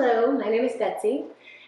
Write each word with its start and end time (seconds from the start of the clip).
Hello, 0.00 0.30
my 0.30 0.48
name 0.48 0.64
is 0.64 0.76
Betsy, 0.76 1.24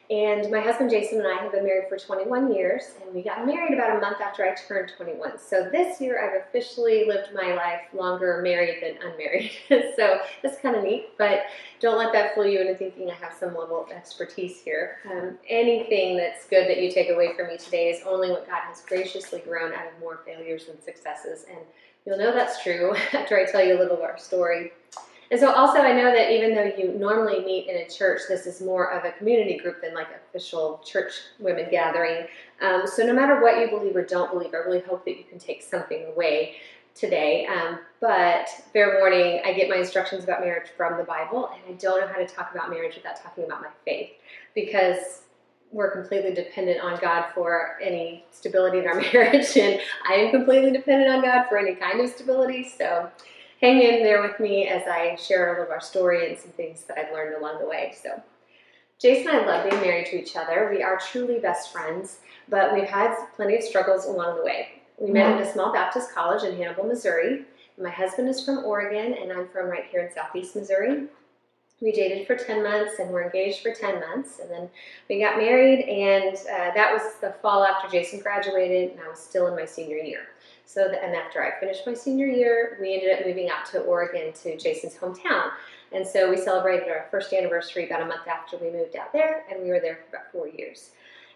and 0.09 0.49
my 0.53 0.61
husband 0.61 0.89
Jason 0.89 1.19
and 1.19 1.27
I 1.27 1.43
have 1.43 1.51
been 1.51 1.65
married 1.65 1.89
for 1.89 1.99
21 1.99 2.55
years, 2.55 2.93
and 3.03 3.13
we 3.13 3.25
got 3.25 3.45
married 3.45 3.75
about 3.75 3.97
a 3.97 4.01
month 4.01 4.21
after 4.21 4.45
I 4.45 4.55
turned 4.55 4.93
21. 4.97 5.37
So 5.37 5.69
this 5.69 6.01
year 6.01 6.25
I've 6.25 6.41
officially 6.41 7.07
lived 7.07 7.35
my 7.35 7.55
life 7.55 7.81
longer 7.93 8.41
married 8.41 8.85
than 8.85 9.03
unmarried. 9.03 9.51
so 9.97 10.21
that's 10.45 10.61
kind 10.61 10.77
of 10.77 10.85
neat, 10.85 11.09
but 11.19 11.41
don't 11.81 11.99
let 11.99 12.13
that 12.13 12.37
fool 12.37 12.47
you 12.47 12.61
into 12.61 12.77
thinking 12.77 13.11
I 13.11 13.15
have 13.15 13.33
some 13.33 13.57
level 13.57 13.83
of 13.83 13.91
expertise 13.91 14.61
here. 14.63 14.99
Um, 15.11 15.37
anything 15.49 16.17
that's 16.17 16.47
good 16.47 16.69
that 16.69 16.81
you 16.81 16.93
take 16.93 17.11
away 17.11 17.35
from 17.37 17.49
me 17.49 17.57
today 17.57 17.91
is 17.91 18.01
only 18.07 18.31
what 18.31 18.47
God 18.47 18.61
has 18.69 18.81
graciously 18.83 19.41
grown 19.41 19.73
out 19.73 19.89
of 19.89 19.99
more 19.99 20.21
failures 20.25 20.67
than 20.67 20.81
successes, 20.81 21.47
and 21.51 21.59
you'll 22.07 22.17
know 22.17 22.33
that's 22.33 22.63
true 22.63 22.95
after 23.13 23.37
I 23.37 23.51
tell 23.51 23.65
you 23.65 23.77
a 23.77 23.81
little 23.81 23.97
of 23.97 24.03
our 24.03 24.19
story. 24.19 24.71
And 25.31 25.39
so 25.39 25.53
also 25.53 25.79
I 25.79 25.93
know 25.93 26.13
that 26.13 26.33
even 26.33 26.55
though 26.55 26.73
you 26.77 26.93
normally 26.99 27.45
meet 27.45 27.69
in 27.69 27.77
a 27.77 27.89
church, 27.89 28.23
this 28.29 28.47
is 28.47 28.61
more 28.61 28.93
of 28.93 29.05
a 29.05 29.13
community 29.13 29.59
group 29.59 29.81
than 29.81 29.95
like 29.95 30.09
official 30.29 30.83
church 30.85 31.13
women 31.39 31.69
gathering. 31.71 32.27
Um, 32.61 32.83
so 32.87 33.05
no 33.05 33.13
matter 33.13 33.41
what 33.41 33.61
you 33.61 33.69
believe 33.69 33.95
or 33.95 34.05
don't 34.05 34.33
believe, 34.33 34.55
I 34.55 34.59
really 34.59 34.81
hope 34.81 35.05
that 35.05 35.17
you 35.17 35.25
can 35.25 35.39
take 35.39 35.63
something 35.63 36.07
away 36.07 36.57
today. 36.95 37.47
Um, 37.47 37.79
but 38.01 38.49
fair 38.73 38.99
warning, 38.99 39.41
I 39.45 39.53
get 39.53 39.69
my 39.69 39.77
instructions 39.77 40.25
about 40.25 40.41
marriage 40.41 40.69
from 40.77 40.99
the 40.99 41.05
Bible, 41.05 41.49
and 41.55 41.75
I 41.75 41.79
don't 41.79 42.01
know 42.01 42.09
how 42.09 42.19
to 42.19 42.27
talk 42.27 42.53
about 42.53 42.71
marriage 42.71 42.97
without 42.97 43.23
talking 43.23 43.45
about 43.45 43.63
my 43.63 43.69
faith 43.85 44.11
because 44.55 45.23
we're 45.73 45.93
completely 45.93 46.35
dependent 46.35 46.81
on 46.81 46.99
God 47.01 47.27
for 47.35 47.79
any 47.81 48.25
stability 48.33 48.79
in 48.79 48.87
our 48.89 48.95
marriage, 49.13 49.57
and 49.57 49.81
I 50.09 50.15
am 50.15 50.31
completely 50.33 50.73
dependent 50.73 51.11
on 51.11 51.23
God 51.23 51.47
for 51.49 51.59
any 51.59 51.77
kind 51.77 52.01
of 52.01 52.11
stability. 52.11 52.69
So 52.69 53.09
hang 53.61 53.83
in 53.83 54.03
there 54.03 54.23
with 54.23 54.41
me 54.41 54.69
as 54.69 54.87
I 54.87 55.17
share 55.17 55.49
a 55.49 55.51
little 55.51 55.65
of 55.65 55.71
our 55.71 55.81
story 55.81 56.29
and 56.29 56.39
some 56.39 56.51
things 56.53 56.85
that 56.85 56.99
I've 56.99 57.13
learned 57.13 57.37
along 57.37 57.59
the 57.61 57.69
way. 57.69 57.95
So, 58.03 58.23
Jason 58.99 59.29
and 59.35 59.41
I 59.41 59.47
love 59.47 59.71
being 59.71 59.83
married 59.83 60.07
to 60.07 60.21
each 60.21 60.37
other. 60.37 60.71
We 60.73 60.83
are 60.83 60.99
truly 60.99 61.39
best 61.39 61.73
friends, 61.73 62.19
but 62.49 62.75
we've 62.75 62.85
had 62.85 63.15
plenty 63.37 63.57
of 63.57 63.63
struggles 63.63 64.07
along 64.07 64.37
the 64.37 64.45
way. 64.45 64.83
We 64.99 65.11
met 65.11 65.41
at 65.41 65.47
a 65.47 65.53
small 65.53 65.73
Baptist 65.73 66.13
college 66.13 66.43
in 66.43 66.57
Hannibal, 66.57 66.85
Missouri. 66.85 67.45
My 67.81 67.89
husband 67.89 68.29
is 68.29 68.45
from 68.45 68.65
Oregon, 68.65 69.15
and 69.15 69.33
I'm 69.33 69.49
from 69.49 69.69
right 69.69 69.87
here 69.91 70.03
in 70.03 70.13
southeast 70.13 70.55
Missouri. 70.55 71.07
We 71.81 71.93
dated 71.93 72.27
for 72.27 72.37
10 72.37 72.63
months 72.63 72.99
and 72.99 73.11
were 73.11 73.25
engaged 73.25 73.63
for 73.63 73.73
10 73.73 74.01
months, 74.01 74.39
and 74.39 74.51
then 74.51 74.69
we 75.09 75.19
got 75.19 75.39
married, 75.39 75.81
and 75.89 76.37
uh, 76.37 76.75
that 76.75 76.93
was 76.93 77.15
the 77.23 77.35
fall 77.41 77.65
after 77.65 77.89
Jason 77.89 78.21
graduated, 78.21 78.91
and 78.91 79.01
I 79.01 79.09
was 79.09 79.19
still 79.19 79.47
in 79.47 79.57
my 79.57 79.65
senior 79.65 79.97
year. 79.97 80.29
So, 80.73 80.87
the, 80.87 81.03
and 81.03 81.17
after 81.17 81.43
I 81.43 81.59
finished 81.59 81.85
my 81.85 81.95
senior 81.95 82.27
year, 82.27 82.79
we 82.81 82.95
ended 82.95 83.19
up 83.19 83.27
moving 83.27 83.51
out 83.51 83.67
to 83.73 83.81
Oregon 83.81 84.33
to 84.45 84.57
Jason's 84.57 84.95
hometown. 84.95 85.51
And 85.91 86.07
so 86.07 86.31
we 86.31 86.37
celebrated 86.37 86.89
our 86.89 87.09
first 87.11 87.33
anniversary 87.33 87.87
about 87.87 88.03
a 88.03 88.07
month 88.07 88.29
after 88.29 88.57
we 88.57 88.71
moved 88.71 88.95
out 88.95 89.13
there, 89.13 89.45
and 89.51 89.65
we 89.65 89.71
were 89.71 89.81
there 89.81 89.97
for 89.97 90.17
about 90.17 90.31
four 90.31 90.47
years. 90.47 90.91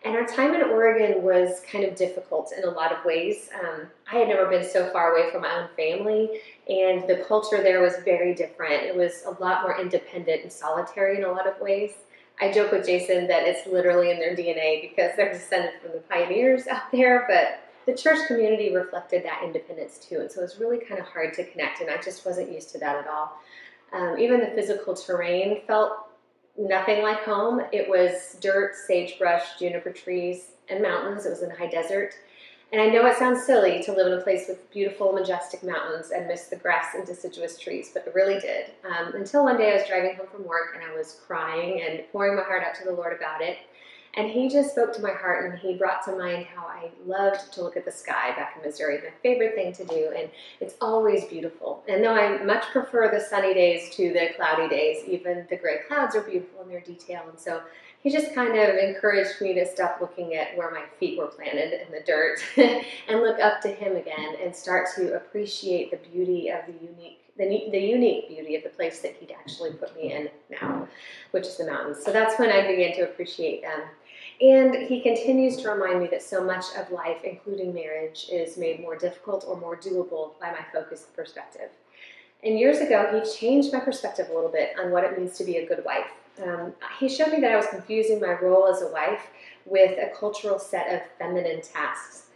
And 0.05 0.15
our 0.15 0.25
time 0.25 0.55
in 0.55 0.63
Oregon 0.63 1.25
was 1.25 1.63
kind 1.69 1.83
of 1.83 1.97
difficult 1.97 2.53
in 2.57 2.63
a 2.63 2.71
lot 2.71 2.93
of 2.93 3.05
ways. 3.05 3.49
Um, 3.59 3.89
I 4.13 4.19
had 4.19 4.29
never 4.29 4.47
been 4.47 4.63
so 4.63 4.89
far 4.91 5.17
away 5.17 5.33
from 5.33 5.43
my 5.43 5.63
own 5.63 5.69
family, 5.77 6.41
and 6.69 7.09
the 7.09 7.25
culture 7.27 7.61
there 7.61 7.81
was 7.81 7.95
very 8.05 8.37
different. 8.37 8.85
It 8.85 8.95
was 8.95 9.25
a 9.27 9.43
lot 9.43 9.63
more 9.63 9.81
independent 9.81 10.43
and 10.43 10.53
solitary 10.53 11.17
in 11.17 11.25
a 11.25 11.33
lot 11.33 11.49
of 11.49 11.61
ways. 11.61 11.91
I 12.41 12.53
joke 12.53 12.71
with 12.71 12.87
Jason 12.87 13.27
that 13.27 13.49
it's 13.49 13.67
literally 13.67 14.13
in 14.13 14.21
their 14.21 14.37
DNA 14.37 14.81
because 14.83 15.17
they're 15.17 15.33
descended 15.33 15.73
from 15.83 15.91
the 15.91 16.01
pioneers 16.01 16.67
out 16.71 16.93
there, 16.93 17.25
but 17.29 17.64
the 17.87 17.95
church 17.95 18.27
community 18.27 18.75
reflected 18.75 19.25
that 19.25 19.43
independence 19.45 19.99
too. 19.99 20.21
And 20.21 20.31
so 20.31 20.41
it 20.41 20.45
was 20.45 20.59
really 20.59 20.79
kind 20.79 21.01
of 21.01 21.07
hard 21.07 21.35
to 21.35 21.45
connect, 21.45 21.81
and 21.81 21.91
I 21.91 22.01
just 22.01 22.25
wasn't 22.25 22.53
used 22.53 22.71
to 22.71 22.79
that 22.79 22.97
at 22.97 23.07
all. 23.07 23.39
Um, 23.93 24.19
even 24.19 24.41
the 24.41 24.53
physical 24.55 24.95
terrain 24.95 25.63
felt 25.67 25.93
nothing 26.57 27.03
like 27.03 27.23
home. 27.25 27.63
It 27.73 27.89
was 27.89 28.37
dirt, 28.41 28.75
sagebrush, 28.75 29.59
juniper 29.59 29.91
trees, 29.91 30.53
and 30.69 30.83
mountains. 30.83 31.27
It 31.27 31.31
was 31.31 31.43
in 31.43 31.51
a 31.51 31.57
high 31.57 31.69
desert. 31.69 32.15
And 32.73 32.83
I 32.83 32.87
know 32.87 33.07
it 33.07 33.17
sounds 33.17 33.45
silly 33.45 33.83
to 33.85 33.93
live 33.93 34.09
in 34.09 34.19
a 34.19 34.23
place 34.23 34.47
with 34.49 34.69
beautiful, 34.73 35.13
majestic 35.13 35.63
mountains 35.63 36.11
and 36.11 36.27
miss 36.27 36.47
the 36.47 36.57
grass 36.57 36.95
and 36.97 37.07
deciduous 37.07 37.57
trees, 37.57 37.91
but 37.95 38.05
it 38.07 38.15
really 38.15 38.41
did. 38.41 38.73
Um, 38.85 39.15
until 39.15 39.45
one 39.45 39.57
day 39.57 39.73
I 39.73 39.77
was 39.77 39.87
driving 39.87 40.17
home 40.17 40.27
from 40.27 40.45
work 40.45 40.75
and 40.75 40.83
I 40.83 40.97
was 40.97 41.21
crying 41.25 41.83
and 41.83 42.03
pouring 42.11 42.35
my 42.35 42.43
heart 42.43 42.65
out 42.65 42.75
to 42.77 42.85
the 42.85 42.93
Lord 42.93 43.17
about 43.17 43.43
it. 43.43 43.59
And 44.17 44.31
he 44.31 44.49
just 44.49 44.71
spoke 44.71 44.95
to 44.95 45.03
my 45.03 45.11
heart 45.11 45.51
and 45.51 45.59
he 45.59 45.75
brought 45.75 46.05
to 46.05 46.17
mind 46.17 46.47
how 46.55 46.67
I 46.67 46.91
loved 47.05 47.53
to 47.55 47.63
look 47.63 47.77
at 47.77 47.85
the 47.85 47.91
sky 47.91 48.31
back 48.37 48.57
in 48.57 48.63
Missouri, 48.69 48.99
my 48.99 49.11
favorite 49.23 49.55
thing 49.55 49.73
to 49.73 49.85
do. 49.85 50.13
And 50.17 50.31
it's 50.61 50.75
always 50.81 51.25
beautiful. 51.25 51.83
And 51.89 52.03
though 52.03 52.15
I 52.15 52.43
much 52.45 52.65
prefer 52.71 53.11
the 53.11 53.21
sunny 53.21 53.55
days 53.55 53.95
to 53.97 54.13
the 54.13 54.29
cloudy 54.37 54.69
days, 54.69 55.05
even 55.09 55.47
the 55.51 55.57
gray 55.57 55.79
clouds 55.89 56.15
are 56.15 56.23
beautiful 56.23 56.63
in 56.63 56.69
their 56.69 56.81
detail. 56.81 57.23
And 57.29 57.39
so 57.39 57.63
he 58.05 58.11
just 58.11 58.35
kind 58.35 58.57
of 58.57 58.77
encouraged 58.77 59.41
me 59.41 59.55
to 59.55 59.67
stop 59.67 59.99
looking 60.01 60.35
at 60.35 60.57
where 60.57 60.71
my 60.71 60.85
feet 61.01 61.19
were 61.19 61.27
planted 61.27 61.73
in 61.73 61.91
the 61.91 62.01
dirt 62.07 62.39
and 63.09 63.21
look 63.21 63.41
up 63.41 63.63
to 63.63 63.69
him 63.69 63.97
again 63.97 64.37
and 64.43 64.55
start 64.55 64.89
to 64.97 65.17
appreciate 65.17 65.91
the 65.91 65.97
beauty 66.09 66.51
of 66.51 66.61
the 66.67 66.75
unique 66.87 67.21
the, 67.37 67.69
the 67.73 67.81
unique 67.81 68.29
beauty 68.29 68.55
of 68.55 68.63
the 68.63 68.69
place 68.69 69.01
that 69.01 69.17
he'd 69.17 69.33
actually 69.33 69.73
put 69.73 69.95
me 69.97 70.13
in 70.13 70.29
now, 70.51 70.87
which 71.33 71.47
is 71.47 71.57
the 71.57 71.67
mountains. 71.67 72.05
So 72.05 72.13
that's 72.13 72.39
when 72.39 72.51
I 72.51 72.67
began 72.67 72.95
to 72.97 73.03
appreciate 73.03 73.63
them. 73.63 73.81
And 74.41 74.75
he 74.75 75.01
continues 75.01 75.57
to 75.59 75.71
remind 75.71 76.01
me 76.01 76.09
that 76.09 76.23
so 76.23 76.43
much 76.43 76.65
of 76.77 76.91
life, 76.91 77.19
including 77.23 77.73
marriage, 77.73 78.27
is 78.33 78.57
made 78.57 78.81
more 78.81 78.97
difficult 78.97 79.45
or 79.47 79.57
more 79.57 79.77
doable 79.77 80.39
by 80.41 80.51
my 80.51 80.65
focused 80.73 81.15
perspective. 81.15 81.71
And 82.43 82.59
years 82.59 82.79
ago, 82.79 83.09
he 83.13 83.31
changed 83.33 83.73
my 83.73 83.81
perspective 83.81 84.29
a 84.29 84.35
little 84.35 84.51
bit 84.51 84.75
on 84.79 84.91
what 84.91 85.05
it 85.05 85.19
means 85.19 85.39
to 85.39 85.45
be 85.45 85.59
a 85.59 85.67
good 85.67 85.85
wife. 85.85 86.11
Um, 86.45 86.75
he 86.99 87.09
showed 87.09 87.33
me 87.33 87.41
that 87.41 87.53
I 87.53 87.57
was 87.57 87.67
confusing 87.67 88.21
my 88.21 88.33
role 88.33 88.67
as 88.67 88.83
a 88.83 88.89
wife 88.89 89.29
with 89.65 89.97
a 89.99 90.15
cultural 90.19 90.59
set 90.59 90.93
of 90.93 91.01
feminine 91.19 91.63
tasks. 91.63 92.27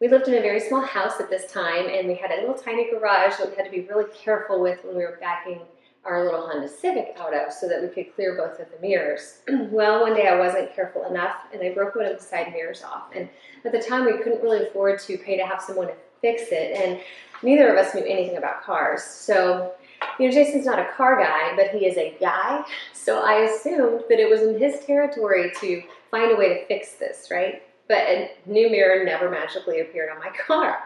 We 0.00 0.08
lived 0.08 0.26
in 0.26 0.34
a 0.34 0.40
very 0.40 0.60
small 0.60 0.80
house 0.80 1.20
at 1.20 1.30
this 1.30 1.52
time, 1.52 1.86
and 1.88 2.08
we 2.08 2.14
had 2.14 2.30
a 2.30 2.40
little 2.40 2.54
tiny 2.54 2.90
garage 2.90 3.36
that 3.36 3.50
we 3.50 3.56
had 3.56 3.64
to 3.64 3.70
be 3.70 3.82
really 3.82 4.10
careful 4.14 4.60
with 4.60 4.84
when 4.84 4.96
we 4.96 5.02
were 5.02 5.18
backing 5.20 5.60
our 6.04 6.24
little 6.24 6.46
Honda 6.46 6.68
Civic 6.68 7.16
out 7.18 7.34
of 7.34 7.52
so 7.52 7.68
that 7.68 7.82
we 7.82 7.88
could 7.88 8.14
clear 8.14 8.36
both 8.36 8.60
of 8.60 8.66
the 8.70 8.86
mirrors. 8.86 9.38
well, 9.70 10.02
one 10.02 10.14
day 10.14 10.28
I 10.28 10.38
wasn't 10.38 10.74
careful 10.74 11.04
enough 11.04 11.36
and 11.52 11.62
I 11.62 11.72
broke 11.72 11.94
one 11.94 12.06
of 12.06 12.18
the 12.18 12.24
side 12.24 12.52
mirrors 12.52 12.82
off. 12.82 13.04
And 13.14 13.28
at 13.64 13.72
the 13.72 13.80
time, 13.80 14.04
we 14.04 14.18
couldn't 14.18 14.42
really 14.42 14.66
afford 14.66 15.00
to 15.00 15.16
pay 15.18 15.36
to 15.36 15.46
have 15.46 15.62
someone 15.62 15.88
fix 16.24 16.44
it. 16.50 16.76
And 16.76 17.00
neither 17.42 17.70
of 17.70 17.76
us 17.76 17.94
knew 17.94 18.04
anything 18.04 18.38
about 18.38 18.62
cars. 18.62 19.02
So, 19.02 19.74
you 20.18 20.26
know, 20.26 20.34
Jason's 20.34 20.64
not 20.64 20.78
a 20.78 20.90
car 20.96 21.22
guy, 21.22 21.54
but 21.54 21.68
he 21.68 21.86
is 21.86 21.96
a 21.96 22.16
guy. 22.20 22.64
So 23.04 23.22
I 23.22 23.40
assumed 23.40 24.04
that 24.08 24.18
it 24.18 24.30
was 24.30 24.40
in 24.40 24.58
his 24.58 24.80
territory 24.86 25.52
to 25.60 25.82
find 26.10 26.32
a 26.32 26.36
way 26.36 26.48
to 26.54 26.66
fix 26.66 26.92
this, 26.92 27.28
right? 27.30 27.62
But 27.86 27.98
a 27.98 28.30
new 28.46 28.70
mirror 28.70 29.04
never 29.04 29.30
magically 29.30 29.80
appeared 29.80 30.08
on 30.10 30.18
my 30.20 30.30
car. 30.46 30.78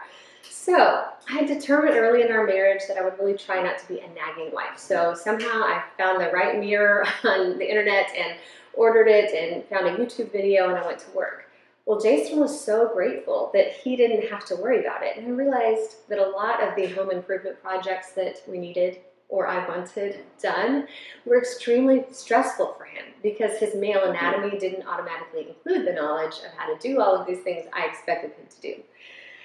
So 0.43 1.05
I 1.29 1.31
had 1.31 1.47
determined 1.47 1.95
early 1.95 2.21
in 2.21 2.31
our 2.31 2.45
marriage 2.45 2.81
that 2.87 2.97
I 2.97 3.03
would 3.03 3.17
really 3.19 3.37
try 3.37 3.61
not 3.61 3.79
to 3.79 3.87
be 3.87 3.99
a 3.99 4.09
nagging 4.09 4.51
wife. 4.53 4.77
So 4.77 5.15
somehow 5.15 5.63
I 5.63 5.83
found 5.97 6.21
the 6.21 6.29
right 6.31 6.59
mirror 6.59 7.05
on 7.23 7.57
the 7.57 7.69
internet 7.69 8.09
and 8.15 8.37
ordered 8.73 9.07
it 9.07 9.33
and 9.33 9.65
found 9.65 9.87
a 9.87 9.97
YouTube 9.97 10.31
video 10.31 10.69
and 10.69 10.77
I 10.77 10.85
went 10.85 10.99
to 10.99 11.11
work. 11.11 11.45
Well, 11.85 11.99
Jason 11.99 12.39
was 12.39 12.63
so 12.63 12.87
grateful 12.93 13.49
that 13.55 13.73
he 13.73 13.95
didn't 13.95 14.29
have 14.29 14.45
to 14.45 14.55
worry 14.55 14.79
about 14.79 15.01
it. 15.01 15.17
And 15.17 15.25
I 15.25 15.29
realized 15.31 16.07
that 16.07 16.19
a 16.19 16.29
lot 16.29 16.61
of 16.61 16.75
the 16.75 16.85
home 16.87 17.09
improvement 17.09 17.61
projects 17.63 18.11
that 18.11 18.43
we 18.47 18.59
needed 18.59 18.99
or 19.29 19.47
I 19.47 19.67
wanted 19.67 20.19
done 20.41 20.87
were 21.25 21.37
extremely 21.37 22.05
stressful 22.11 22.75
for 22.77 22.83
him 22.83 23.05
because 23.21 23.57
his 23.57 23.75
male 23.75 24.03
anatomy 24.03 24.57
didn't 24.57 24.87
automatically 24.87 25.49
include 25.49 25.87
the 25.87 25.93
knowledge 25.93 26.33
of 26.45 26.51
how 26.57 26.73
to 26.73 26.79
do 26.79 26.99
all 26.99 27.15
of 27.15 27.27
these 27.27 27.41
things 27.41 27.67
I 27.71 27.85
expected 27.85 28.31
him 28.31 28.47
to 28.49 28.61
do. 28.61 28.83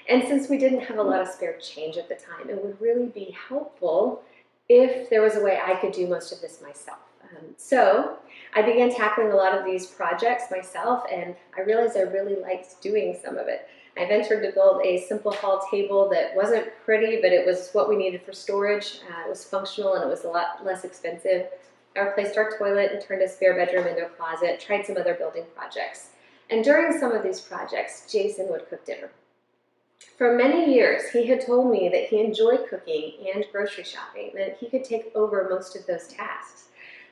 And 0.08 0.22
since 0.22 0.48
we 0.48 0.58
didn't 0.58 0.80
have 0.80 0.98
a 0.98 1.02
lot 1.02 1.20
of 1.20 1.28
spare 1.28 1.58
change 1.58 1.96
at 1.96 2.08
the 2.08 2.14
time, 2.14 2.50
it 2.50 2.62
would 2.62 2.80
really 2.80 3.06
be 3.06 3.36
helpful 3.48 4.22
if 4.68 5.08
there 5.10 5.22
was 5.22 5.36
a 5.36 5.42
way 5.42 5.60
I 5.64 5.74
could 5.76 5.92
do 5.92 6.06
most 6.06 6.32
of 6.32 6.40
this 6.40 6.60
myself. 6.62 6.98
Um, 7.22 7.54
so 7.56 8.18
I 8.54 8.62
began 8.62 8.94
tackling 8.94 9.32
a 9.32 9.36
lot 9.36 9.56
of 9.56 9.64
these 9.64 9.86
projects 9.86 10.44
myself, 10.50 11.04
and 11.10 11.34
I 11.56 11.62
realized 11.62 11.96
I 11.96 12.02
really 12.02 12.36
liked 12.36 12.80
doing 12.82 13.18
some 13.22 13.36
of 13.36 13.48
it. 13.48 13.68
I 13.96 14.06
ventured 14.06 14.42
to 14.42 14.52
build 14.52 14.84
a 14.84 15.06
simple 15.06 15.32
hall 15.32 15.66
table 15.70 16.08
that 16.10 16.34
wasn't 16.34 16.66
pretty, 16.84 17.20
but 17.20 17.32
it 17.32 17.46
was 17.46 17.70
what 17.72 17.88
we 17.88 17.96
needed 17.96 18.22
for 18.22 18.32
storage. 18.32 19.00
Uh, 19.08 19.26
it 19.26 19.28
was 19.28 19.44
functional 19.44 19.94
and 19.94 20.02
it 20.02 20.08
was 20.08 20.24
a 20.24 20.28
lot 20.28 20.64
less 20.64 20.84
expensive. 20.84 21.46
I 21.96 22.00
replaced 22.00 22.36
our 22.36 22.56
toilet 22.58 22.90
and 22.92 23.00
turned 23.00 23.22
a 23.22 23.28
spare 23.28 23.54
bedroom 23.54 23.86
into 23.86 24.04
a 24.04 24.08
closet, 24.08 24.58
tried 24.58 24.84
some 24.84 24.96
other 24.96 25.14
building 25.14 25.44
projects. 25.54 26.10
And 26.50 26.64
during 26.64 26.98
some 26.98 27.12
of 27.12 27.22
these 27.22 27.40
projects, 27.40 28.10
Jason 28.10 28.48
would 28.50 28.68
cook 28.68 28.84
dinner. 28.84 29.10
For 30.16 30.36
many 30.36 30.72
years, 30.72 31.10
he 31.10 31.26
had 31.26 31.44
told 31.44 31.70
me 31.70 31.88
that 31.88 32.04
he 32.04 32.20
enjoyed 32.20 32.68
cooking 32.68 33.14
and 33.34 33.44
grocery 33.50 33.84
shopping, 33.84 34.30
that 34.36 34.56
he 34.58 34.68
could 34.68 34.84
take 34.84 35.10
over 35.14 35.48
most 35.50 35.74
of 35.76 35.86
those 35.86 36.06
tasks. 36.06 36.68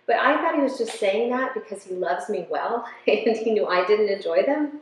But 0.07 0.17
I 0.17 0.37
thought 0.37 0.55
he 0.55 0.63
was 0.63 0.79
just 0.79 0.99
saying 0.99 1.31
that 1.31 1.55
because 1.55 1.85
he 1.85 1.95
loves 1.95 2.29
me 2.29 2.47
well 2.49 2.87
and 3.07 3.37
he 3.37 3.51
knew 3.53 3.67
I 3.67 3.85
didn't 3.87 4.09
enjoy 4.09 4.45
them. 4.45 4.81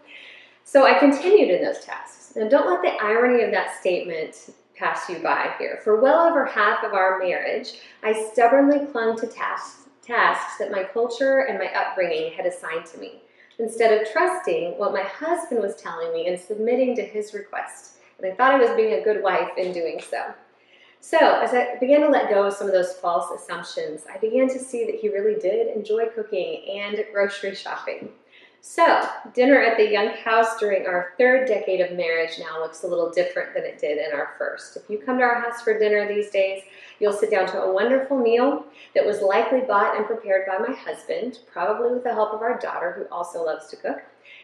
So 0.64 0.85
I 0.87 0.99
continued 0.99 1.50
in 1.50 1.64
those 1.64 1.81
tasks. 1.81 2.35
Now, 2.37 2.49
don't 2.49 2.70
let 2.70 2.82
the 2.82 3.02
irony 3.05 3.43
of 3.43 3.50
that 3.52 3.79
statement 3.81 4.50
pass 4.76 5.08
you 5.08 5.19
by 5.19 5.55
here. 5.58 5.81
For 5.82 6.00
well 6.00 6.26
over 6.29 6.44
half 6.44 6.85
of 6.85 6.94
our 6.94 7.19
marriage, 7.19 7.81
I 8.02 8.29
stubbornly 8.32 8.87
clung 8.87 9.19
to 9.20 9.26
tasks 9.26 9.81
tasks 10.02 10.58
that 10.58 10.70
my 10.70 10.85
culture 10.85 11.41
and 11.41 11.58
my 11.58 11.73
upbringing 11.73 12.32
had 12.32 12.47
assigned 12.47 12.87
to 12.87 12.99
me, 12.99 13.23
instead 13.61 14.01
of 14.01 14.11
trusting 14.11 14.79
what 14.79 14.93
my 14.93 15.03
husband 15.03 15.61
was 15.61 15.77
telling 15.77 16.12
me 16.12 16.27
and 16.27 16.41
submitting 16.41 16.97
to 16.97 17.03
his 17.03 17.35
request. 17.35 17.97
And 18.19 18.31
I 18.31 18.35
thought 18.35 18.55
I 18.55 18.59
was 18.59 18.77
being 18.77 18.95
a 18.95 19.05
good 19.05 19.23
wife 19.23 19.51
in 19.57 19.73
doing 19.73 20.01
so. 20.01 20.35
So, 21.03 21.19
as 21.19 21.55
I 21.55 21.77
began 21.79 22.01
to 22.03 22.09
let 22.09 22.29
go 22.29 22.47
of 22.47 22.53
some 22.53 22.67
of 22.67 22.75
those 22.75 22.93
false 22.93 23.31
assumptions, 23.31 24.03
I 24.12 24.19
began 24.19 24.49
to 24.49 24.59
see 24.59 24.85
that 24.85 24.97
he 24.97 25.09
really 25.09 25.41
did 25.41 25.75
enjoy 25.75 26.07
cooking 26.09 26.62
and 26.79 27.03
grocery 27.12 27.55
shopping. 27.55 28.11
So, 28.62 29.09
dinner 29.33 29.59
at 29.59 29.79
the 29.79 29.91
Young 29.91 30.09
House 30.09 30.59
during 30.59 30.87
our 30.87 31.15
third 31.17 31.49
decade 31.49 31.81
of 31.81 31.97
marriage 31.97 32.39
now 32.39 32.61
looks 32.61 32.83
a 32.83 32.87
little 32.87 33.11
different 33.11 33.55
than 33.55 33.65
it 33.65 33.79
did 33.79 33.97
in 33.97 34.12
our 34.12 34.35
first. 34.37 34.77
If 34.77 34.83
you 34.91 34.99
come 34.99 35.17
to 35.17 35.25
our 35.25 35.41
house 35.41 35.62
for 35.62 35.79
dinner 35.79 36.07
these 36.07 36.31
days, 36.31 36.62
you'll 36.99 37.15
sit 37.15 37.31
down 37.31 37.47
to 37.49 37.62
a 37.62 37.73
wonderful 37.73 38.19
meal 38.19 38.67
that 38.95 39.07
was 39.07 39.23
likely 39.23 39.62
bought 39.62 39.97
and 39.97 40.05
prepared 40.05 40.47
by 40.47 40.59
my 40.59 40.75
husband, 40.75 41.39
probably 41.51 41.95
with 41.95 42.05
the 42.05 42.12
help 42.12 42.35
of 42.35 42.43
our 42.43 42.59
daughter, 42.59 42.93
who 42.93 43.15
also 43.15 43.43
loves 43.43 43.69
to 43.69 43.77
cook. 43.77 44.03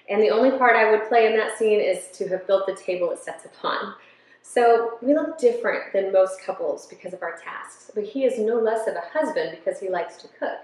And 0.09 0.23
the 0.23 0.31
only 0.31 0.57
part 0.57 0.77
I 0.77 0.91
would 0.91 1.09
play 1.09 1.27
in 1.27 1.37
that 1.37 1.59
scene 1.59 1.81
is 1.81 2.09
to 2.15 2.27
have 2.29 2.47
built 2.47 2.67
the 2.67 2.75
table 2.75 3.11
it 3.11 3.19
sets 3.19 3.45
upon. 3.45 3.95
So 4.41 4.97
we 5.03 5.13
look 5.13 5.39
different 5.39 5.93
than 5.93 6.11
most 6.11 6.41
couples 6.41 6.87
because 6.87 7.13
of 7.13 7.23
our 7.23 7.37
tasks, 7.37 7.91
but 7.95 8.05
he 8.05 8.25
is 8.25 8.39
no 8.39 8.59
less 8.59 8.89
of 8.89 8.95
a 8.95 9.19
husband 9.19 9.59
because 9.59 9.79
he 9.79 9.91
likes 9.91 10.17
to 10.19 10.29
cook. 10.39 10.61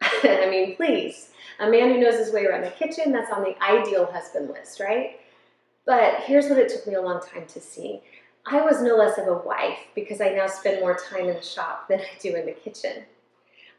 I 0.02 0.48
mean, 0.50 0.76
please, 0.76 1.30
a 1.58 1.70
man 1.70 1.90
who 1.90 2.00
knows 2.00 2.18
his 2.18 2.32
way 2.32 2.46
around 2.46 2.62
the 2.62 2.70
kitchen, 2.70 3.12
that's 3.12 3.32
on 3.32 3.42
the 3.42 3.62
ideal 3.62 4.06
husband 4.06 4.50
list, 4.50 4.80
right? 4.80 5.20
But 5.86 6.20
here's 6.24 6.48
what 6.48 6.58
it 6.58 6.70
took 6.70 6.86
me 6.86 6.94
a 6.94 7.02
long 7.02 7.20
time 7.20 7.46
to 7.46 7.60
see. 7.60 8.02
I 8.46 8.60
was 8.60 8.82
no 8.82 8.96
less 8.96 9.18
of 9.18 9.26
a 9.26 9.38
wife 9.38 9.78
because 9.94 10.20
I 10.20 10.30
now 10.30 10.46
spend 10.46 10.80
more 10.80 10.96
time 10.96 11.28
in 11.28 11.34
the 11.34 11.42
shop 11.42 11.88
than 11.88 12.00
I 12.00 12.18
do 12.20 12.34
in 12.34 12.46
the 12.46 12.52
kitchen. 12.52 13.04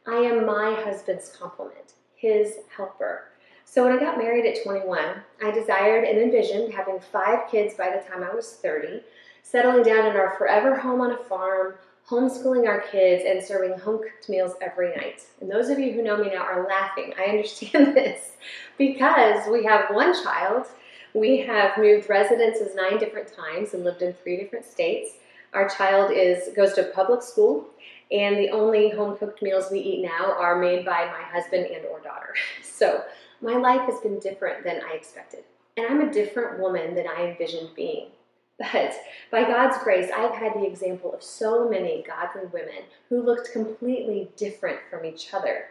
I 0.07 0.15
am 0.17 0.45
my 0.45 0.73
husband's 0.83 1.29
complement, 1.29 1.93
his 2.15 2.57
helper. 2.75 3.29
So 3.63 3.83
when 3.83 3.95
I 3.95 3.99
got 3.99 4.17
married 4.17 4.45
at 4.45 4.63
21, 4.63 4.99
I 5.43 5.51
desired 5.51 6.03
and 6.03 6.19
envisioned 6.19 6.73
having 6.73 6.99
five 6.99 7.49
kids 7.49 7.73
by 7.73 7.89
the 7.89 8.07
time 8.07 8.23
I 8.23 8.33
was 8.33 8.53
30, 8.61 9.01
settling 9.41 9.83
down 9.83 10.05
in 10.05 10.15
our 10.15 10.35
forever 10.37 10.75
home 10.75 11.01
on 11.01 11.11
a 11.11 11.17
farm, 11.17 11.75
homeschooling 12.09 12.67
our 12.67 12.81
kids, 12.81 13.23
and 13.27 13.43
serving 13.43 13.77
home 13.79 13.99
cooked 13.99 14.29
meals 14.29 14.53
every 14.61 14.95
night. 14.95 15.23
And 15.41 15.49
those 15.49 15.69
of 15.69 15.79
you 15.79 15.91
who 15.91 16.03
know 16.03 16.17
me 16.17 16.29
now 16.29 16.43
are 16.43 16.67
laughing. 16.67 17.13
I 17.17 17.29
understand 17.29 17.95
this 17.95 18.31
because 18.77 19.47
we 19.51 19.63
have 19.65 19.93
one 19.93 20.13
child. 20.23 20.67
We 21.13 21.39
have 21.39 21.77
moved 21.77 22.09
residences 22.09 22.75
nine 22.75 22.99
different 22.99 23.33
times 23.33 23.73
and 23.73 23.83
lived 23.83 24.01
in 24.01 24.13
three 24.13 24.37
different 24.37 24.65
states. 24.65 25.13
Our 25.53 25.69
child 25.69 26.11
is 26.11 26.53
goes 26.55 26.73
to 26.73 26.83
public 26.83 27.23
school, 27.23 27.65
and 28.11 28.35
the 28.37 28.49
only 28.49 28.89
home 28.89 29.17
cooked 29.17 29.41
meals 29.41 29.71
we 29.71 29.79
eat 29.79 30.03
now 30.03 30.33
are 30.33 30.59
made 30.59 30.85
by 30.85 31.05
my 31.05 31.23
husband 31.23 31.65
and 31.67 31.85
or 31.85 31.99
daughter. 32.01 32.35
So 32.63 33.05
my 33.39 33.55
life 33.55 33.89
has 33.89 34.01
been 34.01 34.19
different 34.19 34.65
than 34.65 34.81
I 34.83 34.95
expected, 34.95 35.45
and 35.77 35.87
I'm 35.87 36.01
a 36.01 36.11
different 36.11 36.59
woman 36.59 36.93
than 36.93 37.07
I 37.07 37.27
envisioned 37.27 37.69
being. 37.73 38.07
But 38.57 38.93
by 39.31 39.43
God's 39.43 39.77
grace, 39.83 40.09
I've 40.15 40.35
had 40.35 40.53
the 40.53 40.65
example 40.65 41.13
of 41.13 41.21
so 41.21 41.69
many 41.69 42.03
godly 42.07 42.47
women 42.53 42.83
who 43.09 43.21
looked 43.21 43.51
completely 43.51 44.29
different 44.37 44.79
from 44.89 45.03
each 45.03 45.33
other. 45.33 45.65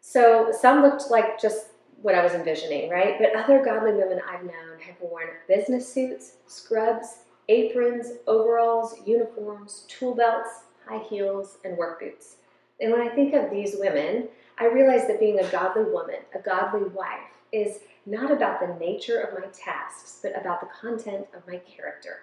So 0.00 0.52
some 0.58 0.82
looked 0.82 1.10
like 1.10 1.40
just 1.40 1.66
what 2.00 2.14
I 2.14 2.22
was 2.22 2.32
envisioning, 2.32 2.90
right? 2.90 3.16
But 3.18 3.36
other 3.36 3.64
godly 3.64 3.92
women 3.92 4.20
I've 4.28 4.42
known 4.42 4.78
have 4.86 4.96
worn 5.00 5.28
business 5.48 5.90
suits, 5.90 6.36
scrubs, 6.46 7.18
aprons, 7.48 8.12
overalls, 8.26 8.94
uniforms, 9.06 9.84
tool 9.88 10.14
belts, 10.14 10.64
high 10.86 11.02
heels, 11.08 11.58
and 11.64 11.76
work 11.76 12.00
boots. 12.00 12.36
And 12.80 12.92
when 12.92 13.00
I 13.00 13.14
think 13.14 13.34
of 13.34 13.50
these 13.50 13.76
women, 13.78 14.28
I 14.58 14.66
realize 14.66 15.06
that 15.06 15.20
being 15.20 15.40
a 15.40 15.50
godly 15.50 15.84
woman, 15.84 16.20
a 16.34 16.38
godly 16.38 16.88
wife, 16.88 17.20
is 17.52 17.80
not 18.06 18.30
about 18.30 18.60
the 18.60 18.74
nature 18.78 19.20
of 19.20 19.38
my 19.38 19.46
tasks, 19.48 20.20
but 20.22 20.38
about 20.38 20.60
the 20.60 20.68
content 20.80 21.26
of 21.34 21.46
my 21.46 21.58
character. 21.58 22.20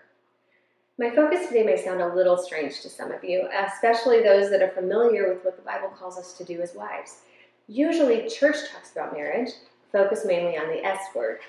My 0.98 1.10
focus 1.10 1.48
today 1.48 1.64
may 1.64 1.82
sound 1.82 2.02
a 2.02 2.14
little 2.14 2.38
strange 2.38 2.82
to 2.82 2.90
some 2.90 3.12
of 3.12 3.24
you, 3.24 3.48
especially 3.66 4.22
those 4.22 4.50
that 4.52 4.62
are 4.62 4.72
familiar 4.72 5.30
with 5.30 5.44
what 5.44 5.56
the 5.56 5.64
Bible 5.64 5.90
calls 5.90 6.18
us 6.18 6.34
to 6.38 6.44
do 6.44 6.62
as 6.62 6.76
wives. 6.76 7.22
Usually, 7.68 8.30
church 8.30 8.58
talks 8.72 8.92
about 8.92 9.14
marriage, 9.14 9.50
focus 9.92 10.26
mainly 10.26 10.58
on 10.58 10.68
the 10.68 10.86
S 10.86 11.00
word 11.16 11.40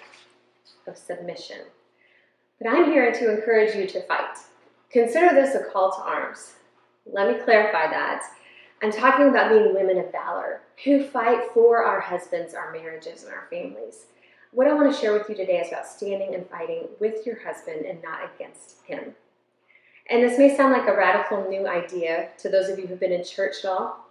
of 0.86 0.96
submission. 0.96 1.58
But 2.60 2.70
I'm 2.70 2.90
here 2.90 3.12
to 3.12 3.34
encourage 3.34 3.74
you 3.74 3.86
to 3.88 4.06
fight. 4.06 4.38
Consider 4.90 5.34
this 5.34 5.54
a 5.54 5.64
call 5.70 5.90
to 5.92 6.02
arms. 6.02 6.54
Let 7.06 7.28
me 7.28 7.42
clarify 7.42 7.88
that. 7.90 8.22
I'm 8.82 8.92
talking 8.92 9.28
about 9.28 9.50
being 9.50 9.74
women 9.74 9.98
of 9.98 10.12
valor 10.12 10.60
who 10.84 11.04
fight 11.04 11.40
for 11.52 11.84
our 11.84 12.00
husbands, 12.00 12.54
our 12.54 12.72
marriages, 12.72 13.24
and 13.24 13.32
our 13.32 13.46
families. 13.50 14.06
What 14.54 14.66
I 14.66 14.74
want 14.74 14.92
to 14.92 15.00
share 15.00 15.14
with 15.14 15.30
you 15.30 15.34
today 15.34 15.60
is 15.60 15.68
about 15.68 15.86
standing 15.86 16.34
and 16.34 16.46
fighting 16.46 16.86
with 17.00 17.24
your 17.24 17.42
husband 17.42 17.86
and 17.86 18.02
not 18.02 18.20
against 18.34 18.82
him. 18.84 19.14
And 20.10 20.22
this 20.22 20.38
may 20.38 20.54
sound 20.54 20.74
like 20.74 20.86
a 20.86 20.94
radical 20.94 21.48
new 21.48 21.66
idea 21.66 22.28
to 22.36 22.50
those 22.50 22.68
of 22.68 22.78
you 22.78 22.86
who've 22.86 23.00
been 23.00 23.12
in 23.12 23.24
church 23.24 23.64
at 23.64 23.70
all, 23.70 24.10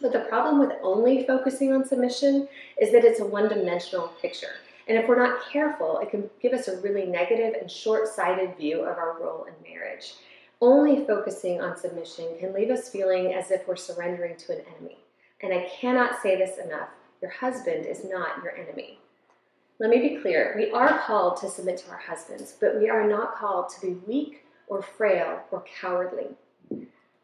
but 0.00 0.12
the 0.12 0.20
problem 0.20 0.60
with 0.60 0.78
only 0.84 1.26
focusing 1.26 1.72
on 1.72 1.84
submission 1.84 2.46
is 2.80 2.92
that 2.92 3.04
it's 3.04 3.18
a 3.18 3.26
one 3.26 3.48
dimensional 3.48 4.12
picture. 4.22 4.54
And 4.86 4.96
if 4.96 5.08
we're 5.08 5.20
not 5.20 5.50
careful, 5.50 5.98
it 5.98 6.10
can 6.10 6.30
give 6.40 6.52
us 6.52 6.68
a 6.68 6.80
really 6.80 7.06
negative 7.06 7.54
and 7.60 7.68
short 7.68 8.06
sighted 8.06 8.56
view 8.56 8.82
of 8.82 8.98
our 8.98 9.18
role 9.20 9.46
in 9.46 9.68
marriage. 9.68 10.14
Only 10.60 11.04
focusing 11.06 11.60
on 11.60 11.76
submission 11.76 12.26
can 12.38 12.54
leave 12.54 12.70
us 12.70 12.88
feeling 12.88 13.34
as 13.34 13.50
if 13.50 13.66
we're 13.66 13.74
surrendering 13.74 14.36
to 14.36 14.52
an 14.52 14.64
enemy. 14.76 14.98
And 15.40 15.52
I 15.52 15.68
cannot 15.80 16.22
say 16.22 16.36
this 16.36 16.64
enough 16.64 16.90
your 17.20 17.32
husband 17.32 17.84
is 17.84 18.04
not 18.04 18.44
your 18.44 18.56
enemy. 18.56 18.98
Let 19.82 19.90
me 19.90 19.98
be 19.98 20.16
clear 20.22 20.54
we 20.56 20.70
are 20.70 21.00
called 21.00 21.38
to 21.38 21.50
submit 21.50 21.78
to 21.78 21.90
our 21.90 21.98
husbands, 21.98 22.54
but 22.60 22.78
we 22.78 22.88
are 22.88 23.04
not 23.04 23.34
called 23.34 23.68
to 23.70 23.80
be 23.80 23.94
weak 24.06 24.44
or 24.68 24.80
frail 24.80 25.40
or 25.50 25.64
cowardly. 25.80 26.28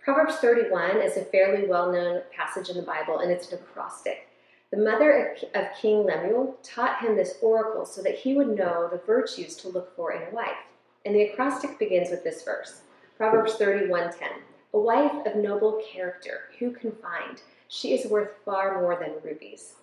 Proverbs 0.00 0.38
31 0.38 0.96
is 1.00 1.16
a 1.16 1.22
fairly 1.22 1.68
well 1.68 1.92
known 1.92 2.22
passage 2.36 2.68
in 2.68 2.76
the 2.76 2.82
Bible, 2.82 3.20
and 3.20 3.30
it's 3.30 3.52
an 3.52 3.60
acrostic. 3.60 4.26
The 4.72 4.76
mother 4.76 5.36
of 5.54 5.66
King 5.80 6.04
Lemuel 6.04 6.56
taught 6.64 6.98
him 6.98 7.14
this 7.14 7.38
oracle 7.42 7.86
so 7.86 8.02
that 8.02 8.16
he 8.16 8.34
would 8.34 8.48
know 8.48 8.88
the 8.90 9.02
virtues 9.06 9.54
to 9.58 9.68
look 9.68 9.94
for 9.94 10.10
in 10.10 10.22
a 10.22 10.34
wife. 10.34 10.66
And 11.06 11.14
the 11.14 11.28
acrostic 11.28 11.78
begins 11.78 12.10
with 12.10 12.24
this 12.24 12.42
verse 12.42 12.80
Proverbs 13.16 13.54
31:10. 13.54 14.42
A 14.74 14.80
wife 14.80 15.24
of 15.26 15.36
noble 15.36 15.80
character, 15.88 16.50
who 16.58 16.72
can 16.72 16.90
find? 16.90 17.40
She 17.68 17.94
is 17.94 18.10
worth 18.10 18.30
far 18.44 18.80
more 18.80 18.96
than 18.96 19.22
rubies. 19.22 19.74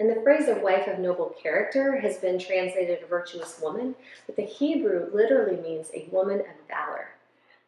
And 0.00 0.10
the 0.10 0.20
phrase 0.22 0.48
a 0.48 0.56
wife 0.56 0.88
of 0.88 0.98
noble 0.98 1.36
character 1.40 2.00
has 2.00 2.18
been 2.18 2.38
translated 2.38 2.98
a 3.02 3.06
virtuous 3.06 3.60
woman, 3.62 3.94
but 4.26 4.34
the 4.34 4.42
Hebrew 4.42 5.08
literally 5.14 5.60
means 5.60 5.90
a 5.94 6.08
woman 6.10 6.40
of 6.40 6.68
valor. 6.68 7.10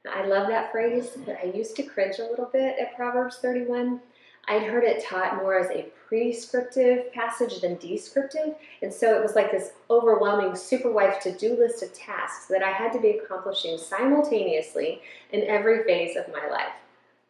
Now, 0.05 0.13
I 0.15 0.27
love 0.27 0.49
that 0.49 0.73
phrase, 0.73 1.17
but 1.25 1.39
I 1.41 1.47
used 1.57 1.77
to 1.77 1.85
cringe 1.85 2.19
a 2.19 2.25
little 2.25 2.51
bit 2.53 2.77
at 2.81 2.97
Proverbs 2.97 3.37
31. 3.37 4.01
I'd 4.49 4.63
heard 4.63 4.85
it 4.85 5.05
taught 5.05 5.37
more 5.37 5.59
as 5.59 5.71
a 5.71 5.87
prescriptive 6.09 7.13
passage 7.13 7.61
than 7.61 7.77
descriptive, 7.77 8.55
and 8.83 8.93
so 8.93 9.17
it 9.17 9.23
was 9.23 9.35
like 9.35 9.51
this 9.51 9.73
overwhelming 9.91 10.55
super 10.55 10.91
wife 10.91 11.21
to 11.21 11.33
do 11.33 11.57
list 11.57 11.83
of 11.83 11.93
tasks 11.93 12.47
that 12.47 12.63
I 12.63 12.71
had 12.71 12.93
to 12.93 13.01
be 13.01 13.19
accomplishing 13.19 13.79
simultaneously 13.79 15.01
in 15.33 15.43
every 15.43 15.85
phase 15.85 16.17
of 16.17 16.33
my 16.33 16.49
life. 16.49 16.75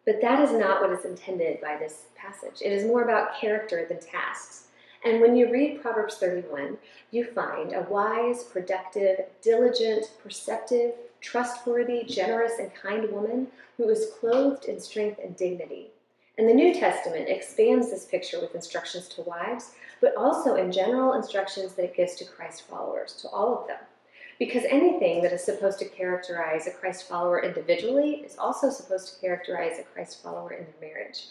But 0.04 0.20
that 0.20 0.40
is 0.40 0.52
not 0.52 0.80
what 0.80 0.92
is 0.92 1.04
intended 1.04 1.60
by 1.60 1.76
this 1.76 2.04
passage. 2.14 2.62
It 2.62 2.72
is 2.72 2.84
more 2.84 3.02
about 3.02 3.38
character 3.38 3.86
than 3.86 3.98
tasks. 3.98 4.65
And 5.06 5.20
when 5.20 5.36
you 5.36 5.52
read 5.52 5.80
Proverbs 5.80 6.16
31, 6.16 6.78
you 7.12 7.26
find 7.26 7.72
a 7.72 7.82
wise, 7.82 8.42
productive, 8.42 9.20
diligent, 9.40 10.10
perceptive, 10.20 10.94
trustworthy, 11.20 12.02
generous, 12.02 12.58
and 12.58 12.74
kind 12.74 13.08
woman 13.12 13.46
who 13.76 13.88
is 13.88 14.10
clothed 14.18 14.64
in 14.64 14.80
strength 14.80 15.20
and 15.22 15.36
dignity. 15.36 15.90
And 16.38 16.48
the 16.48 16.54
New 16.54 16.74
Testament 16.74 17.28
expands 17.28 17.88
this 17.88 18.04
picture 18.04 18.40
with 18.40 18.56
instructions 18.56 19.06
to 19.10 19.22
wives, 19.22 19.76
but 20.00 20.16
also 20.16 20.56
in 20.56 20.72
general 20.72 21.12
instructions 21.12 21.74
that 21.74 21.84
it 21.84 21.96
gives 21.96 22.16
to 22.16 22.24
Christ 22.24 22.62
followers, 22.62 23.12
to 23.22 23.28
all 23.28 23.56
of 23.56 23.68
them. 23.68 23.78
Because 24.40 24.64
anything 24.64 25.22
that 25.22 25.32
is 25.32 25.44
supposed 25.44 25.78
to 25.78 25.84
characterize 25.84 26.66
a 26.66 26.72
Christ 26.72 27.08
follower 27.08 27.44
individually 27.44 28.24
is 28.26 28.36
also 28.38 28.70
supposed 28.70 29.14
to 29.14 29.20
characterize 29.20 29.78
a 29.78 29.84
Christ 29.84 30.20
follower 30.20 30.52
in 30.52 30.66
their 30.66 30.90
marriage. 30.90 31.26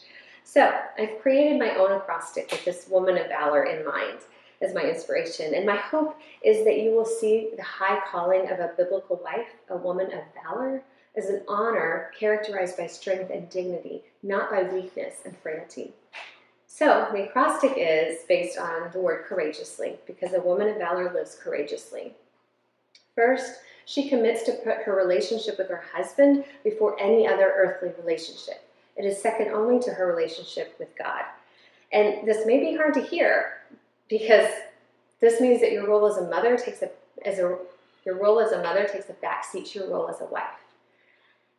So 0.48 0.72
I've 0.98 1.20
created 1.22 1.60
my 1.60 1.76
own 1.76 1.92
acrostic 1.92 2.52
with 2.52 2.64
this 2.64 2.88
woman 2.88 3.18
of 3.18 3.28
valor 3.28 3.64
in 3.64 3.84
mind 3.84 4.20
as 4.62 4.76
my 4.76 4.84
inspiration. 4.84 5.56
And 5.56 5.66
my 5.66 5.76
hope 5.76 6.18
is 6.44 6.64
that 6.66 6.80
you 6.80 6.92
will 6.92 7.06
see 7.06 7.50
the 7.58 7.64
high 7.64 8.00
calling 8.10 8.50
of 8.52 8.60
a 8.60 8.72
biblical 8.78 9.20
wife, 9.24 9.48
a 9.70 9.76
woman 9.76 10.14
of 10.14 10.22
valor, 10.44 10.84
as 11.18 11.30
an 11.30 11.42
honor 11.48 12.12
characterized 12.18 12.78
by 12.78 12.86
strength 12.86 13.32
and 13.32 13.50
dignity, 13.50 14.04
not 14.22 14.52
by 14.52 14.64
weakness 14.64 15.16
and 15.26 15.36
frailty. 15.40 15.94
So 16.68 17.08
the 17.12 17.24
acrostic 17.24 17.74
is 17.76 18.20
based 18.28 18.60
on 18.60 18.92
the 18.94 19.00
word 19.00 19.26
courageously, 19.26 19.98
because 20.06 20.34
a 20.34 20.42
woman 20.42 20.70
of 20.70 20.78
valor 20.78 21.12
lives 21.12 21.38
courageously. 21.42 22.14
First, 23.16 23.62
she 23.86 24.10
commits 24.10 24.44
to 24.44 24.54
put 24.64 24.84
her 24.84 24.96
relationship 24.96 25.58
with 25.58 25.70
her 25.70 25.84
husband 25.94 26.46
before 26.64 27.02
any 27.02 27.28
other 27.28 27.52
earthly 27.56 27.92
relationship. 28.00 28.65
It 28.96 29.06
is 29.06 29.22
second 29.22 29.50
only 29.50 29.80
to 29.84 29.92
her 29.92 30.08
relationship 30.08 30.76
with 30.80 30.90
God. 30.98 31.24
And 31.92 32.28
this 32.28 32.46
may 32.46 32.60
be 32.60 32.76
hard 32.76 32.94
to 32.96 33.02
hear 33.02 33.62
because 34.10 34.50
this 35.20 35.42
means 35.42 35.62
that 35.62 35.72
your 35.72 35.88
role 35.88 36.08
as 36.08 36.18
a 36.18 36.28
mother 36.30 36.58
takes 36.58 36.82
a 36.82 36.90
as 37.26 37.40
a 37.40 37.58
your 38.06 38.22
role 38.22 38.40
as 38.40 38.52
a 38.52 38.62
mother 38.62 38.86
takes 38.86 39.10
a 39.10 39.14
backseat 39.14 39.72
to 39.72 39.80
your 39.80 39.90
role 39.90 40.10
as 40.10 40.22
a 40.22 40.26
wife. 40.26 40.44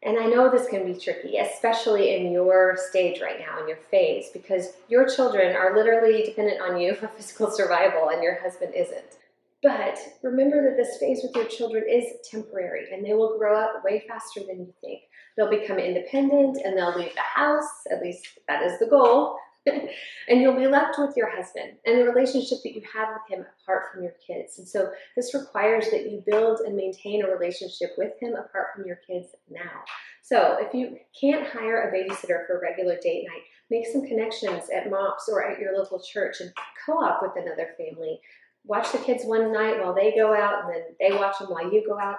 And 0.03 0.19
I 0.19 0.27
know 0.27 0.49
this 0.49 0.69
can 0.69 0.87
be 0.87 0.99
tricky, 0.99 1.39
especially 1.39 2.15
in 2.15 2.31
your 2.31 2.79
stage 2.91 3.21
right 3.21 3.41
now, 3.41 3.61
in 3.61 3.67
your 3.67 3.79
phase, 3.91 4.29
because 4.33 4.75
your 4.89 5.09
children 5.09 5.57
are 5.57 5.75
literally 5.75 6.23
dependent 6.23 6.61
on 6.61 6.79
you 6.81 6.95
for 7.01 7.09
physical 7.09 7.51
survival 7.51 8.11
and 8.11 8.23
your 8.23 8.41
husband 8.41 8.73
isn't. 8.75 9.17
But 9.63 9.99
remember 10.23 10.63
that 10.63 10.77
this 10.77 10.99
phase 10.99 11.23
with 11.23 11.35
your 11.35 11.47
children 11.47 11.85
is 11.91 12.05
temporary 12.31 12.93
and 12.93 13.05
they 13.05 13.15
will 13.15 13.37
grow 13.37 13.59
up 13.59 13.83
way 13.85 14.05
faster 14.07 14.41
than 14.47 14.61
you 14.61 14.75
think. 14.81 15.03
They'll 15.37 15.51
become 15.51 15.79
independent 15.79 16.59
and 16.65 16.77
they'll 16.77 16.97
leave 16.97 17.15
the 17.15 17.21
house, 17.21 17.87
at 17.91 18.03
least 18.03 18.27
that 18.49 18.63
is 18.63 18.79
the 18.79 18.87
goal, 18.87 19.37
and 19.67 20.41
you'll 20.41 20.57
be 20.57 20.67
left 20.67 20.99
with 20.99 21.17
your 21.17 21.35
husband 21.35 21.73
and 21.85 21.99
the 21.99 22.05
relationship 22.05 22.59
that 22.63 22.75
you 22.75 22.83
have 22.95 23.09
with 23.09 23.39
him 23.39 23.47
apart 23.63 23.85
from 23.93 24.03
your 24.03 24.15
kids. 24.25 24.59
And 24.59 24.67
so 24.67 24.91
this 25.17 25.35
requires 25.35 25.91
that 25.91 26.11
you 26.11 26.23
build 26.27 26.61
and 26.61 26.77
maintain 26.77 27.25
a 27.25 27.29
relationship 27.29 27.91
with 27.99 28.13
him 28.21 28.35
apart 28.35 28.69
from 28.75 28.87
your 28.87 29.01
kids 29.07 29.29
now. 29.51 29.85
So 30.23 30.57
if 30.61 30.75
you 30.75 30.99
can't 31.19 31.47
hire 31.47 31.89
a 31.89 31.93
babysitter 31.93 32.47
for 32.47 32.59
a 32.59 32.61
regular 32.61 32.97
date 33.01 33.27
night, 33.29 33.43
make 33.71 33.87
some 33.87 34.07
connections 34.07 34.65
at 34.75 34.91
MOPS 34.91 35.29
or 35.29 35.45
at 35.45 35.61
your 35.61 35.77
local 35.77 36.01
church 36.01 36.41
and 36.41 36.53
co-op 36.85 37.23
with 37.23 37.33
another 37.37 37.75
family. 37.77 38.21
Watch 38.65 38.91
the 38.93 38.99
kids 38.99 39.25
one 39.25 39.53
night 39.53 39.81
while 39.81 39.95
they 39.95 40.15
go 40.15 40.35
out 40.35 40.65
and 40.65 40.75
then 40.75 40.83
they 40.99 41.17
watch 41.17 41.39
them 41.39 41.49
while 41.49 41.73
you 41.73 41.87
go 41.87 41.99
out. 41.99 42.19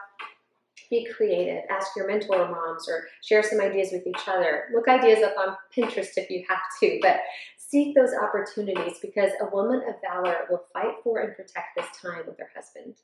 Be 0.90 1.08
creative. 1.16 1.64
Ask 1.70 1.96
your 1.96 2.08
mentor 2.08 2.50
moms 2.50 2.88
or 2.88 3.08
share 3.24 3.44
some 3.44 3.60
ideas 3.60 3.90
with 3.92 4.08
each 4.08 4.28
other. 4.28 4.66
Look 4.74 4.88
ideas 4.88 5.24
up 5.24 5.36
on 5.38 5.56
Pinterest 5.76 6.18
if 6.18 6.30
you 6.30 6.46
have 6.48 6.60
to, 6.80 7.00
but 7.02 7.18
seek 7.58 7.96
those 7.96 8.14
opportunities 8.14 9.00
because 9.02 9.32
a 9.42 9.50
woman 9.54 9.82
of 9.88 9.96
valor 10.02 10.46
will 10.50 10.64
fight 10.72 10.96
for 11.04 11.20
and 11.20 11.36
protect 11.36 11.76
this 11.76 11.88
time 12.02 12.24
with 12.26 12.38
her 12.40 12.50
husband. 12.56 12.96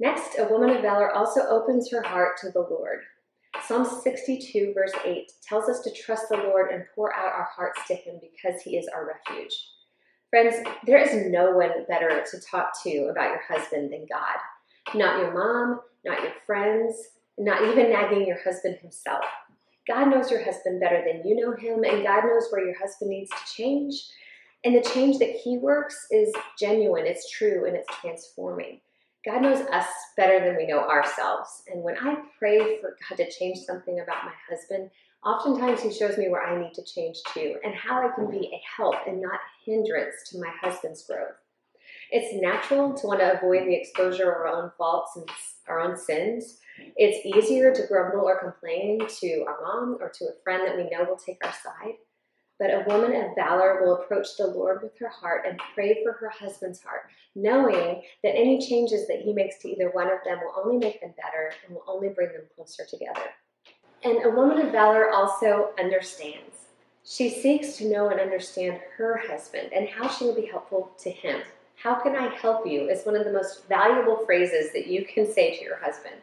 Next, 0.00 0.38
a 0.38 0.48
woman 0.48 0.70
of 0.70 0.82
valor 0.82 1.12
also 1.12 1.42
opens 1.42 1.90
her 1.90 2.02
heart 2.02 2.36
to 2.40 2.50
the 2.50 2.66
Lord. 2.68 3.00
Psalm 3.66 3.86
62, 4.02 4.72
verse 4.74 4.92
8, 5.04 5.30
tells 5.42 5.68
us 5.68 5.80
to 5.82 5.92
trust 5.92 6.28
the 6.28 6.36
Lord 6.36 6.72
and 6.72 6.84
pour 6.94 7.14
out 7.14 7.32
our 7.32 7.48
hearts 7.54 7.80
to 7.86 7.94
Him 7.94 8.20
because 8.20 8.60
He 8.62 8.76
is 8.76 8.88
our 8.88 9.06
refuge. 9.06 9.54
Friends, 10.30 10.56
there 10.84 10.98
is 10.98 11.30
no 11.30 11.52
one 11.52 11.70
better 11.88 12.24
to 12.28 12.40
talk 12.40 12.72
to 12.82 13.06
about 13.10 13.30
your 13.30 13.42
husband 13.48 13.92
than 13.92 14.06
God. 14.10 14.98
Not 14.98 15.20
your 15.20 15.32
mom, 15.32 15.80
not 16.04 16.22
your 16.22 16.32
friends, 16.46 16.94
not 17.38 17.62
even 17.62 17.90
nagging 17.90 18.26
your 18.26 18.42
husband 18.42 18.76
himself. 18.80 19.24
God 19.86 20.06
knows 20.06 20.30
your 20.30 20.42
husband 20.42 20.80
better 20.80 21.02
than 21.06 21.28
you 21.28 21.36
know 21.36 21.54
him, 21.54 21.84
and 21.84 22.02
God 22.02 22.24
knows 22.24 22.48
where 22.50 22.64
your 22.64 22.78
husband 22.78 23.10
needs 23.10 23.30
to 23.30 23.54
change. 23.54 23.94
And 24.64 24.74
the 24.74 24.88
change 24.88 25.18
that 25.18 25.30
he 25.30 25.58
works 25.58 26.06
is 26.10 26.32
genuine, 26.58 27.06
it's 27.06 27.30
true, 27.30 27.66
and 27.66 27.76
it's 27.76 27.94
transforming. 28.00 28.80
God 29.24 29.42
knows 29.42 29.60
us 29.68 29.86
better 30.16 30.44
than 30.44 30.56
we 30.56 30.66
know 30.66 30.80
ourselves. 30.80 31.62
And 31.68 31.82
when 31.82 31.96
I 31.98 32.16
pray 32.38 32.78
for 32.80 32.96
God 33.08 33.16
to 33.16 33.30
change 33.30 33.58
something 33.58 34.00
about 34.00 34.24
my 34.24 34.32
husband, 34.48 34.90
oftentimes 35.24 35.82
he 35.82 35.92
shows 35.92 36.16
me 36.16 36.28
where 36.28 36.46
I 36.46 36.60
need 36.60 36.74
to 36.74 36.84
change 36.84 37.18
too, 37.32 37.56
and 37.62 37.74
how 37.74 38.06
I 38.06 38.14
can 38.14 38.30
be 38.30 38.46
a 38.46 38.60
help 38.76 38.96
and 39.06 39.20
not 39.20 39.40
hindrance 39.64 40.14
to 40.30 40.40
my 40.40 40.50
husband's 40.62 41.06
growth. 41.06 41.36
It's 42.10 42.40
natural 42.40 42.94
to 42.94 43.06
want 43.06 43.20
to 43.20 43.36
avoid 43.36 43.66
the 43.66 43.74
exposure 43.74 44.30
of 44.30 44.36
our 44.36 44.48
own 44.48 44.70
faults 44.76 45.16
and 45.16 45.28
our 45.68 45.80
own 45.80 45.96
sins. 45.96 46.58
It's 46.96 47.24
easier 47.24 47.72
to 47.72 47.86
grumble 47.86 48.26
or 48.26 48.38
complain 48.38 49.00
to 49.20 49.44
our 49.46 49.60
mom 49.62 49.98
or 50.00 50.10
to 50.10 50.24
a 50.26 50.42
friend 50.42 50.66
that 50.66 50.76
we 50.76 50.90
know 50.90 51.04
will 51.04 51.16
take 51.16 51.44
our 51.44 51.52
side. 51.52 51.94
But 52.58 52.70
a 52.70 52.84
woman 52.86 53.14
of 53.16 53.34
valor 53.34 53.80
will 53.82 53.96
approach 53.96 54.36
the 54.38 54.46
Lord 54.46 54.82
with 54.82 54.96
her 54.98 55.08
heart 55.08 55.44
and 55.46 55.58
pray 55.74 56.02
for 56.04 56.12
her 56.12 56.28
husband's 56.28 56.80
heart, 56.80 57.10
knowing 57.34 58.02
that 58.22 58.36
any 58.36 58.64
changes 58.64 59.08
that 59.08 59.20
he 59.20 59.32
makes 59.32 59.58
to 59.58 59.68
either 59.68 59.90
one 59.90 60.06
of 60.06 60.18
them 60.24 60.38
will 60.38 60.54
only 60.64 60.78
make 60.78 61.00
them 61.00 61.14
better 61.16 61.52
and 61.66 61.74
will 61.74 61.84
only 61.88 62.10
bring 62.10 62.32
them 62.32 62.44
closer 62.54 62.84
together. 62.88 63.30
And 64.04 64.24
a 64.24 64.30
woman 64.30 64.64
of 64.64 64.70
valor 64.70 65.10
also 65.10 65.70
understands. 65.80 66.66
She 67.04 67.28
seeks 67.28 67.76
to 67.76 67.90
know 67.90 68.08
and 68.08 68.20
understand 68.20 68.80
her 68.96 69.20
husband 69.28 69.70
and 69.74 69.88
how 69.88 70.08
she 70.08 70.24
will 70.24 70.34
be 70.34 70.46
helpful 70.46 70.92
to 71.02 71.10
him. 71.10 71.40
How 71.84 71.96
can 71.96 72.16
I 72.16 72.34
help 72.34 72.66
you 72.66 72.88
is 72.88 73.04
one 73.04 73.14
of 73.14 73.26
the 73.26 73.32
most 73.32 73.68
valuable 73.68 74.16
phrases 74.24 74.72
that 74.72 74.86
you 74.86 75.04
can 75.04 75.30
say 75.30 75.54
to 75.54 75.62
your 75.62 75.76
husband. 75.76 76.14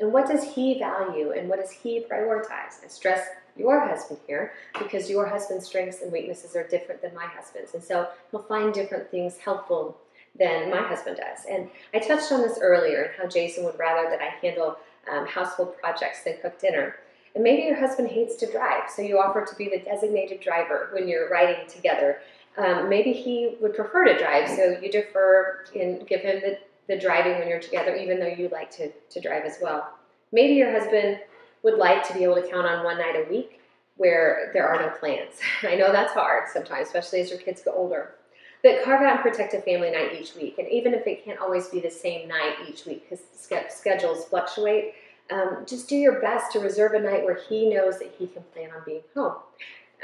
And 0.00 0.12
what 0.12 0.26
does 0.26 0.42
he 0.42 0.76
value 0.76 1.30
and 1.30 1.48
what 1.48 1.60
does 1.60 1.70
he 1.70 2.00
prioritize? 2.00 2.84
I 2.84 2.88
stress 2.88 3.24
your 3.56 3.86
husband 3.86 4.18
here 4.26 4.54
because 4.76 5.08
your 5.08 5.26
husband's 5.26 5.66
strengths 5.66 6.02
and 6.02 6.10
weaknesses 6.10 6.56
are 6.56 6.66
different 6.66 7.00
than 7.00 7.14
my 7.14 7.26
husband's. 7.26 7.74
And 7.74 7.82
so 7.84 8.08
he'll 8.32 8.42
find 8.42 8.74
different 8.74 9.08
things 9.12 9.38
helpful 9.38 9.96
than 10.36 10.68
my 10.68 10.82
husband 10.82 11.18
does. 11.18 11.46
And 11.48 11.70
I 11.94 12.00
touched 12.00 12.32
on 12.32 12.42
this 12.42 12.58
earlier 12.60 13.02
and 13.04 13.12
how 13.16 13.28
Jason 13.28 13.62
would 13.66 13.78
rather 13.78 14.10
that 14.10 14.20
I 14.20 14.34
handle 14.44 14.78
um, 15.08 15.28
household 15.28 15.78
projects 15.78 16.24
than 16.24 16.38
cook 16.42 16.60
dinner. 16.60 16.96
And 17.36 17.44
maybe 17.44 17.62
your 17.62 17.78
husband 17.78 18.08
hates 18.08 18.34
to 18.36 18.50
drive, 18.50 18.90
so 18.90 19.02
you 19.02 19.18
offer 19.18 19.44
to 19.44 19.56
be 19.56 19.68
the 19.68 19.78
designated 19.78 20.40
driver 20.40 20.88
when 20.92 21.08
you're 21.08 21.28
riding 21.28 21.68
together 21.68 22.18
um, 22.56 22.88
maybe 22.88 23.12
he 23.12 23.56
would 23.60 23.74
prefer 23.74 24.04
to 24.04 24.18
drive, 24.18 24.48
so 24.48 24.78
you 24.80 24.90
defer 24.90 25.64
and 25.74 26.06
give 26.06 26.20
him 26.20 26.40
the, 26.40 26.58
the 26.86 26.98
driving 26.98 27.38
when 27.38 27.48
you're 27.48 27.60
together, 27.60 27.96
even 27.96 28.20
though 28.20 28.28
you 28.28 28.48
like 28.48 28.70
to, 28.72 28.90
to 29.10 29.20
drive 29.20 29.44
as 29.44 29.58
well. 29.60 29.92
Maybe 30.32 30.54
your 30.54 30.70
husband 30.70 31.20
would 31.62 31.78
like 31.78 32.06
to 32.08 32.14
be 32.14 32.22
able 32.22 32.36
to 32.36 32.48
count 32.48 32.66
on 32.66 32.84
one 32.84 32.98
night 32.98 33.16
a 33.16 33.28
week 33.30 33.60
where 33.96 34.50
there 34.52 34.68
are 34.68 34.80
no 34.80 34.90
plans. 34.98 35.34
I 35.62 35.74
know 35.74 35.92
that's 35.92 36.12
hard 36.12 36.48
sometimes, 36.52 36.88
especially 36.88 37.20
as 37.20 37.30
your 37.30 37.38
kids 37.38 37.62
get 37.62 37.74
older. 37.76 38.14
But 38.62 38.82
carve 38.82 39.02
out 39.02 39.16
and 39.16 39.20
protect 39.20 39.52
a 39.52 39.60
family 39.60 39.90
night 39.90 40.18
each 40.18 40.34
week. 40.34 40.58
And 40.58 40.66
even 40.68 40.94
if 40.94 41.06
it 41.06 41.24
can't 41.24 41.38
always 41.38 41.68
be 41.68 41.80
the 41.80 41.90
same 41.90 42.28
night 42.28 42.56
each 42.66 42.86
week 42.86 43.04
because 43.08 43.24
schedules 43.68 44.24
fluctuate, 44.24 44.94
um, 45.30 45.64
just 45.66 45.88
do 45.88 45.96
your 45.96 46.20
best 46.20 46.52
to 46.52 46.60
reserve 46.60 46.94
a 46.94 47.00
night 47.00 47.24
where 47.24 47.38
he 47.48 47.68
knows 47.68 47.98
that 47.98 48.14
he 48.18 48.26
can 48.26 48.42
plan 48.54 48.70
on 48.70 48.82
being 48.86 49.02
home. 49.14 49.34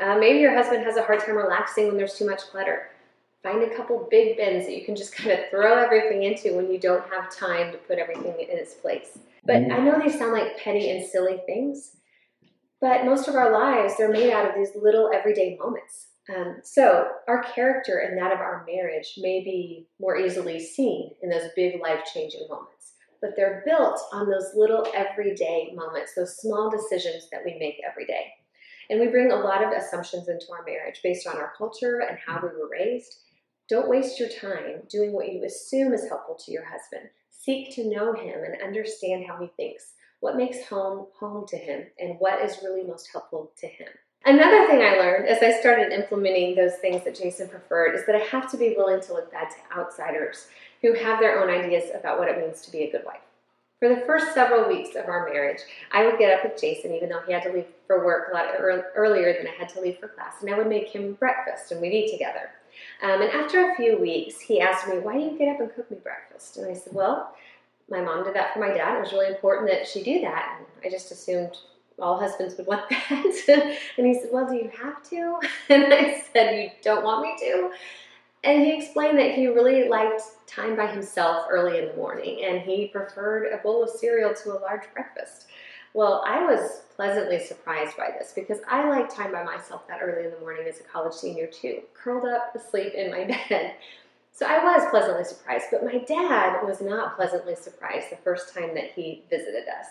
Uh, 0.03 0.19
maybe 0.19 0.39
your 0.39 0.55
husband 0.55 0.85
has 0.85 0.97
a 0.97 1.03
hard 1.03 1.21
time 1.21 1.37
relaxing 1.37 1.87
when 1.87 1.97
there's 1.97 2.15
too 2.15 2.29
much 2.29 2.43
clutter. 2.43 2.91
Find 3.43 3.63
a 3.63 3.75
couple 3.75 4.07
big 4.11 4.37
bins 4.37 4.67
that 4.67 4.77
you 4.77 4.85
can 4.85 4.97
just 4.97 5.15
kind 5.17 5.31
of 5.31 5.49
throw 5.51 5.83
everything 5.83 6.23
into 6.25 6.57
when 6.57 6.71
you 6.71 6.79
don't 6.79 7.09
have 7.11 7.35
time 7.35 7.73
to 7.73 7.79
put 7.79 7.99
everything 7.99 8.35
in 8.39 8.59
its 8.59 8.75
place. 8.75 9.19
But 9.45 9.57
I 9.57 9.79
know 9.79 9.99
they 9.99 10.11
sound 10.11 10.33
like 10.33 10.59
petty 10.59 10.91
and 10.91 11.07
silly 11.07 11.41
things, 11.47 11.97
but 12.81 13.05
most 13.05 13.29
of 13.29 13.35
our 13.35 13.53
lives, 13.53 13.95
they're 13.97 14.11
made 14.11 14.33
out 14.33 14.49
of 14.49 14.55
these 14.55 14.75
little 14.81 15.11
everyday 15.13 15.57
moments. 15.57 16.09
Um, 16.35 16.59
so 16.63 17.09
our 17.29 17.43
character 17.43 17.99
and 17.99 18.17
that 18.19 18.33
of 18.33 18.39
our 18.39 18.65
marriage 18.67 19.15
may 19.19 19.43
be 19.43 19.87
more 19.99 20.17
easily 20.17 20.61
seen 20.61 21.11
in 21.23 21.31
those 21.31 21.51
big 21.57 21.81
life 21.81 22.01
changing 22.13 22.47
moments, 22.49 22.93
but 23.21 23.31
they're 23.37 23.63
built 23.67 23.99
on 24.13 24.31
those 24.31 24.53
little 24.55 24.87
everyday 24.95 25.73
moments, 25.75 26.15
those 26.15 26.37
small 26.37 26.71
decisions 26.71 27.29
that 27.31 27.43
we 27.45 27.59
make 27.59 27.81
every 27.89 28.07
day. 28.07 28.33
And 28.91 28.99
we 28.99 29.07
bring 29.07 29.31
a 29.31 29.37
lot 29.37 29.63
of 29.63 29.71
assumptions 29.73 30.29
into 30.29 30.51
our 30.51 30.65
marriage 30.65 31.01
based 31.01 31.27
on 31.27 31.37
our 31.37 31.53
culture 31.57 32.01
and 32.01 32.19
how 32.27 32.41
we 32.43 32.49
were 32.49 32.69
raised. 32.69 33.21
Don't 33.69 33.89
waste 33.89 34.19
your 34.19 34.29
time 34.29 34.83
doing 34.91 35.13
what 35.13 35.33
you 35.33 35.45
assume 35.45 35.95
is 35.95 36.09
helpful 36.09 36.35
to 36.45 36.51
your 36.51 36.65
husband. 36.65 37.09
Seek 37.31 37.73
to 37.77 37.89
know 37.89 38.13
him 38.13 38.43
and 38.43 38.61
understand 38.61 39.25
how 39.29 39.39
he 39.41 39.47
thinks, 39.57 39.93
what 40.19 40.37
makes 40.37 40.67
home 40.67 41.07
home 41.21 41.47
to 41.47 41.57
him, 41.57 41.85
and 42.01 42.17
what 42.19 42.43
is 42.43 42.65
really 42.65 42.83
most 42.83 43.09
helpful 43.13 43.53
to 43.59 43.69
him. 43.69 43.87
Another 44.27 44.67
thing 44.67 44.83
I 44.83 44.99
learned 44.99 45.29
as 45.29 45.41
I 45.41 45.59
started 45.61 45.93
implementing 45.93 46.57
those 46.57 46.75
things 46.75 47.05
that 47.05 47.15
Jason 47.15 47.49
preferred 47.49 47.95
is 47.95 48.05
that 48.07 48.17
I 48.17 48.25
have 48.25 48.51
to 48.51 48.57
be 48.57 48.75
willing 48.77 49.01
to 49.03 49.15
look 49.15 49.31
bad 49.31 49.51
to 49.51 49.79
outsiders 49.79 50.49
who 50.83 50.95
have 50.95 51.21
their 51.21 51.41
own 51.41 51.49
ideas 51.49 51.91
about 51.95 52.19
what 52.19 52.29
it 52.29 52.39
means 52.39 52.61
to 52.63 52.73
be 52.73 52.83
a 52.83 52.91
good 52.91 53.05
wife. 53.07 53.21
For 53.81 53.89
the 53.89 54.03
first 54.03 54.35
several 54.35 54.69
weeks 54.69 54.95
of 54.95 55.07
our 55.07 55.27
marriage, 55.33 55.61
I 55.91 56.05
would 56.05 56.19
get 56.19 56.39
up 56.39 56.45
with 56.45 56.61
Jason, 56.61 56.93
even 56.95 57.09
though 57.09 57.23
he 57.27 57.33
had 57.33 57.43
to 57.45 57.53
leave 57.53 57.65
for 57.87 58.05
work 58.05 58.29
a 58.31 58.35
lot 58.35 58.49
earlier 58.61 59.33
than 59.33 59.47
I 59.47 59.55
had 59.59 59.71
to 59.71 59.81
leave 59.81 59.99
for 59.99 60.09
class, 60.09 60.43
and 60.43 60.51
I 60.53 60.59
would 60.59 60.67
make 60.67 60.89
him 60.89 61.15
breakfast 61.15 61.73
and 61.73 61.81
we'd 61.81 61.95
eat 61.95 62.13
together. 62.13 62.51
Um, 63.03 63.23
and 63.23 63.31
after 63.31 63.71
a 63.71 63.77
few 63.77 63.99
weeks, 63.99 64.39
he 64.39 64.61
asked 64.61 64.87
me, 64.87 64.99
Why 64.99 65.15
do 65.15 65.21
you 65.21 65.39
get 65.39 65.49
up 65.55 65.61
and 65.61 65.75
cook 65.75 65.91
me 65.91 65.97
breakfast? 66.03 66.59
And 66.59 66.71
I 66.71 66.75
said, 66.75 66.93
Well, 66.93 67.35
my 67.89 68.03
mom 68.03 68.23
did 68.25 68.35
that 68.35 68.53
for 68.53 68.61
my 68.61 68.69
dad. 68.69 68.99
It 68.99 69.01
was 69.01 69.13
really 69.13 69.29
important 69.29 69.71
that 69.71 69.89
she 69.89 70.03
do 70.03 70.21
that. 70.21 70.59
And 70.59 70.67
I 70.85 70.91
just 70.91 71.11
assumed 71.11 71.57
all 71.99 72.19
husbands 72.19 72.57
would 72.59 72.67
want 72.67 72.87
that. 72.91 73.79
and 73.97 74.07
he 74.07 74.15
said, 74.15 74.29
Well, 74.31 74.47
do 74.47 74.57
you 74.57 74.71
have 74.79 75.03
to? 75.09 75.39
And 75.71 75.93
I 75.93 76.23
said, 76.33 76.63
You 76.63 76.71
don't 76.83 77.03
want 77.03 77.23
me 77.23 77.35
to? 77.47 77.71
And 78.43 78.63
he 78.65 78.77
explained 78.77 79.19
that 79.19 79.35
he 79.35 79.49
really 79.49 79.89
liked 79.89 80.23
time 80.47 80.77
by 80.77 80.87
himself 80.87 81.47
early 81.51 81.79
in 81.79 81.89
the 81.89 81.95
morning 81.95 82.43
and 82.45 82.61
he 82.61 82.89
preferred 82.89 83.53
a 83.53 83.59
bowl 83.59 83.83
of 83.83 83.91
cereal 83.91 84.33
to 84.35 84.53
a 84.53 84.61
large 84.61 84.85
breakfast. 84.95 85.47
Well, 85.93 86.25
I 86.27 86.45
was 86.45 86.83
pleasantly 86.97 87.39
surprised 87.39 87.97
by 87.97 88.11
this 88.19 88.33
because 88.35 88.59
I 88.69 88.89
like 88.89 89.15
time 89.15 89.33
by 89.33 89.43
myself 89.43 89.87
that 89.89 90.01
early 90.01 90.25
in 90.25 90.31
the 90.31 90.39
morning 90.39 90.67
as 90.69 90.81
a 90.81 90.85
college 90.85 91.15
senior 91.15 91.49
too, 91.49 91.83
curled 91.95 92.27
up 92.27 92.55
asleep 92.55 92.95
in 92.95 93.11
my 93.11 93.25
bed. 93.49 93.75
So 94.33 94.47
I 94.47 94.65
was 94.65 94.89
pleasantly 94.89 95.25
surprised, 95.25 95.67
but 95.71 95.85
my 95.85 95.99
dad 95.99 96.63
was 96.63 96.81
not 96.81 97.17
pleasantly 97.17 97.57
surprised 97.57 98.11
the 98.11 98.17
first 98.17 98.55
time 98.55 98.75
that 98.75 98.93
he 98.93 99.23
visited 99.29 99.69
us. 99.69 99.87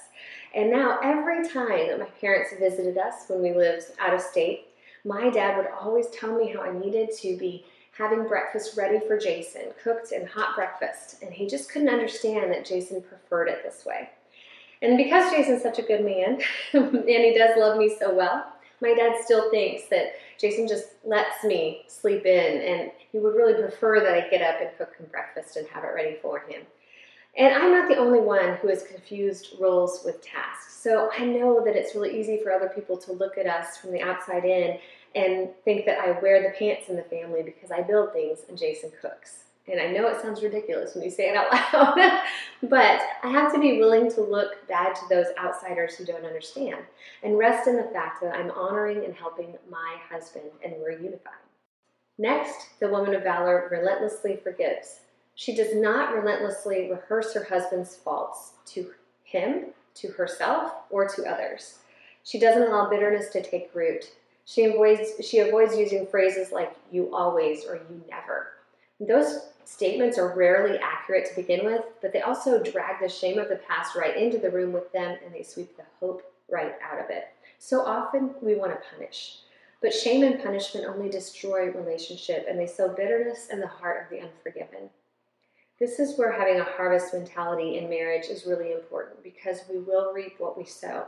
And 0.56 0.72
now 0.72 1.00
every 1.04 1.48
time 1.48 1.88
that 1.88 2.00
my 2.00 2.06
parents 2.06 2.54
visited 2.58 2.98
us 2.98 3.26
when 3.28 3.44
we 3.44 3.54
lived 3.54 3.84
out 4.00 4.14
of 4.14 4.22
state, 4.22 4.66
My 5.06 5.30
dad 5.30 5.56
would 5.58 5.68
always 5.68 6.08
tell 6.08 6.36
me 6.36 6.52
how 6.52 6.62
I 6.62 6.78
needed 6.78 7.10
to 7.22 7.38
be 7.38 7.66
having 8.00 8.26
breakfast 8.26 8.78
ready 8.78 8.98
for 9.06 9.20
Jason, 9.20 9.64
cooked 9.84 10.14
and 10.14 10.28
hot 10.28 10.56
breakfast, 10.56 11.22
and 11.22 11.34
he 11.34 11.46
just 11.46 11.70
couldn't 11.70 11.90
understand 11.90 12.50
that 12.50 12.66
Jason 12.66 13.02
preferred 13.02 13.50
it 13.50 13.62
this 13.62 13.86
way. 13.86 14.10
And 14.82 14.98
because 14.98 15.30
Jason's 15.32 15.62
such 15.62 15.80
a 15.80 15.84
good 15.84 16.06
man 16.06 16.40
and 16.74 17.06
he 17.06 17.38
does 17.38 17.58
love 17.58 17.78
me 17.78 17.94
so 18.00 18.16
well, 18.16 18.54
my 18.82 18.94
dad 18.94 19.22
still 19.22 19.52
thinks 19.52 19.90
that 19.90 20.14
Jason 20.40 20.66
just 20.66 20.88
lets 21.04 21.44
me 21.44 21.84
sleep 21.88 22.26
in 22.26 22.62
and 22.62 22.92
he 23.12 23.20
would 23.20 23.36
really 23.36 23.62
prefer 23.62 24.00
that 24.00 24.14
I 24.14 24.30
get 24.30 24.42
up 24.42 24.62
and 24.62 24.70
cook 24.78 24.96
him 24.98 25.08
breakfast 25.12 25.58
and 25.58 25.68
have 25.68 25.84
it 25.84 25.92
ready 25.94 26.16
for 26.22 26.40
him. 26.40 26.62
And 27.38 27.54
I'm 27.54 27.72
not 27.72 27.90
the 27.90 27.98
only 27.98 28.22
one 28.22 28.56
who 28.56 28.70
has 28.70 28.84
confused 28.84 29.56
roles 29.60 30.02
with 30.06 30.22
tasks. 30.22 30.82
So 30.82 31.10
I 31.18 31.26
know 31.26 31.62
that 31.66 31.76
it's 31.76 31.94
really 31.94 32.18
easy 32.18 32.40
for 32.42 32.54
other 32.54 32.70
people 32.70 32.96
to 32.98 33.12
look 33.12 33.38
at 33.38 33.46
us 33.46 33.76
from 33.76 33.92
the 33.92 34.02
outside 34.02 34.46
in 34.46 34.80
and 35.16 35.50
think 35.66 35.86
that 35.86 36.00
I 36.00 36.20
wear 36.20 36.42
the 36.42 36.58
pants 36.58 36.90
in 36.90 36.96
the 36.96 37.04
family 37.04 37.42
because 37.44 37.72
I 37.72 37.82
build 37.82 38.14
things 38.14 38.40
and 38.48 38.58
Jason 38.58 38.92
cooks. 39.02 39.46
And 39.68 39.80
I 39.80 39.92
know 39.92 40.08
it 40.08 40.22
sounds 40.22 40.42
ridiculous 40.42 40.96
when 40.96 41.04
you 41.04 41.12
say 41.12 41.30
it 41.30 41.36
out 41.36 41.52
loud, 41.74 42.22
but 42.64 43.02
I 43.24 43.28
have 43.30 43.54
to 43.54 43.60
be 43.60 43.80
willing 43.80 44.10
to 44.12 44.22
look 44.22 44.68
bad 44.68 44.96
to 44.96 45.02
those 45.10 45.28
outsiders 45.38 45.96
who 45.96 46.06
don't 46.06 46.26
understand 46.26 46.82
and 47.24 47.38
rest 47.38 47.68
in 47.68 47.76
the 47.76 47.90
fact 47.94 48.22
that 48.22 48.36
I'm 48.36 48.52
honoring 48.52 49.06
and 49.06 49.14
helping 49.14 49.56
my 49.70 49.98
husband 50.10 50.46
and 50.64 50.74
we're 50.80 50.92
unified. 50.92 51.34
Next, 52.18 52.80
the 52.80 52.90
woman 52.90 53.14
of 53.14 53.24
valor 53.24 53.70
relentlessly 53.72 54.38
forgives. 54.44 55.02
She 55.36 55.56
does 55.56 55.74
not 55.74 56.14
relentlessly 56.14 56.90
rehearse 56.90 57.34
her 57.34 57.46
husband's 57.46 57.96
faults 57.96 58.54
to 58.68 58.92
him, 59.24 59.68
to 59.96 60.10
herself, 60.10 60.74
or 60.90 61.08
to 61.08 61.26
others. 61.26 61.80
She 62.24 62.40
doesn't 62.40 62.64
allow 62.64 62.90
bitterness 62.90 63.30
to 63.30 63.42
take 63.42 63.74
root. 63.74 64.12
She 64.50 64.64
avoids, 64.64 65.24
she 65.24 65.38
avoids 65.40 65.78
using 65.78 66.08
phrases 66.08 66.52
like 66.52 66.76
you 66.92 67.14
always 67.14 67.66
or 67.66 67.76
you 67.76 68.04
never. 68.10 68.48
Those 69.00 69.42
statements 69.64 70.18
are 70.18 70.36
rarely 70.36 70.80
accurate 70.80 71.30
to 71.30 71.36
begin 71.36 71.66
with, 71.66 71.84
but 72.02 72.14
they 72.14 72.22
also 72.22 72.64
drag 72.64 73.00
the 73.00 73.08
shame 73.08 73.38
of 73.38 73.48
the 73.48 73.58
past 73.68 73.96
right 73.96 74.18
into 74.18 74.40
the 74.40 74.50
room 74.50 74.74
with 74.74 74.92
them 74.92 75.20
and 75.24 75.36
they 75.36 75.44
sweep 75.44 75.78
the 75.78 75.84
hope 76.00 76.24
right 76.50 76.74
out 76.82 77.00
of 77.00 77.12
it. 77.12 77.28
So 77.60 77.82
often 77.82 78.32
we 78.42 78.56
want 78.56 78.72
to 78.72 78.90
punish, 78.92 79.42
but 79.84 79.94
shame 79.94 80.24
and 80.24 80.42
punishment 80.42 80.88
only 80.88 81.12
destroy 81.12 81.70
relationship 81.70 82.48
and 82.50 82.58
they 82.58 82.66
sow 82.66 82.90
bitterness 82.90 83.50
in 83.52 83.60
the 83.60 83.68
heart 83.68 84.04
of 84.04 84.10
the 84.10 84.24
unforgiven. 84.24 84.90
This 85.78 86.00
is 86.00 86.18
where 86.18 86.32
having 86.32 86.60
a 86.60 86.64
harvest 86.64 87.14
mentality 87.14 87.78
in 87.78 87.88
marriage 87.88 88.26
is 88.26 88.48
really 88.48 88.72
important 88.72 89.22
because 89.22 89.60
we 89.70 89.78
will 89.78 90.12
reap 90.12 90.40
what 90.40 90.58
we 90.58 90.66
sow. 90.66 91.06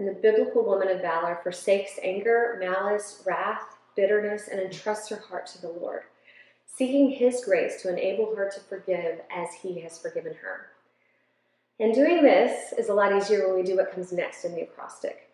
And 0.00 0.08
the 0.08 0.14
biblical 0.14 0.64
woman 0.64 0.88
of 0.88 1.02
valor 1.02 1.38
forsakes 1.42 1.98
anger, 2.02 2.56
malice, 2.58 3.22
wrath, 3.26 3.76
bitterness, 3.94 4.48
and 4.48 4.58
entrusts 4.58 5.10
her 5.10 5.22
heart 5.28 5.46
to 5.48 5.60
the 5.60 5.68
Lord 5.68 6.04
seeking 6.80 7.10
His 7.10 7.44
grace 7.44 7.82
to 7.82 7.90
enable 7.90 8.34
her 8.34 8.50
to 8.50 8.60
forgive 8.60 9.20
as 9.30 9.52
He 9.52 9.80
has 9.80 9.98
forgiven 9.98 10.32
her. 10.40 10.68
And 11.78 11.94
doing 11.94 12.22
this 12.22 12.72
is 12.72 12.88
a 12.88 12.94
lot 12.94 13.14
easier 13.14 13.46
when 13.46 13.56
we 13.56 13.62
do 13.62 13.76
what 13.76 13.92
comes 13.92 14.12
next 14.12 14.46
in 14.46 14.54
the 14.54 14.62
acrostic. 14.62 15.28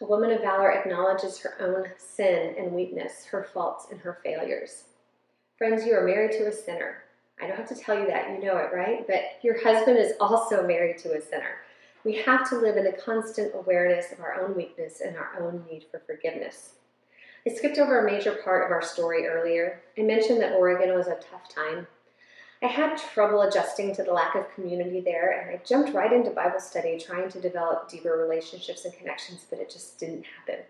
A 0.00 0.04
woman 0.04 0.30
of 0.30 0.42
valor 0.42 0.70
acknowledges 0.70 1.40
her 1.40 1.54
own 1.58 1.86
sin 1.98 2.54
and 2.56 2.70
weakness, 2.70 3.24
her 3.24 3.42
faults 3.42 3.88
and 3.90 3.98
her 3.98 4.20
failures. 4.22 4.84
Friends, 5.58 5.84
you 5.84 5.94
are 5.94 6.06
married 6.06 6.30
to 6.38 6.46
a 6.46 6.52
sinner. 6.52 6.98
I 7.42 7.48
don't 7.48 7.56
have 7.56 7.68
to 7.70 7.74
tell 7.74 7.98
you 7.98 8.06
that, 8.06 8.30
you 8.30 8.46
know 8.46 8.56
it, 8.58 8.70
right? 8.72 9.04
But 9.04 9.40
your 9.42 9.60
husband 9.60 9.98
is 9.98 10.12
also 10.20 10.64
married 10.64 10.98
to 10.98 11.16
a 11.16 11.20
sinner. 11.20 11.56
We 12.06 12.14
have 12.22 12.48
to 12.50 12.56
live 12.56 12.76
in 12.76 12.86
a 12.86 12.92
constant 12.92 13.52
awareness 13.52 14.12
of 14.12 14.20
our 14.20 14.40
own 14.40 14.54
weakness 14.54 15.00
and 15.00 15.16
our 15.16 15.32
own 15.40 15.64
need 15.68 15.86
for 15.90 15.98
forgiveness. 15.98 16.74
I 17.44 17.52
skipped 17.52 17.78
over 17.78 17.98
a 17.98 18.08
major 18.08 18.38
part 18.44 18.64
of 18.64 18.70
our 18.70 18.80
story 18.80 19.26
earlier. 19.26 19.82
I 19.98 20.02
mentioned 20.02 20.40
that 20.40 20.52
Oregon 20.52 20.94
was 20.94 21.08
a 21.08 21.16
tough 21.16 21.52
time. 21.52 21.88
I 22.62 22.66
had 22.66 22.96
trouble 22.96 23.42
adjusting 23.42 23.92
to 23.96 24.04
the 24.04 24.12
lack 24.12 24.36
of 24.36 24.54
community 24.54 25.00
there, 25.00 25.32
and 25.32 25.50
I 25.50 25.60
jumped 25.66 25.94
right 25.94 26.12
into 26.12 26.30
Bible 26.30 26.60
study 26.60 26.96
trying 26.96 27.28
to 27.28 27.40
develop 27.40 27.90
deeper 27.90 28.16
relationships 28.16 28.84
and 28.84 28.94
connections, 28.94 29.44
but 29.50 29.58
it 29.58 29.68
just 29.68 29.98
didn't 29.98 30.26
happen. 30.38 30.62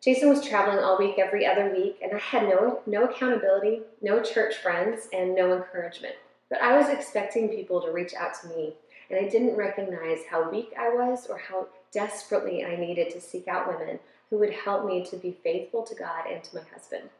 Jason 0.00 0.28
was 0.28 0.46
traveling 0.46 0.78
all 0.78 0.96
week, 0.96 1.18
every 1.18 1.44
other 1.44 1.74
week, 1.74 1.98
and 2.00 2.12
I 2.14 2.18
had 2.18 2.44
no, 2.44 2.82
no 2.86 3.06
accountability, 3.06 3.80
no 4.00 4.22
church 4.22 4.58
friends, 4.58 5.08
and 5.12 5.34
no 5.34 5.56
encouragement. 5.56 6.14
But 6.48 6.62
I 6.62 6.78
was 6.78 6.88
expecting 6.88 7.48
people 7.48 7.82
to 7.82 7.90
reach 7.90 8.14
out 8.14 8.40
to 8.42 8.48
me, 8.48 8.74
and 9.10 9.24
I 9.24 9.28
didn't 9.28 9.56
recognize 9.56 10.20
how 10.30 10.50
weak 10.50 10.72
I 10.78 10.88
was 10.90 11.26
or 11.26 11.38
how 11.38 11.68
desperately 11.92 12.64
I 12.64 12.76
needed 12.76 13.10
to 13.10 13.20
seek 13.20 13.48
out 13.48 13.68
women 13.68 13.98
who 14.30 14.38
would 14.38 14.52
help 14.52 14.86
me 14.86 15.04
to 15.06 15.16
be 15.16 15.36
faithful 15.42 15.82
to 15.82 15.94
God 15.94 16.26
and 16.30 16.42
to 16.42 16.56
my 16.56 16.62
husband. 16.72 17.10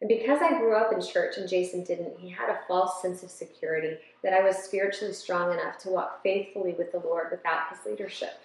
And 0.00 0.08
because 0.08 0.40
I 0.40 0.58
grew 0.58 0.74
up 0.76 0.92
in 0.92 1.02
church 1.02 1.36
and 1.36 1.48
Jason 1.48 1.84
didn't, 1.84 2.18
he 2.18 2.30
had 2.30 2.48
a 2.48 2.60
false 2.66 3.02
sense 3.02 3.22
of 3.22 3.30
security 3.30 3.98
that 4.22 4.32
I 4.32 4.42
was 4.42 4.56
spiritually 4.56 5.12
strong 5.12 5.52
enough 5.52 5.78
to 5.78 5.90
walk 5.90 6.22
faithfully 6.22 6.74
with 6.78 6.92
the 6.92 7.00
Lord 7.00 7.28
without 7.30 7.68
his 7.68 7.84
leadership. 7.84 8.40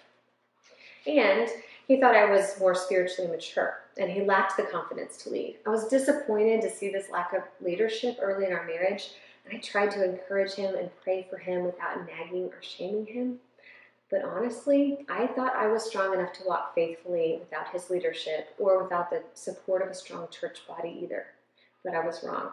And 1.06 1.48
he 1.86 2.00
thought 2.00 2.16
I 2.16 2.30
was 2.30 2.58
more 2.58 2.74
spiritually 2.74 3.30
mature 3.30 3.78
and 3.96 4.10
he 4.10 4.22
lacked 4.22 4.56
the 4.56 4.64
confidence 4.64 5.16
to 5.18 5.30
lead. 5.30 5.56
I 5.66 5.70
was 5.70 5.88
disappointed 5.88 6.60
to 6.62 6.70
see 6.70 6.90
this 6.90 7.10
lack 7.10 7.32
of 7.32 7.42
leadership 7.64 8.18
early 8.20 8.46
in 8.46 8.52
our 8.52 8.66
marriage, 8.66 9.12
and 9.46 9.56
I 9.56 9.60
tried 9.60 9.90
to 9.92 10.04
encourage 10.04 10.54
him 10.54 10.74
and 10.74 10.90
pray 11.02 11.26
for 11.28 11.38
him 11.38 11.64
without 11.64 12.06
nagging 12.06 12.44
or 12.44 12.60
shaming 12.60 13.06
him. 13.06 13.38
But 14.10 14.24
honestly, 14.24 15.04
I 15.08 15.26
thought 15.26 15.56
I 15.56 15.66
was 15.66 15.84
strong 15.84 16.14
enough 16.14 16.32
to 16.34 16.44
walk 16.46 16.74
faithfully 16.74 17.38
without 17.40 17.68
his 17.70 17.90
leadership 17.90 18.54
or 18.58 18.82
without 18.82 19.10
the 19.10 19.22
support 19.34 19.82
of 19.82 19.88
a 19.88 19.94
strong 19.94 20.28
church 20.30 20.60
body 20.68 21.00
either. 21.02 21.26
But 21.84 21.94
I 21.94 22.06
was 22.06 22.22
wrong. 22.22 22.50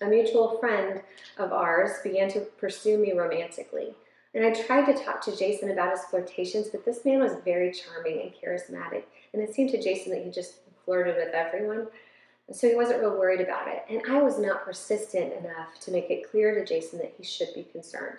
A 0.00 0.06
mutual 0.06 0.58
friend 0.58 1.02
of 1.38 1.52
ours 1.52 1.92
began 2.02 2.28
to 2.30 2.40
pursue 2.40 2.98
me 2.98 3.12
romantically. 3.12 3.94
And 4.34 4.44
I 4.44 4.50
tried 4.50 4.86
to 4.86 5.04
talk 5.04 5.22
to 5.22 5.36
Jason 5.36 5.70
about 5.70 5.92
his 5.92 6.04
flirtations, 6.06 6.68
but 6.68 6.84
this 6.84 7.04
man 7.04 7.20
was 7.20 7.36
very 7.44 7.72
charming 7.72 8.20
and 8.20 8.32
charismatic. 8.32 9.04
And 9.32 9.42
it 9.42 9.54
seemed 9.54 9.70
to 9.70 9.82
Jason 9.82 10.12
that 10.12 10.24
he 10.24 10.30
just 10.30 10.56
flirted 10.84 11.16
with 11.16 11.34
everyone. 11.34 11.86
So 12.52 12.68
he 12.68 12.74
wasn't 12.74 13.00
real 13.00 13.18
worried 13.18 13.40
about 13.40 13.68
it. 13.68 13.84
And 13.88 14.02
I 14.10 14.22
was 14.22 14.38
not 14.38 14.64
persistent 14.64 15.32
enough 15.32 15.80
to 15.80 15.90
make 15.90 16.10
it 16.10 16.30
clear 16.30 16.54
to 16.54 16.64
Jason 16.64 16.98
that 16.98 17.14
he 17.16 17.24
should 17.24 17.54
be 17.54 17.64
concerned. 17.64 18.18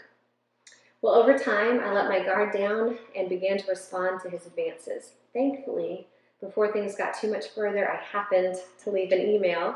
Well, 1.01 1.15
over 1.15 1.37
time, 1.37 1.79
I 1.81 1.93
let 1.93 2.09
my 2.09 2.23
guard 2.23 2.51
down 2.51 2.97
and 3.15 3.29
began 3.29 3.57
to 3.59 3.67
respond 3.67 4.21
to 4.21 4.29
his 4.29 4.47
advances. 4.47 5.11
Thankfully, 5.33 6.07
before 6.41 6.71
things 6.71 6.95
got 6.95 7.13
too 7.19 7.31
much 7.31 7.49
further, 7.49 7.91
I 7.91 7.97
happened 7.97 8.55
to 8.83 8.89
leave 8.89 9.11
an 9.11 9.21
email 9.21 9.75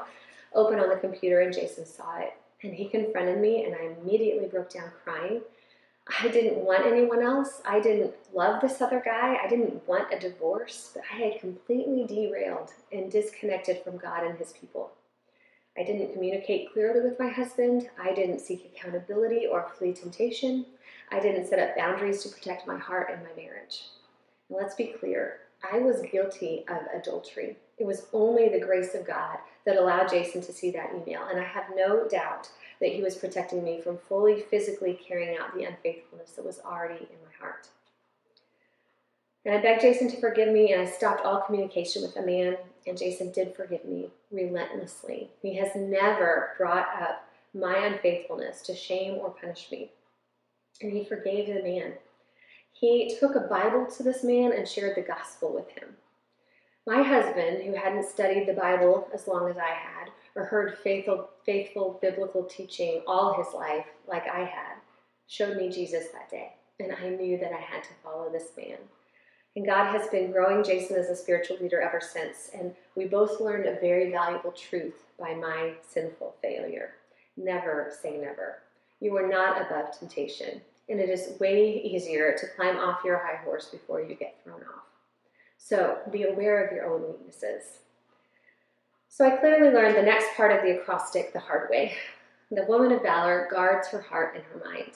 open 0.55 0.79
on 0.79 0.89
the 0.89 0.95
computer 0.95 1.41
and 1.41 1.53
Jason 1.53 1.85
saw 1.85 2.17
it. 2.17 2.33
And 2.63 2.73
he 2.73 2.89
confronted 2.89 3.39
me, 3.39 3.63
and 3.63 3.75
I 3.75 3.95
immediately 4.01 4.47
broke 4.47 4.73
down 4.73 4.91
crying. 5.03 5.41
I 6.21 6.27
didn't 6.27 6.57
want 6.57 6.85
anyone 6.85 7.21
else. 7.21 7.61
I 7.65 7.79
didn't 7.79 8.13
love 8.33 8.61
this 8.61 8.81
other 8.81 9.01
guy. 9.03 9.37
I 9.43 9.47
didn't 9.47 9.87
want 9.87 10.13
a 10.13 10.19
divorce, 10.19 10.91
but 10.93 11.03
I 11.13 11.17
had 11.17 11.39
completely 11.39 12.05
derailed 12.07 12.71
and 12.91 13.11
disconnected 13.11 13.83
from 13.83 13.97
God 13.97 14.23
and 14.23 14.37
his 14.37 14.53
people. 14.53 14.91
I 15.77 15.83
didn't 15.83 16.13
communicate 16.13 16.73
clearly 16.73 17.01
with 17.01 17.19
my 17.19 17.29
husband. 17.29 17.89
I 18.01 18.13
didn't 18.13 18.39
seek 18.39 18.71
accountability 18.73 19.45
or 19.45 19.71
flee 19.77 19.93
temptation. 19.93 20.65
I 21.11 21.19
didn't 21.19 21.47
set 21.47 21.59
up 21.59 21.77
boundaries 21.77 22.23
to 22.23 22.29
protect 22.29 22.67
my 22.67 22.77
heart 22.77 23.09
and 23.11 23.21
my 23.23 23.41
marriage. 23.41 23.85
And 24.49 24.57
let's 24.57 24.75
be 24.75 24.93
clear 24.99 25.41
I 25.71 25.79
was 25.79 26.01
guilty 26.11 26.65
of 26.69 26.79
adultery. 26.93 27.57
It 27.77 27.85
was 27.85 28.07
only 28.13 28.49
the 28.49 28.59
grace 28.59 28.95
of 28.95 29.05
God 29.05 29.37
that 29.65 29.77
allowed 29.77 30.09
Jason 30.09 30.41
to 30.41 30.53
see 30.53 30.71
that 30.71 30.91
email, 30.93 31.27
and 31.29 31.39
I 31.39 31.43
have 31.43 31.65
no 31.75 32.07
doubt 32.07 32.49
that 32.79 32.91
he 32.93 33.01
was 33.01 33.15
protecting 33.15 33.63
me 33.63 33.81
from 33.81 33.97
fully 33.97 34.41
physically 34.41 34.99
carrying 35.07 35.37
out 35.37 35.55
the 35.55 35.65
unfaithfulness 35.65 36.31
that 36.31 36.45
was 36.45 36.59
already 36.65 36.95
in 36.95 37.17
my 37.25 37.33
heart. 37.39 37.67
And 39.45 39.55
I 39.55 39.61
begged 39.61 39.81
Jason 39.81 40.09
to 40.11 40.19
forgive 40.19 40.49
me, 40.49 40.73
and 40.73 40.81
I 40.81 40.85
stopped 40.85 41.25
all 41.25 41.41
communication 41.41 42.01
with 42.01 42.13
the 42.13 42.21
man, 42.21 42.57
and 42.85 42.97
Jason 42.97 43.31
did 43.31 43.55
forgive 43.55 43.85
me 43.85 44.09
relentlessly. 44.31 45.29
He 45.41 45.55
has 45.55 45.75
never 45.75 46.55
brought 46.57 46.87
up 47.01 47.25
my 47.53 47.77
unfaithfulness 47.77 48.61
to 48.63 48.75
shame 48.75 49.15
or 49.15 49.31
punish 49.31 49.69
me 49.71 49.91
and 50.81 50.91
he 50.91 51.03
forgave 51.03 51.47
the 51.47 51.63
man. 51.63 51.93
He 52.71 53.15
took 53.19 53.35
a 53.35 53.41
Bible 53.41 53.87
to 53.97 54.03
this 54.03 54.23
man 54.23 54.53
and 54.53 54.67
shared 54.67 54.95
the 54.95 55.01
gospel 55.01 55.53
with 55.53 55.69
him. 55.69 55.89
My 56.87 57.03
husband, 57.03 57.63
who 57.63 57.75
hadn't 57.75 58.07
studied 58.07 58.47
the 58.47 58.53
Bible 58.53 59.07
as 59.13 59.27
long 59.27 59.49
as 59.49 59.57
I 59.57 59.67
had, 59.67 60.09
or 60.35 60.45
heard 60.45 60.77
faithful, 60.79 61.29
faithful 61.45 61.99
biblical 62.01 62.43
teaching 62.43 63.01
all 63.07 63.33
his 63.33 63.53
life 63.53 63.85
like 64.07 64.27
I 64.27 64.39
had, 64.39 64.75
showed 65.27 65.57
me 65.57 65.69
Jesus 65.69 66.07
that 66.13 66.29
day, 66.29 66.53
and 66.79 66.93
I 66.93 67.09
knew 67.09 67.37
that 67.37 67.53
I 67.53 67.59
had 67.59 67.83
to 67.83 67.89
follow 68.03 68.31
this 68.31 68.51
man. 68.57 68.77
And 69.55 69.65
God 69.65 69.91
has 69.91 70.07
been 70.09 70.31
growing 70.31 70.63
Jason 70.63 70.95
as 70.95 71.09
a 71.09 71.15
spiritual 71.15 71.57
leader 71.57 71.81
ever 71.81 71.99
since, 71.99 72.51
and 72.53 72.73
we 72.95 73.05
both 73.05 73.41
learned 73.41 73.65
a 73.65 73.79
very 73.79 74.11
valuable 74.11 74.51
truth 74.51 74.95
by 75.19 75.33
my 75.33 75.73
sinful 75.87 76.35
failure. 76.41 76.91
Never 77.35 77.91
say 78.01 78.17
never. 78.17 78.59
You 78.99 79.15
are 79.17 79.27
not 79.27 79.61
above 79.61 79.97
temptation, 79.97 80.61
and 80.87 80.99
it 80.99 81.09
is 81.09 81.39
way 81.39 81.81
easier 81.83 82.35
to 82.37 82.47
climb 82.55 82.77
off 82.77 83.03
your 83.03 83.17
high 83.17 83.41
horse 83.43 83.65
before 83.65 84.01
you 84.01 84.15
get 84.15 84.39
thrown 84.43 84.61
off. 84.61 84.83
So 85.57 85.97
be 86.11 86.23
aware 86.23 86.65
of 86.65 86.73
your 86.73 86.85
own 86.85 87.07
weaknesses. 87.07 87.79
So 89.11 89.25
I 89.25 89.37
clearly 89.37 89.73
learned 89.73 89.97
the 89.97 90.03
next 90.03 90.27
part 90.37 90.51
of 90.51 90.61
the 90.61 90.79
acrostic 90.79 91.33
the 91.33 91.39
hard 91.39 91.69
way. 91.69 91.95
The 92.51 92.65
woman 92.65 92.91
of 92.91 93.01
valor 93.01 93.47
guards 93.51 93.87
her 93.89 94.01
heart 94.01 94.35
and 94.35 94.43
her 94.45 94.71
mind. 94.71 94.91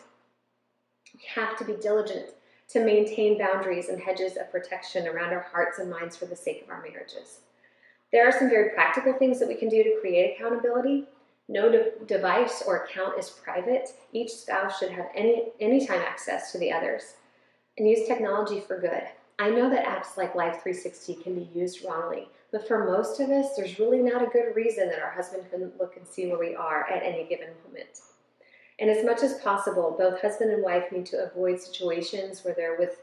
We 1.14 1.22
have 1.34 1.58
to 1.58 1.66
be 1.66 1.74
diligent 1.74 2.30
to 2.70 2.86
maintain 2.86 3.40
boundaries 3.40 3.90
and 3.90 4.00
hedges 4.00 4.38
of 4.38 4.52
protection 4.52 5.08
around 5.08 5.34
our 5.34 5.48
hearts 5.52 5.80
and 5.80 5.90
minds 5.90 6.16
for 6.16 6.26
the 6.26 6.36
sake 6.36 6.62
of 6.62 6.70
our 6.70 6.82
marriages. 6.82 7.40
There 8.12 8.28
are 8.28 8.32
some 8.32 8.50
very 8.50 8.70
practical 8.70 9.14
things 9.14 9.40
that 9.40 9.50
we 9.50 9.56
can 9.56 9.68
do 9.68 9.84
to 9.84 10.00
create 10.00 10.36
accountability. 10.36 11.06
No 11.50 11.72
de- 11.72 11.92
device 12.06 12.64
or 12.66 12.84
account 12.84 13.18
is 13.18 13.32
private. 13.32 13.90
Each 14.14 14.32
spouse 14.32 14.78
should 14.78 14.92
have 14.92 15.08
any 15.16 15.52
anytime 15.60 16.02
access 16.02 16.52
to 16.52 16.60
the 16.60 16.72
others. 16.72 17.16
And 17.78 17.90
use 17.90 18.08
technology 18.08 18.62
for 18.62 18.80
good. 18.80 19.04
I 19.40 19.50
know 19.50 19.70
that 19.70 19.86
apps 19.86 20.18
like 20.18 20.36
Life 20.36 20.62
360 20.62 21.16
can 21.16 21.36
be 21.36 21.50
used 21.54 21.84
wrongly, 21.84 22.30
but 22.52 22.68
for 22.68 22.86
most 22.86 23.20
of 23.20 23.30
us, 23.30 23.56
there's 23.56 23.80
really 23.80 24.00
not 24.00 24.22
a 24.22 24.28
good 24.28 24.56
reason 24.56 24.90
that 24.90 25.02
our 25.02 25.12
husband 25.12 25.44
couldn't 25.50 25.80
look 25.80 25.98
and 25.98 26.08
see 26.08 26.28
where 26.28 26.40
we 26.40 26.56
are 26.56 26.88
at 26.88 27.04
any 27.04 27.26
given 27.28 27.50
moment. 27.68 28.00
And 28.80 28.90
as 28.90 29.06
much 29.06 29.24
as 29.24 29.36
possible, 29.36 29.96
both 29.98 30.22
husband 30.22 30.52
and 30.52 30.64
wife 30.64 30.92
need 30.92 31.06
to 31.08 31.24
avoid 31.24 31.62
situations 31.62 32.44
where 32.44 32.54
they're 32.54 32.78
with 32.78 32.98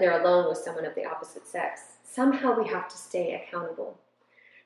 they're 0.00 0.20
alone 0.20 0.48
with 0.48 0.58
someone 0.58 0.84
of 0.84 0.94
the 0.96 1.04
opposite 1.04 1.46
sex. 1.46 1.82
Somehow 2.02 2.58
we 2.58 2.66
have 2.68 2.88
to 2.88 2.96
stay 2.96 3.34
accountable. 3.34 3.96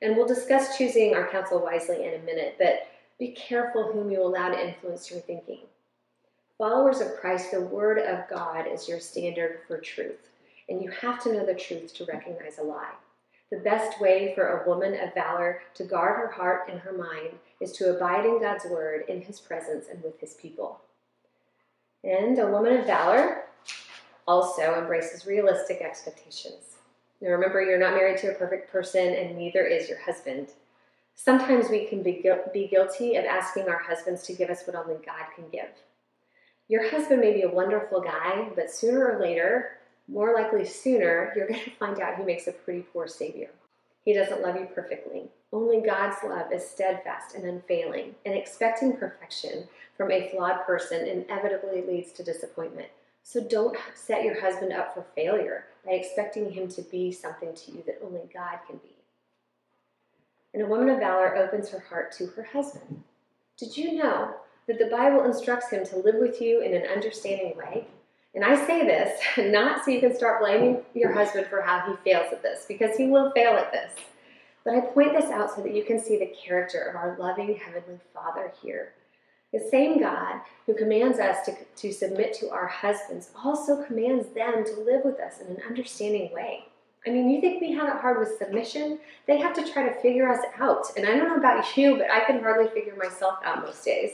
And 0.01 0.15
we'll 0.15 0.27
discuss 0.27 0.77
choosing 0.77 1.13
our 1.13 1.29
counsel 1.29 1.59
wisely 1.59 2.05
in 2.05 2.15
a 2.15 2.23
minute, 2.23 2.55
but 2.57 2.87
be 3.19 3.29
careful 3.29 3.91
whom 3.91 4.11
you 4.11 4.21
allow 4.21 4.49
to 4.49 4.67
influence 4.67 5.09
your 5.09 5.19
thinking. 5.21 5.61
Followers 6.57 6.99
of 6.99 7.15
Christ, 7.15 7.51
the 7.51 7.61
Word 7.61 7.99
of 7.99 8.27
God 8.29 8.65
is 8.67 8.87
your 8.87 8.99
standard 8.99 9.59
for 9.67 9.79
truth, 9.79 10.29
and 10.69 10.81
you 10.81 10.91
have 10.91 11.21
to 11.23 11.33
know 11.33 11.45
the 11.45 11.53
truth 11.53 11.93
to 11.95 12.05
recognize 12.05 12.57
a 12.57 12.63
lie. 12.63 12.93
The 13.49 13.59
best 13.59 14.01
way 14.01 14.33
for 14.35 14.47
a 14.47 14.67
woman 14.67 14.93
of 14.99 15.13
valor 15.13 15.61
to 15.75 15.85
guard 15.85 16.17
her 16.17 16.29
heart 16.29 16.69
and 16.69 16.79
her 16.81 16.91
mind 16.91 17.39
is 17.61 17.71
to 17.73 17.95
abide 17.95 18.25
in 18.25 18.41
God's 18.41 18.65
word, 18.65 19.05
in 19.07 19.21
his 19.21 19.39
presence, 19.39 19.85
and 19.89 20.03
with 20.03 20.19
his 20.19 20.33
people. 20.33 20.81
And 22.03 22.37
a 22.39 22.47
woman 22.47 22.77
of 22.77 22.85
valor 22.85 23.45
also 24.27 24.75
embraces 24.77 25.25
realistic 25.25 25.81
expectations. 25.81 26.75
Now 27.21 27.29
remember, 27.29 27.61
you're 27.63 27.79
not 27.79 27.93
married 27.93 28.17
to 28.19 28.31
a 28.31 28.35
perfect 28.35 28.69
person, 28.71 29.13
and 29.13 29.37
neither 29.37 29.65
is 29.65 29.87
your 29.87 29.99
husband. 29.99 30.49
Sometimes 31.15 31.69
we 31.69 31.85
can 31.85 32.03
be, 32.03 32.23
be 32.53 32.67
guilty 32.67 33.15
of 33.15 33.25
asking 33.25 33.69
our 33.69 33.79
husbands 33.79 34.23
to 34.23 34.33
give 34.33 34.49
us 34.49 34.63
what 34.67 34.75
only 34.75 34.95
God 35.03 35.25
can 35.35 35.45
give. 35.51 35.69
Your 36.67 36.89
husband 36.91 37.21
may 37.21 37.33
be 37.33 37.43
a 37.43 37.49
wonderful 37.49 38.01
guy, 38.01 38.49
but 38.55 38.69
sooner 38.69 39.09
or 39.09 39.19
later, 39.19 39.76
more 40.07 40.33
likely 40.33 40.65
sooner, 40.65 41.33
you're 41.35 41.47
going 41.47 41.59
to 41.63 41.71
find 41.71 41.99
out 41.99 42.17
he 42.17 42.23
makes 42.23 42.47
a 42.47 42.51
pretty 42.51 42.81
poor 42.81 43.07
Savior. 43.07 43.49
He 44.05 44.13
doesn't 44.13 44.41
love 44.41 44.55
you 44.55 44.67
perfectly. 44.73 45.23
Only 45.51 45.81
God's 45.81 46.17
love 46.23 46.51
is 46.51 46.67
steadfast 46.67 47.35
and 47.35 47.45
unfailing, 47.45 48.15
and 48.25 48.33
expecting 48.33 48.97
perfection 48.97 49.67
from 49.95 50.11
a 50.11 50.29
flawed 50.29 50.65
person 50.65 51.05
inevitably 51.05 51.81
leads 51.81 52.11
to 52.13 52.23
disappointment. 52.23 52.89
So 53.23 53.43
don't 53.43 53.77
set 53.95 54.23
your 54.23 54.39
husband 54.39 54.71
up 54.71 54.93
for 54.93 55.05
failure 55.15 55.65
by 55.85 55.93
expecting 55.93 56.51
him 56.51 56.69
to 56.69 56.81
be 56.81 57.11
something 57.11 57.53
to 57.53 57.71
you 57.71 57.83
that 57.85 57.99
only 58.03 58.21
God 58.33 58.59
can 58.65 58.77
be. 58.77 58.95
And 60.53 60.63
a 60.63 60.67
woman 60.67 60.89
of 60.89 60.99
valor 60.99 61.35
opens 61.35 61.69
her 61.69 61.79
heart 61.79 62.13
to 62.13 62.27
her 62.27 62.43
husband. 62.43 63.03
Did 63.57 63.75
you 63.75 63.95
know 63.95 64.35
that 64.67 64.79
the 64.79 64.89
Bible 64.89 65.25
instructs 65.25 65.69
him 65.69 65.85
to 65.87 65.97
live 65.97 66.15
with 66.15 66.41
you 66.41 66.61
in 66.61 66.73
an 66.73 66.87
understanding 66.87 67.57
way? 67.57 67.87
And 68.37 68.45
I 68.45 68.67
say 68.67 68.85
this 68.85 69.19
not 69.51 69.83
so 69.83 69.89
you 69.89 69.99
can 69.99 70.15
start 70.15 70.41
blaming 70.41 70.83
your 70.93 71.11
husband 71.11 71.47
for 71.47 71.59
how 71.59 71.79
he 71.87 71.95
fails 72.07 72.31
at 72.31 72.43
this, 72.43 72.65
because 72.67 72.95
he 72.95 73.07
will 73.07 73.31
fail 73.31 73.53
at 73.53 73.71
this. 73.71 73.91
But 74.63 74.75
I 74.75 74.81
point 74.81 75.13
this 75.13 75.31
out 75.31 75.55
so 75.55 75.63
that 75.63 75.73
you 75.73 75.83
can 75.83 75.99
see 75.99 76.19
the 76.19 76.31
character 76.45 76.81
of 76.81 76.95
our 76.95 77.17
loving 77.19 77.55
Heavenly 77.55 77.99
Father 78.13 78.53
here. 78.61 78.93
The 79.51 79.67
same 79.71 79.99
God 79.99 80.41
who 80.67 80.75
commands 80.75 81.17
us 81.17 81.47
to, 81.47 81.55
to 81.77 81.91
submit 81.91 82.35
to 82.35 82.51
our 82.51 82.67
husbands 82.67 83.31
also 83.43 83.83
commands 83.83 84.27
them 84.35 84.63
to 84.65 84.81
live 84.81 85.01
with 85.03 85.19
us 85.19 85.39
in 85.41 85.47
an 85.47 85.63
understanding 85.67 86.31
way. 86.31 86.65
I 87.07 87.09
mean, 87.09 87.31
you 87.31 87.41
think 87.41 87.59
we 87.59 87.71
have 87.71 87.87
it 87.87 88.01
hard 88.01 88.19
with 88.19 88.37
submission? 88.37 88.99
They 89.25 89.39
have 89.39 89.55
to 89.55 89.67
try 89.71 89.89
to 89.89 89.99
figure 90.01 90.31
us 90.31 90.45
out. 90.59 90.85
And 90.95 91.07
I 91.07 91.15
don't 91.15 91.29
know 91.29 91.37
about 91.37 91.75
you, 91.75 91.97
but 91.97 92.11
I 92.11 92.23
can 92.25 92.41
hardly 92.41 92.69
figure 92.69 92.95
myself 92.97 93.39
out 93.43 93.63
most 93.63 93.83
days. 93.83 94.11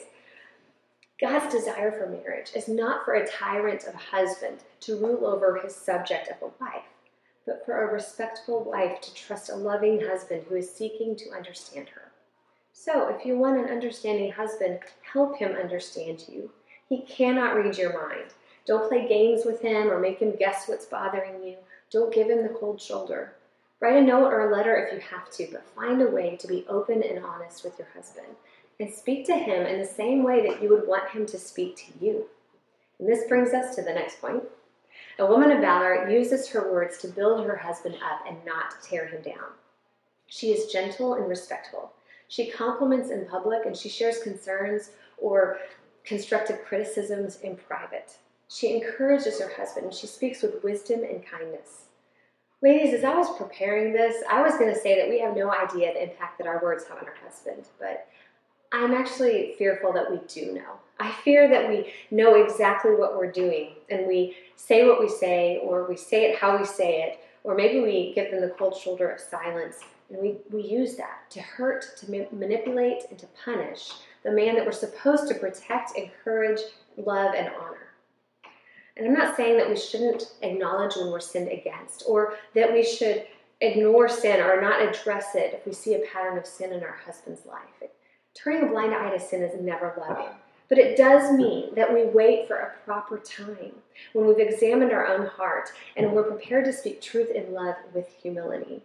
God's 1.24 1.54
desire 1.54 1.90
for 1.90 2.06
marriage 2.06 2.52
is 2.54 2.68
not 2.68 3.06
for 3.06 3.14
a 3.14 3.26
tyrant 3.26 3.86
of 3.86 3.94
a 3.94 3.98
husband 3.98 4.58
to 4.82 4.98
rule 4.98 5.26
over 5.26 5.58
his 5.58 5.74
subject 5.74 6.28
of 6.28 6.36
a 6.42 6.52
wife, 6.62 6.84
but 7.46 7.66
for 7.66 7.82
a 7.82 7.94
respectful 7.94 8.62
wife 8.62 9.00
to 9.00 9.14
trust 9.14 9.50
a 9.50 9.56
loving 9.56 10.02
husband 10.02 10.44
who 10.50 10.56
is 10.56 10.70
seeking 10.70 11.16
to 11.16 11.32
understand 11.32 11.88
her. 11.88 12.12
So, 12.74 13.08
if 13.08 13.26
you 13.26 13.38
want 13.38 13.58
an 13.58 13.72
understanding 13.72 14.34
husband, 14.34 14.80
help 15.14 15.38
him 15.38 15.54
understand 15.54 16.26
you. 16.28 16.52
He 16.90 17.04
cannot 17.04 17.56
read 17.56 17.78
your 17.78 17.94
mind. 17.94 18.32
Don't 18.66 18.90
play 18.90 19.08
games 19.08 19.46
with 19.46 19.62
him 19.62 19.90
or 19.90 20.02
make 20.02 20.20
him 20.20 20.36
guess 20.36 20.68
what's 20.68 20.88
bothering 20.88 21.42
you. 21.42 21.56
Don't 21.90 22.14
give 22.14 22.30
him 22.30 22.44
the 22.44 22.50
cold 22.50 22.82
shoulder. 22.82 23.36
Write 23.80 23.96
a 23.96 24.02
note 24.02 24.28
or 24.28 24.50
a 24.50 24.54
letter 24.54 24.76
if 24.76 24.94
you 24.94 25.00
have 25.00 25.32
to, 25.32 25.48
but 25.54 25.70
find 25.74 26.02
a 26.02 26.12
way 26.12 26.36
to 26.36 26.48
be 26.48 26.66
open 26.68 27.02
and 27.02 27.24
honest 27.24 27.64
with 27.64 27.80
your 27.80 27.88
husband 27.96 28.36
and 28.80 28.94
speak 28.94 29.26
to 29.28 29.36
him 29.36 29.66
in 29.66 29.80
the 29.80 29.86
same 29.86 30.24
way 30.24 30.46
that 30.48 30.62
you 30.62 30.70
would 30.70 30.88
want 30.88 31.10
him 31.12 31.26
to 31.28 31.38
speak 31.38 31.76
to 31.78 32.06
you. 32.06 32.26
And 33.00 33.08
this 33.08 33.28
brings 33.28 33.54
us 33.54 33.76
to 33.76 33.82
the 33.82 33.94
next 33.94 34.22
point. 34.22 34.44
A 35.20 35.26
woman 35.26 35.52
of 35.52 35.62
valor 35.62 36.10
uses 36.10 36.50
her 36.50 36.72
words 36.72 36.98
to 37.00 37.08
build 37.08 37.46
her 37.46 37.58
husband 37.58 37.96
up 37.96 38.26
and 38.28 38.38
not 38.46 38.82
tear 38.82 39.08
him 39.08 39.22
down. 39.22 39.54
She 40.28 40.52
is 40.52 40.72
gentle 40.72 41.14
and 41.14 41.30
respectful. 41.30 41.94
She 42.28 42.50
compliments 42.50 43.12
in 43.12 43.28
public 43.28 43.66
and 43.66 43.78
she 43.78 43.90
shares 43.90 44.20
concerns 44.20 44.92
or 45.18 45.60
constructive 46.04 46.64
criticisms 46.66 47.40
in 47.42 47.56
private. 47.56 48.18
She 48.48 48.76
encourages 48.76 49.40
her 49.40 49.52
husband 49.56 49.86
and 49.86 49.94
she 49.94 50.08
speaks 50.08 50.42
with 50.42 50.64
wisdom 50.64 51.02
and 51.04 51.24
kindness. 51.26 51.86
Ladies, 52.62 52.94
as 52.94 53.04
I 53.04 53.16
was 53.16 53.36
preparing 53.38 53.94
this, 53.94 54.24
I 54.32 54.42
was 54.42 54.56
going 54.56 54.74
to 54.74 54.80
say 54.80 54.98
that 54.98 55.10
we 55.10 55.20
have 55.20 55.36
no 55.36 55.52
idea 55.52 55.94
the 55.94 56.04
impact 56.04 56.38
that 56.38 56.48
our 56.48 56.62
words 56.64 56.86
have 56.86 56.98
on 56.98 57.06
our 57.06 57.16
husband, 57.24 57.66
but 57.78 58.08
I'm 58.74 58.94
actually 58.94 59.54
fearful 59.58 59.94
that 59.94 60.10
we 60.10 60.20
do 60.28 60.52
know. 60.52 60.80
I 61.00 61.12
fear 61.24 61.48
that 61.48 61.70
we 61.70 61.94
know 62.12 62.44
exactly 62.44 62.92
what 62.92 63.16
we're 63.16 63.32
doing 63.32 63.74
and 63.90 64.08
we 64.08 64.36
say 64.56 64.88
what 64.88 65.00
we 65.00 65.08
say, 65.08 65.60
or 65.64 65.88
we 65.88 65.96
say 65.96 66.32
it 66.32 66.40
how 66.40 66.58
we 66.58 66.66
say 66.66 67.04
it, 67.04 67.20
or 67.44 67.56
maybe 67.56 67.82
we 67.82 68.14
give 68.16 68.32
them 68.32 68.42
the 68.42 68.50
cold 68.50 68.76
shoulder 68.76 69.10
of 69.10 69.20
silence 69.20 69.82
and 70.10 70.20
we, 70.20 70.38
we 70.52 70.64
use 70.64 70.96
that 70.96 71.30
to 71.30 71.42
hurt, 71.42 71.86
to 71.98 72.12
ma- 72.12 72.26
manipulate, 72.32 73.04
and 73.10 73.20
to 73.20 73.28
punish 73.46 73.92
the 74.24 74.32
man 74.32 74.56
that 74.56 74.66
we're 74.66 74.72
supposed 74.72 75.28
to 75.28 75.36
protect, 75.36 75.98
encourage, 75.98 76.60
love, 76.98 77.34
and 77.36 77.50
honor. 77.50 77.94
And 78.98 79.08
I'm 79.08 79.14
not 79.14 79.36
saying 79.36 79.58
that 79.58 79.70
we 79.70 79.76
shouldn't 79.76 80.34
acknowledge 80.42 80.96
when 80.96 81.12
we're 81.12 81.20
sinned 81.20 81.52
against, 81.52 82.04
or 82.08 82.36
that 82.54 82.72
we 82.72 82.84
should 82.84 83.26
ignore 83.62 84.10
sin 84.10 84.40
or 84.40 84.62
not 84.62 84.82
address 84.82 85.36
it 85.36 85.54
if 85.54 85.66
we 85.66 85.74
see 85.74 85.96
a 85.96 86.06
pattern 86.12 86.38
of 86.38 86.46
sin 86.46 86.74
in 86.74 86.84
our 86.84 86.98
husband's 87.06 87.46
life. 87.46 87.90
Turning 88.34 88.64
a 88.64 88.72
blind 88.72 88.94
eye 88.94 89.12
to 89.12 89.20
sin 89.20 89.44
is 89.44 89.60
never 89.62 89.94
loving. 89.98 90.34
But 90.70 90.78
it 90.80 90.98
does 90.98 91.32
mean 91.32 91.76
that 91.76 91.94
we 91.94 92.06
wait 92.06 92.48
for 92.48 92.56
a 92.56 92.74
proper 92.84 93.20
time 93.20 93.74
when 94.14 94.26
we've 94.26 94.40
examined 94.40 94.92
our 94.92 95.06
own 95.08 95.28
heart 95.28 95.70
and 95.96 96.12
we're 96.12 96.24
prepared 96.24 96.66
to 96.66 96.74
speak 96.74 97.02
truth 97.02 97.30
in 97.30 97.54
love 97.54 97.76
with 97.94 98.08
humility. 98.22 98.82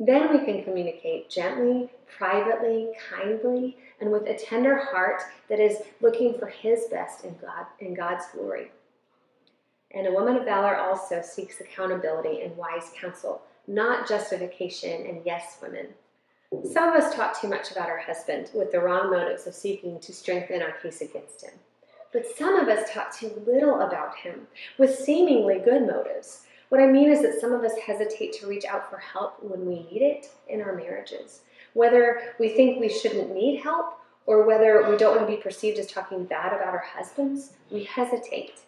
Then 0.00 0.30
we 0.30 0.44
can 0.44 0.62
communicate 0.62 1.28
gently, 1.28 1.90
privately, 2.16 2.92
kindly, 3.10 3.76
and 4.00 4.12
with 4.12 4.26
a 4.26 4.38
tender 4.38 4.76
heart 4.76 5.22
that 5.48 5.58
is 5.58 5.78
looking 6.00 6.38
for 6.38 6.46
his 6.46 6.84
best 6.90 7.24
in 7.24 7.36
God 7.40 7.66
in 7.80 7.94
God's 7.94 8.26
glory. 8.32 8.70
And 9.90 10.06
a 10.06 10.12
woman 10.12 10.36
of 10.36 10.44
valor 10.44 10.76
also 10.76 11.20
seeks 11.22 11.60
accountability 11.60 12.42
and 12.42 12.56
wise 12.56 12.90
counsel, 12.98 13.42
not 13.66 14.08
justification 14.08 15.06
and 15.06 15.22
yes 15.24 15.58
women. 15.60 15.88
Some 16.72 16.88
of 16.88 16.94
us 16.94 17.14
talk 17.14 17.38
too 17.38 17.48
much 17.48 17.70
about 17.72 17.90
our 17.90 17.98
husband 17.98 18.50
with 18.54 18.72
the 18.72 18.80
wrong 18.80 19.10
motives 19.10 19.46
of 19.46 19.54
seeking 19.54 20.00
to 20.00 20.14
strengthen 20.14 20.62
our 20.62 20.72
case 20.72 21.02
against 21.02 21.42
him. 21.42 21.52
But 22.10 22.24
some 22.38 22.56
of 22.56 22.68
us 22.68 22.90
talk 22.90 23.14
too 23.14 23.42
little 23.46 23.82
about 23.82 24.16
him 24.16 24.46
with 24.78 24.98
seemingly 24.98 25.58
good 25.58 25.86
motives. 25.86 26.46
What 26.70 26.80
I 26.80 26.86
mean 26.86 27.10
is 27.10 27.20
that 27.20 27.38
some 27.38 27.52
of 27.52 27.64
us 27.64 27.76
hesitate 27.78 28.32
to 28.34 28.46
reach 28.46 28.64
out 28.64 28.88
for 28.88 28.96
help 28.96 29.42
when 29.42 29.66
we 29.66 29.86
need 29.90 30.00
it 30.00 30.30
in 30.48 30.62
our 30.62 30.74
marriages. 30.74 31.42
Whether 31.74 32.34
we 32.40 32.48
think 32.48 32.80
we 32.80 32.88
shouldn't 32.88 33.34
need 33.34 33.60
help 33.60 33.98
or 34.24 34.46
whether 34.46 34.88
we 34.90 34.96
don't 34.96 35.16
want 35.16 35.28
to 35.28 35.36
be 35.36 35.42
perceived 35.42 35.78
as 35.78 35.86
talking 35.86 36.24
bad 36.24 36.54
about 36.54 36.68
our 36.68 36.84
husbands, 36.96 37.52
we 37.70 37.84
hesitate. 37.84 38.60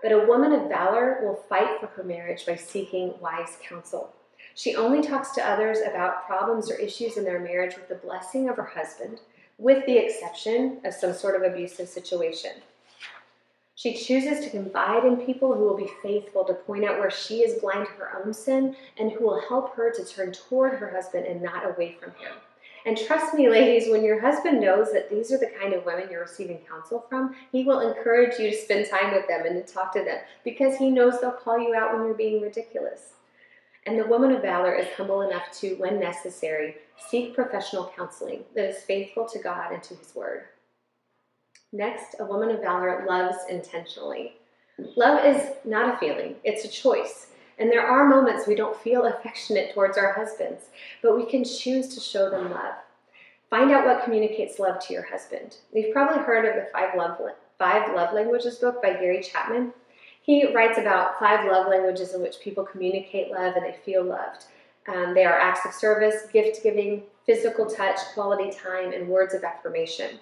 But 0.00 0.12
a 0.12 0.26
woman 0.26 0.52
of 0.52 0.68
valor 0.68 1.18
will 1.22 1.42
fight 1.48 1.80
for 1.80 1.88
her 1.88 2.04
marriage 2.04 2.46
by 2.46 2.54
seeking 2.54 3.14
wise 3.20 3.58
counsel. 3.68 4.12
She 4.56 4.74
only 4.74 5.02
talks 5.02 5.32
to 5.32 5.46
others 5.46 5.80
about 5.86 6.26
problems 6.26 6.70
or 6.70 6.76
issues 6.76 7.18
in 7.18 7.24
their 7.24 7.38
marriage 7.38 7.76
with 7.76 7.90
the 7.90 7.94
blessing 7.94 8.48
of 8.48 8.56
her 8.56 8.64
husband, 8.64 9.20
with 9.58 9.84
the 9.84 9.98
exception 9.98 10.78
of 10.82 10.94
some 10.94 11.12
sort 11.12 11.36
of 11.36 11.42
abusive 11.42 11.90
situation. 11.90 12.52
She 13.74 13.92
chooses 13.92 14.42
to 14.42 14.50
confide 14.50 15.04
in 15.04 15.18
people 15.18 15.54
who 15.54 15.64
will 15.64 15.76
be 15.76 15.90
faithful 16.02 16.42
to 16.44 16.54
point 16.54 16.86
out 16.86 16.98
where 16.98 17.10
she 17.10 17.40
is 17.40 17.60
blind 17.60 17.86
to 17.86 17.92
her 17.92 18.22
own 18.24 18.32
sin 18.32 18.74
and 18.98 19.12
who 19.12 19.26
will 19.26 19.46
help 19.46 19.76
her 19.76 19.92
to 19.92 20.04
turn 20.06 20.32
toward 20.32 20.78
her 20.78 20.90
husband 20.90 21.26
and 21.26 21.42
not 21.42 21.66
away 21.66 21.98
from 22.00 22.12
him. 22.12 22.32
And 22.86 22.96
trust 22.96 23.34
me, 23.34 23.50
ladies, 23.50 23.90
when 23.90 24.02
your 24.02 24.22
husband 24.22 24.62
knows 24.62 24.90
that 24.94 25.10
these 25.10 25.30
are 25.32 25.38
the 25.38 25.52
kind 25.60 25.74
of 25.74 25.84
women 25.84 26.08
you're 26.10 26.22
receiving 26.22 26.60
counsel 26.66 27.04
from, 27.10 27.36
he 27.52 27.62
will 27.62 27.80
encourage 27.80 28.38
you 28.38 28.50
to 28.50 28.56
spend 28.56 28.88
time 28.88 29.12
with 29.12 29.28
them 29.28 29.44
and 29.44 29.54
to 29.54 29.70
talk 29.74 29.92
to 29.92 30.02
them 30.02 30.20
because 30.44 30.78
he 30.78 30.90
knows 30.90 31.20
they'll 31.20 31.32
call 31.32 31.58
you 31.58 31.74
out 31.74 31.92
when 31.92 32.06
you're 32.06 32.14
being 32.14 32.40
ridiculous. 32.40 33.15
And 33.86 33.98
the 33.98 34.06
woman 34.06 34.32
of 34.32 34.42
valor 34.42 34.74
is 34.74 34.88
humble 34.96 35.22
enough 35.22 35.52
to, 35.60 35.76
when 35.76 36.00
necessary, 36.00 36.76
seek 37.08 37.34
professional 37.34 37.92
counseling 37.96 38.42
that 38.54 38.68
is 38.68 38.82
faithful 38.82 39.26
to 39.28 39.38
God 39.38 39.72
and 39.72 39.82
to 39.84 39.94
his 39.94 40.14
word. 40.14 40.44
Next, 41.72 42.16
a 42.18 42.24
woman 42.24 42.50
of 42.50 42.60
valor 42.60 43.04
loves 43.08 43.38
intentionally. 43.48 44.34
Love 44.96 45.24
is 45.24 45.52
not 45.64 45.94
a 45.94 45.98
feeling, 45.98 46.34
it's 46.42 46.64
a 46.64 46.68
choice. 46.68 47.28
And 47.58 47.70
there 47.70 47.86
are 47.86 48.08
moments 48.08 48.46
we 48.46 48.54
don't 48.54 48.80
feel 48.80 49.04
affectionate 49.06 49.72
towards 49.72 49.96
our 49.96 50.12
husbands, 50.12 50.64
but 51.02 51.16
we 51.16 51.24
can 51.24 51.44
choose 51.44 51.94
to 51.94 52.00
show 52.00 52.28
them 52.28 52.50
love. 52.50 52.74
Find 53.50 53.70
out 53.70 53.86
what 53.86 54.04
communicates 54.04 54.58
love 54.58 54.80
to 54.86 54.92
your 54.92 55.06
husband. 55.06 55.58
You've 55.72 55.92
probably 55.92 56.22
heard 56.22 56.44
of 56.44 56.56
the 56.56 56.68
Five 56.72 56.96
Love, 56.96 57.20
Five 57.58 57.94
love 57.94 58.12
Languages 58.12 58.56
book 58.56 58.82
by 58.82 58.94
Gary 58.94 59.22
Chapman. 59.22 59.72
He 60.26 60.52
writes 60.52 60.76
about 60.76 61.20
five 61.20 61.48
love 61.48 61.68
languages 61.68 62.12
in 62.12 62.20
which 62.20 62.40
people 62.40 62.64
communicate 62.64 63.30
love 63.30 63.54
and 63.54 63.64
they 63.64 63.76
feel 63.84 64.02
loved. 64.02 64.46
Um, 64.92 65.14
they 65.14 65.24
are 65.24 65.38
acts 65.38 65.64
of 65.64 65.72
service, 65.72 66.26
gift 66.32 66.64
giving, 66.64 67.04
physical 67.24 67.66
touch, 67.66 67.98
quality 68.12 68.50
time, 68.50 68.92
and 68.92 69.08
words 69.08 69.34
of 69.34 69.44
affirmation. 69.44 70.18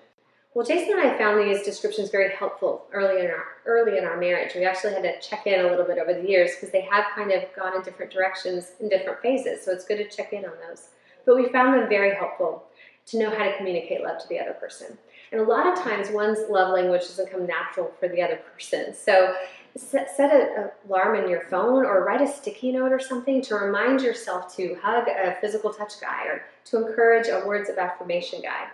Well, 0.53 0.67
Jason 0.67 0.99
and 0.99 1.11
I 1.11 1.17
found 1.17 1.41
these 1.41 1.65
descriptions 1.65 2.11
very 2.11 2.35
helpful 2.35 2.85
early 2.93 3.23
in 3.23 3.31
our 3.31 3.45
early 3.65 3.97
in 3.97 4.05
our 4.05 4.19
marriage. 4.21 4.55
We 4.55 4.67
actually 4.67 4.93
had 4.93 5.03
to 5.05 5.21
check 5.27 5.47
in 5.47 5.65
a 5.65 5.71
little 5.71 5.87
bit 5.87 5.99
over 5.99 6.13
the 6.13 6.29
years 6.29 6.51
because 6.55 6.71
they 6.71 6.83
have 6.83 7.07
kind 7.15 7.33
of 7.33 7.43
gone 7.57 7.75
in 7.75 7.83
different 7.83 8.13
directions 8.13 8.73
in 8.81 8.91
different 8.91 9.21
phases. 9.21 9.65
So 9.65 9.73
it's 9.73 9.87
good 9.87 9.97
to 9.97 10.09
check 10.15 10.35
in 10.35 10.45
on 10.45 10.53
those. 10.69 10.89
But 11.25 11.37
we 11.37 11.49
found 11.49 11.81
them 11.81 11.89
very 11.89 12.15
helpful 12.15 12.65
to 13.07 13.19
know 13.19 13.31
how 13.31 13.45
to 13.45 13.57
communicate 13.57 14.03
love 14.03 14.21
to 14.21 14.29
the 14.29 14.39
other 14.39 14.53
person. 14.53 14.99
And 15.33 15.41
a 15.41 15.45
lot 15.45 15.67
of 15.67 15.83
times, 15.83 16.11
one's 16.11 16.39
love 16.51 16.75
language 16.75 17.03
doesn't 17.03 17.31
come 17.31 17.47
natural 17.47 17.91
for 17.99 18.09
the 18.09 18.21
other 18.21 18.37
person. 18.37 18.95
So 18.95 19.35
set, 19.77 20.15
set 20.17 20.33
an 20.33 20.71
alarm 20.89 21.17
in 21.17 21.29
your 21.29 21.43
phone 21.43 21.85
or 21.85 22.05
write 22.05 22.21
a 22.21 22.33
sticky 22.33 22.73
note 22.73 22.93
or 22.93 23.01
something 23.01 23.43
to 23.43 23.57
remind 23.57 24.01
yourself 24.01 24.55
to 24.57 24.77
hug 24.83 25.09
a 25.09 25.37
physical 25.41 25.73
touch 25.73 26.01
guy 26.01 26.27
or 26.27 26.45
to 26.67 26.87
encourage 26.87 27.29
a 27.29 27.47
words 27.47 27.69
of 27.69 27.79
affirmation 27.79 28.41
guy. 28.41 28.69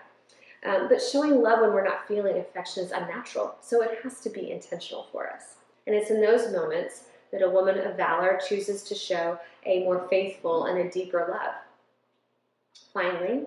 Um, 0.64 0.88
but 0.88 1.00
showing 1.00 1.40
love 1.40 1.60
when 1.60 1.72
we're 1.72 1.84
not 1.84 2.06
feeling 2.06 2.36
affection 2.36 2.84
is 2.84 2.92
unnatural, 2.92 3.54
so 3.62 3.82
it 3.82 3.98
has 4.02 4.20
to 4.20 4.30
be 4.30 4.50
intentional 4.50 5.06
for 5.10 5.30
us. 5.30 5.56
And 5.86 5.96
it's 5.96 6.10
in 6.10 6.20
those 6.20 6.52
moments 6.52 7.04
that 7.32 7.42
a 7.42 7.48
woman 7.48 7.78
of 7.78 7.96
valor 7.96 8.38
chooses 8.46 8.82
to 8.84 8.94
show 8.94 9.38
a 9.64 9.84
more 9.84 10.06
faithful 10.10 10.66
and 10.66 10.78
a 10.78 10.90
deeper 10.90 11.26
love. 11.30 11.54
Finally, 12.92 13.46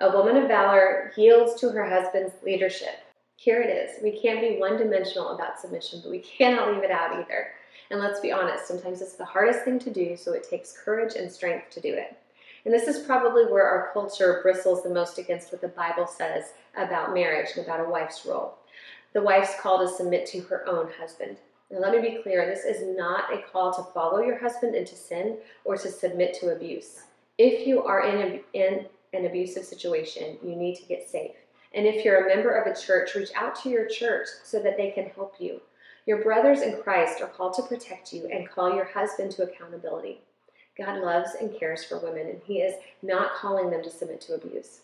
a 0.00 0.10
woman 0.10 0.36
of 0.36 0.48
valor 0.48 1.12
yields 1.16 1.60
to 1.60 1.68
her 1.70 1.84
husband's 1.84 2.32
leadership. 2.42 3.04
Here 3.40 3.62
it 3.62 3.70
is. 3.70 4.02
We 4.02 4.20
can't 4.20 4.42
be 4.42 4.58
one 4.58 4.76
dimensional 4.76 5.30
about 5.30 5.58
submission, 5.58 6.00
but 6.02 6.10
we 6.10 6.18
cannot 6.18 6.74
leave 6.74 6.84
it 6.84 6.90
out 6.90 7.14
either. 7.14 7.52
And 7.90 7.98
let's 7.98 8.20
be 8.20 8.30
honest, 8.30 8.68
sometimes 8.68 9.00
it's 9.00 9.14
the 9.14 9.24
hardest 9.24 9.64
thing 9.64 9.78
to 9.78 9.90
do, 9.90 10.14
so 10.14 10.34
it 10.34 10.46
takes 10.46 10.76
courage 10.76 11.14
and 11.14 11.32
strength 11.32 11.70
to 11.70 11.80
do 11.80 11.88
it. 11.94 12.18
And 12.66 12.74
this 12.74 12.86
is 12.86 13.06
probably 13.06 13.46
where 13.46 13.66
our 13.66 13.92
culture 13.94 14.40
bristles 14.42 14.82
the 14.82 14.90
most 14.90 15.16
against 15.16 15.52
what 15.52 15.62
the 15.62 15.68
Bible 15.68 16.06
says 16.06 16.52
about 16.76 17.14
marriage 17.14 17.48
and 17.56 17.64
about 17.64 17.80
a 17.80 17.88
wife's 17.88 18.26
role. 18.26 18.58
The 19.14 19.22
wife's 19.22 19.58
call 19.58 19.78
to 19.78 19.88
submit 19.88 20.26
to 20.26 20.42
her 20.42 20.68
own 20.68 20.90
husband. 21.00 21.38
Now, 21.70 21.78
let 21.78 21.92
me 21.92 22.10
be 22.10 22.22
clear 22.22 22.44
this 22.44 22.66
is 22.66 22.94
not 22.94 23.32
a 23.32 23.40
call 23.40 23.72
to 23.72 23.90
follow 23.94 24.20
your 24.20 24.38
husband 24.38 24.74
into 24.74 24.96
sin 24.96 25.38
or 25.64 25.78
to 25.78 25.90
submit 25.90 26.34
to 26.40 26.54
abuse. 26.54 27.04
If 27.38 27.66
you 27.66 27.84
are 27.84 28.04
in, 28.04 28.18
a, 28.18 28.40
in 28.52 28.86
an 29.14 29.24
abusive 29.24 29.64
situation, 29.64 30.36
you 30.44 30.56
need 30.56 30.76
to 30.76 30.84
get 30.84 31.08
safe. 31.08 31.36
And 31.74 31.86
if 31.86 32.04
you're 32.04 32.26
a 32.26 32.34
member 32.34 32.50
of 32.50 32.66
a 32.66 32.78
church, 32.78 33.14
reach 33.14 33.30
out 33.36 33.54
to 33.62 33.70
your 33.70 33.86
church 33.86 34.26
so 34.42 34.60
that 34.60 34.76
they 34.76 34.90
can 34.90 35.06
help 35.06 35.34
you. 35.38 35.60
Your 36.06 36.22
brothers 36.22 36.62
in 36.62 36.82
Christ 36.82 37.20
are 37.20 37.28
called 37.28 37.54
to 37.54 37.62
protect 37.62 38.12
you 38.12 38.26
and 38.32 38.48
call 38.48 38.74
your 38.74 38.86
husband 38.86 39.30
to 39.32 39.44
accountability. 39.44 40.20
God 40.76 41.00
loves 41.00 41.30
and 41.40 41.56
cares 41.56 41.84
for 41.84 41.98
women, 41.98 42.26
and 42.26 42.40
He 42.44 42.60
is 42.60 42.74
not 43.02 43.34
calling 43.34 43.70
them 43.70 43.82
to 43.82 43.90
submit 43.90 44.20
to 44.22 44.34
abuse. 44.34 44.80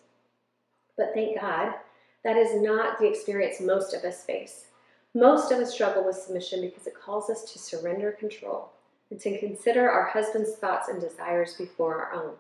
But 0.97 1.13
thank 1.15 1.41
God, 1.41 1.75
that 2.23 2.37
is 2.37 2.61
not 2.61 2.99
the 2.99 3.09
experience 3.09 3.61
most 3.61 3.95
of 3.95 4.05
us 4.05 4.25
face. 4.25 4.67
Most 5.15 5.51
of 5.51 5.59
us 5.59 5.73
struggle 5.73 6.05
with 6.05 6.17
submission 6.17 6.61
because 6.61 6.87
it 6.87 6.95
calls 6.95 7.31
us 7.31 7.51
to 7.53 7.59
surrender 7.59 8.13
control 8.13 8.71
and 9.11 9.19
to 9.21 9.39
consider 9.39 9.91
our 9.91 10.07
husband's 10.07 10.57
thoughts 10.57 10.89
and 10.89 11.01
desires 11.01 11.55
before 11.55 12.03
our 12.03 12.13
own. 12.13 12.35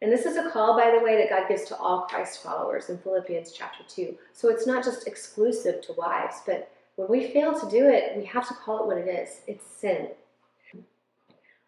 And 0.00 0.12
this 0.12 0.26
is 0.26 0.36
a 0.36 0.50
call, 0.50 0.78
by 0.78 0.92
the 0.92 1.02
way, 1.02 1.16
that 1.16 1.30
God 1.30 1.48
gives 1.48 1.64
to 1.64 1.76
all 1.76 2.02
Christ 2.02 2.42
followers 2.42 2.88
in 2.88 2.98
Philippians 2.98 3.52
chapter 3.52 3.82
2. 3.88 4.16
So 4.32 4.48
it's 4.48 4.66
not 4.66 4.84
just 4.84 5.08
exclusive 5.08 5.80
to 5.82 5.92
wives, 5.94 6.36
but 6.46 6.70
when 6.94 7.08
we 7.08 7.28
fail 7.28 7.58
to 7.58 7.68
do 7.68 7.88
it, 7.88 8.16
we 8.16 8.24
have 8.26 8.46
to 8.48 8.54
call 8.54 8.82
it 8.82 8.86
what 8.86 8.98
it 8.98 9.08
is 9.08 9.40
it's 9.46 9.66
sin. 9.66 10.08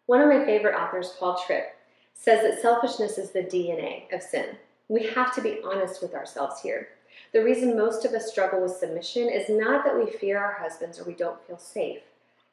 One 0.05 0.21
of 0.21 0.29
my 0.29 0.45
favorite 0.45 0.75
authors, 0.75 1.13
Paul 1.19 1.41
Tripp, 1.45 1.75
says 2.13 2.41
that 2.41 2.61
selfishness 2.61 3.17
is 3.17 3.31
the 3.31 3.43
DNA 3.43 4.13
of 4.13 4.21
sin. 4.21 4.57
We 4.87 5.03
have 5.07 5.33
to 5.35 5.41
be 5.41 5.59
honest 5.63 6.01
with 6.01 6.13
ourselves 6.13 6.61
here. 6.61 6.89
The 7.33 7.43
reason 7.43 7.77
most 7.77 8.05
of 8.05 8.13
us 8.13 8.29
struggle 8.29 8.61
with 8.61 8.75
submission 8.75 9.29
is 9.29 9.49
not 9.49 9.85
that 9.85 9.97
we 9.97 10.11
fear 10.11 10.37
our 10.37 10.57
husbands 10.59 10.99
or 10.99 11.05
we 11.05 11.13
don't 11.13 11.41
feel 11.47 11.57
safe. 11.57 12.01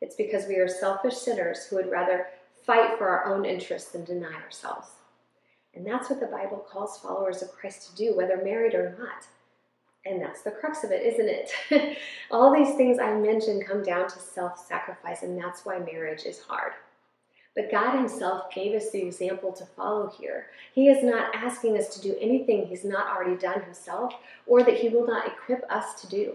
It's 0.00 0.14
because 0.14 0.46
we 0.46 0.56
are 0.56 0.68
selfish 0.68 1.16
sinners 1.16 1.66
who 1.66 1.76
would 1.76 1.90
rather 1.90 2.28
fight 2.64 2.96
for 2.96 3.08
our 3.08 3.34
own 3.34 3.44
interests 3.44 3.90
than 3.90 4.04
deny 4.04 4.34
ourselves. 4.34 4.88
And 5.78 5.86
that's 5.86 6.10
what 6.10 6.18
the 6.18 6.26
Bible 6.26 6.66
calls 6.68 6.98
followers 6.98 7.40
of 7.40 7.52
Christ 7.52 7.88
to 7.88 7.94
do, 7.94 8.16
whether 8.16 8.42
married 8.42 8.74
or 8.74 8.96
not. 8.98 9.28
And 10.04 10.20
that's 10.20 10.42
the 10.42 10.50
crux 10.50 10.82
of 10.82 10.90
it, 10.90 11.06
isn't 11.06 11.28
it? 11.28 11.98
All 12.32 12.52
these 12.52 12.74
things 12.74 12.98
I 12.98 13.14
mentioned 13.14 13.64
come 13.64 13.84
down 13.84 14.08
to 14.08 14.18
self 14.18 14.58
sacrifice, 14.58 15.22
and 15.22 15.40
that's 15.40 15.64
why 15.64 15.78
marriage 15.78 16.24
is 16.24 16.40
hard. 16.40 16.72
But 17.54 17.70
God 17.70 17.96
Himself 17.96 18.52
gave 18.52 18.74
us 18.74 18.90
the 18.90 19.02
example 19.02 19.52
to 19.52 19.64
follow 19.64 20.08
here. 20.18 20.46
He 20.74 20.88
is 20.88 21.04
not 21.04 21.32
asking 21.32 21.78
us 21.78 21.94
to 21.94 22.00
do 22.00 22.16
anything 22.20 22.66
He's 22.66 22.84
not 22.84 23.06
already 23.06 23.36
done 23.36 23.62
Himself 23.62 24.14
or 24.48 24.64
that 24.64 24.78
He 24.78 24.88
will 24.88 25.06
not 25.06 25.28
equip 25.28 25.62
us 25.70 26.00
to 26.00 26.08
do. 26.08 26.34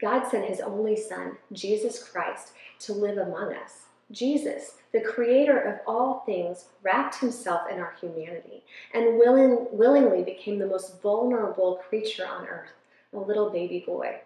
God 0.00 0.26
sent 0.30 0.48
His 0.48 0.60
only 0.60 0.96
Son, 0.96 1.36
Jesus 1.52 2.02
Christ, 2.02 2.52
to 2.80 2.94
live 2.94 3.18
among 3.18 3.52
us. 3.52 3.85
Jesus, 4.12 4.74
the 4.92 5.00
creator 5.00 5.58
of 5.58 5.80
all 5.86 6.22
things, 6.24 6.66
wrapped 6.82 7.16
himself 7.16 7.62
in 7.70 7.80
our 7.80 7.94
humanity 8.00 8.62
and 8.94 9.18
willing, 9.18 9.66
willingly 9.72 10.22
became 10.22 10.58
the 10.58 10.66
most 10.66 11.02
vulnerable 11.02 11.80
creature 11.88 12.26
on 12.26 12.46
earth, 12.46 12.70
a 13.12 13.18
little 13.18 13.50
baby 13.50 13.82
boy. 13.84 14.20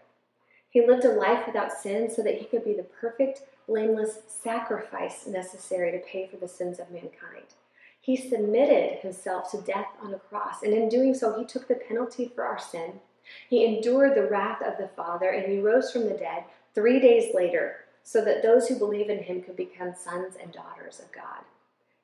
He 0.68 0.86
lived 0.86 1.04
a 1.04 1.12
life 1.12 1.46
without 1.46 1.72
sin 1.72 2.10
so 2.10 2.22
that 2.22 2.38
he 2.38 2.44
could 2.44 2.64
be 2.64 2.74
the 2.74 2.82
perfect 2.82 3.42
blameless 3.66 4.18
sacrifice 4.28 5.26
necessary 5.26 5.92
to 5.92 5.98
pay 5.98 6.26
for 6.26 6.36
the 6.36 6.48
sins 6.48 6.78
of 6.78 6.90
mankind. 6.90 7.54
He 8.00 8.16
submitted 8.16 8.98
himself 8.98 9.50
to 9.50 9.60
death 9.62 9.88
on 10.02 10.14
a 10.14 10.18
cross, 10.18 10.62
and 10.62 10.72
in 10.72 10.88
doing 10.88 11.14
so, 11.14 11.38
he 11.38 11.44
took 11.44 11.68
the 11.68 11.74
penalty 11.74 12.30
for 12.34 12.44
our 12.44 12.58
sin. 12.58 13.00
He 13.48 13.64
endured 13.64 14.14
the 14.14 14.28
wrath 14.28 14.62
of 14.62 14.78
the 14.78 14.88
Father, 14.88 15.30
and 15.30 15.50
he 15.50 15.60
rose 15.60 15.90
from 15.90 16.04
the 16.04 16.14
dead 16.14 16.44
three 16.74 17.00
days 17.00 17.34
later 17.34 17.76
so 18.02 18.24
that 18.24 18.42
those 18.42 18.68
who 18.68 18.78
believe 18.78 19.10
in 19.10 19.22
him 19.22 19.42
could 19.42 19.56
become 19.56 19.94
sons 19.94 20.34
and 20.40 20.52
daughters 20.52 21.00
of 21.00 21.12
God. 21.12 21.44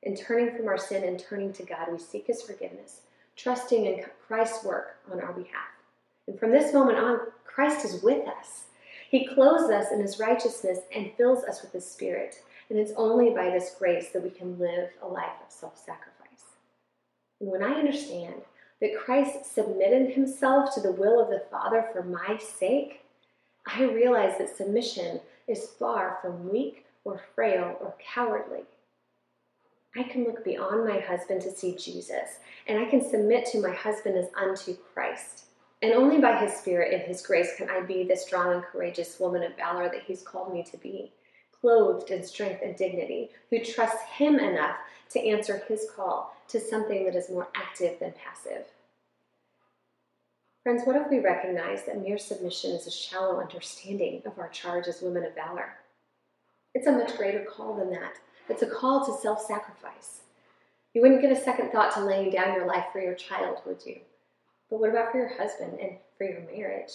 In 0.03 0.15
turning 0.15 0.55
from 0.55 0.67
our 0.67 0.77
sin 0.77 1.03
and 1.03 1.19
turning 1.19 1.51
to 1.53 1.63
God, 1.63 1.87
we 1.91 1.97
seek 1.97 2.27
his 2.27 2.41
forgiveness, 2.41 3.01
trusting 3.35 3.85
in 3.85 4.05
Christ's 4.27 4.63
work 4.63 4.97
on 5.11 5.19
our 5.19 5.33
behalf. 5.33 5.67
And 6.27 6.39
from 6.39 6.51
this 6.51 6.73
moment 6.73 6.99
on, 6.99 7.19
Christ 7.45 7.85
is 7.85 8.03
with 8.03 8.27
us. 8.27 8.65
He 9.09 9.25
clothes 9.25 9.71
us 9.71 9.91
in 9.91 10.01
his 10.01 10.19
righteousness 10.19 10.79
and 10.93 11.11
fills 11.17 11.43
us 11.43 11.61
with 11.61 11.71
his 11.71 11.85
spirit. 11.85 12.35
And 12.69 12.77
it's 12.77 12.91
only 12.97 13.31
by 13.31 13.49
this 13.49 13.75
grace 13.77 14.09
that 14.09 14.23
we 14.23 14.29
can 14.29 14.59
live 14.59 14.89
a 15.01 15.07
life 15.07 15.37
of 15.45 15.51
self 15.51 15.77
sacrifice. 15.77 16.17
And 17.39 17.49
when 17.49 17.63
I 17.63 17.71
understand 17.73 18.41
that 18.81 18.97
Christ 18.97 19.53
submitted 19.53 20.11
himself 20.11 20.73
to 20.73 20.81
the 20.81 20.91
will 20.91 21.19
of 21.21 21.29
the 21.29 21.43
Father 21.49 21.85
for 21.91 22.03
my 22.03 22.37
sake, 22.37 23.01
I 23.65 23.83
realize 23.83 24.37
that 24.37 24.55
submission 24.55 25.19
is 25.47 25.69
far 25.79 26.19
from 26.21 26.49
weak 26.49 26.85
or 27.03 27.21
frail 27.35 27.77
or 27.79 27.95
cowardly. 28.13 28.63
I 29.95 30.03
can 30.03 30.25
look 30.25 30.43
beyond 30.43 30.87
my 30.87 30.99
husband 30.99 31.41
to 31.41 31.51
see 31.51 31.75
Jesus, 31.75 32.39
and 32.67 32.77
I 32.77 32.85
can 32.85 33.01
submit 33.01 33.45
to 33.47 33.61
my 33.61 33.73
husband 33.73 34.17
as 34.17 34.27
unto 34.39 34.75
Christ. 34.93 35.45
And 35.81 35.93
only 35.93 36.19
by 36.19 36.37
His 36.37 36.55
Spirit 36.55 36.93
and 36.93 37.03
His 37.03 37.21
grace 37.21 37.55
can 37.55 37.69
I 37.69 37.81
be 37.81 38.03
the 38.03 38.15
strong 38.15 38.53
and 38.53 38.63
courageous 38.63 39.19
woman 39.19 39.43
of 39.43 39.55
valor 39.55 39.89
that 39.89 40.03
He's 40.03 40.21
called 40.21 40.53
me 40.53 40.63
to 40.63 40.77
be, 40.77 41.11
clothed 41.59 42.11
in 42.11 42.23
strength 42.23 42.61
and 42.63 42.75
dignity, 42.75 43.29
who 43.49 43.63
trusts 43.63 44.03
Him 44.17 44.39
enough 44.39 44.77
to 45.11 45.25
answer 45.25 45.63
His 45.67 45.87
call 45.95 46.35
to 46.49 46.59
something 46.59 47.05
that 47.05 47.15
is 47.15 47.29
more 47.29 47.47
active 47.55 47.99
than 47.99 48.13
passive. 48.13 48.65
Friends, 50.67 50.83
what 50.83 50.97
if 50.97 51.09
we 51.09 51.19
recognize 51.19 51.85
that 51.85 52.01
mere 52.01 52.17
submission 52.17 52.71
is 52.71 52.87
a 52.87 52.91
shallow 52.91 53.39
understanding 53.39 54.21
of 54.25 54.37
our 54.37 54.49
charge 54.49 54.87
as 54.87 55.01
women 55.01 55.23
of 55.23 55.33
valor? 55.33 55.77
It's 56.73 56.87
a 56.87 56.91
much 56.91 57.15
greater 57.15 57.45
call 57.45 57.77
than 57.77 57.89
that. 57.91 58.15
It's 58.49 58.63
a 58.63 58.69
call 58.69 59.05
to 59.05 59.17
self 59.21 59.41
sacrifice. 59.41 60.23
You 60.93 61.01
wouldn't 61.01 61.21
give 61.21 61.31
a 61.31 61.41
second 61.41 61.71
thought 61.71 61.93
to 61.93 62.03
laying 62.03 62.31
down 62.31 62.53
your 62.53 62.67
life 62.67 62.87
for 62.91 62.99
your 62.99 63.15
child, 63.15 63.59
would 63.65 63.85
you? 63.85 64.01
But 64.69 64.81
what 64.81 64.89
about 64.89 65.13
for 65.13 65.19
your 65.19 65.37
husband 65.37 65.79
and 65.79 65.91
for 66.17 66.25
your 66.25 66.41
marriage? 66.41 66.91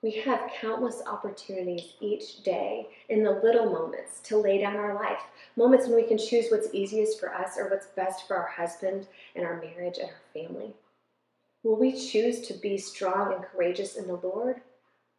We 0.00 0.12
have 0.20 0.52
countless 0.60 1.02
opportunities 1.04 1.94
each 1.98 2.44
day 2.44 2.86
in 3.08 3.24
the 3.24 3.40
little 3.42 3.66
moments 3.66 4.20
to 4.26 4.36
lay 4.36 4.60
down 4.60 4.76
our 4.76 4.94
life. 4.94 5.22
Moments 5.56 5.88
when 5.88 5.96
we 5.96 6.06
can 6.06 6.18
choose 6.18 6.52
what's 6.52 6.72
easiest 6.72 7.18
for 7.18 7.34
us 7.34 7.58
or 7.58 7.68
what's 7.68 7.86
best 7.86 8.28
for 8.28 8.36
our 8.36 8.46
husband 8.46 9.08
and 9.34 9.44
our 9.44 9.60
marriage 9.60 9.98
and 9.98 10.08
our 10.08 10.22
family. 10.32 10.72
Will 11.62 11.78
we 11.78 11.92
choose 11.92 12.40
to 12.42 12.54
be 12.54 12.76
strong 12.78 13.32
and 13.32 13.44
courageous 13.44 13.96
in 13.96 14.06
the 14.06 14.16
Lord, 14.16 14.60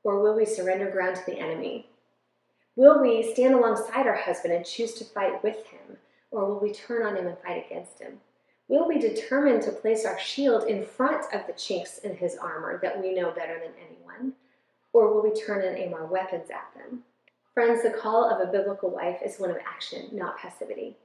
or 0.03 0.21
will 0.21 0.35
we 0.35 0.45
surrender 0.45 0.89
ground 0.89 1.15
to 1.15 1.25
the 1.25 1.39
enemy? 1.39 1.87
Will 2.75 3.01
we 3.01 3.31
stand 3.33 3.53
alongside 3.53 4.07
our 4.07 4.15
husband 4.15 4.53
and 4.53 4.65
choose 4.65 4.93
to 4.95 5.05
fight 5.05 5.43
with 5.43 5.65
him, 5.67 5.97
or 6.31 6.45
will 6.45 6.59
we 6.59 6.73
turn 6.73 7.05
on 7.05 7.15
him 7.15 7.27
and 7.27 7.37
fight 7.39 7.65
against 7.65 7.99
him? 7.99 8.19
Will 8.67 8.87
we 8.87 8.99
determine 8.99 9.61
to 9.61 9.71
place 9.71 10.05
our 10.05 10.19
shield 10.19 10.67
in 10.67 10.85
front 10.85 11.25
of 11.33 11.47
the 11.47 11.53
chinks 11.53 11.99
in 11.99 12.15
his 12.15 12.35
armor 12.35 12.79
that 12.81 13.01
we 13.01 13.13
know 13.13 13.31
better 13.31 13.59
than 13.59 13.71
anyone? 13.77 14.33
or 14.93 15.11
will 15.11 15.23
we 15.23 15.33
turn 15.33 15.65
and 15.65 15.77
aim 15.77 15.93
our 15.93 16.05
weapons 16.05 16.49
at 16.49 16.71
them? 16.75 17.03
Friends, 17.53 17.83
the 17.83 17.89
call 17.89 18.29
of 18.29 18.47
a 18.47 18.51
biblical 18.51 18.89
wife 18.89 19.19
is 19.25 19.39
one 19.39 19.49
of 19.49 19.57
action, 19.67 20.09
not 20.11 20.37
passivity. 20.37 20.95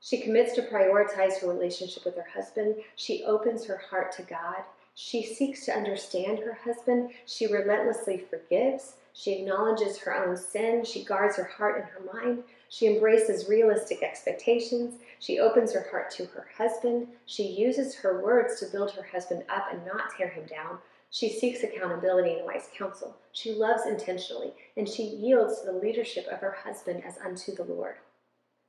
She 0.00 0.20
commits 0.20 0.54
to 0.54 0.62
prioritize 0.62 1.40
her 1.40 1.48
relationship 1.48 2.04
with 2.04 2.16
her 2.16 2.26
husband. 2.34 2.76
She 2.96 3.22
opens 3.24 3.64
her 3.66 3.82
heart 3.90 4.12
to 4.16 4.22
God. 4.22 4.62
She 4.94 5.24
seeks 5.24 5.64
to 5.66 5.76
understand 5.76 6.40
her 6.40 6.58
husband. 6.64 7.10
She 7.26 7.46
relentlessly 7.46 8.18
forgives. 8.18 8.96
She 9.14 9.32
acknowledges 9.32 9.98
her 9.98 10.14
own 10.14 10.36
sin. 10.36 10.84
She 10.84 11.04
guards 11.04 11.36
her 11.36 11.44
heart 11.44 11.80
and 11.80 11.88
her 11.90 12.20
mind. 12.20 12.44
She 12.68 12.86
embraces 12.86 13.48
realistic 13.48 14.02
expectations. 14.02 14.94
She 15.18 15.38
opens 15.38 15.72
her 15.72 15.86
heart 15.90 16.10
to 16.12 16.26
her 16.26 16.46
husband. 16.56 17.08
She 17.26 17.44
uses 17.44 17.94
her 17.96 18.22
words 18.22 18.60
to 18.60 18.66
build 18.66 18.90
her 18.92 19.02
husband 19.02 19.44
up 19.48 19.68
and 19.70 19.84
not 19.86 20.16
tear 20.16 20.28
him 20.28 20.46
down. 20.46 20.78
She 21.10 21.28
seeks 21.28 21.62
accountability 21.62 22.34
and 22.34 22.46
wise 22.46 22.70
counsel. 22.74 23.14
She 23.32 23.52
loves 23.52 23.84
intentionally, 23.86 24.54
and 24.78 24.88
she 24.88 25.02
yields 25.02 25.60
to 25.60 25.66
the 25.66 25.72
leadership 25.78 26.26
of 26.28 26.40
her 26.40 26.56
husband 26.64 27.04
as 27.04 27.18
unto 27.18 27.54
the 27.54 27.64
Lord. 27.64 27.96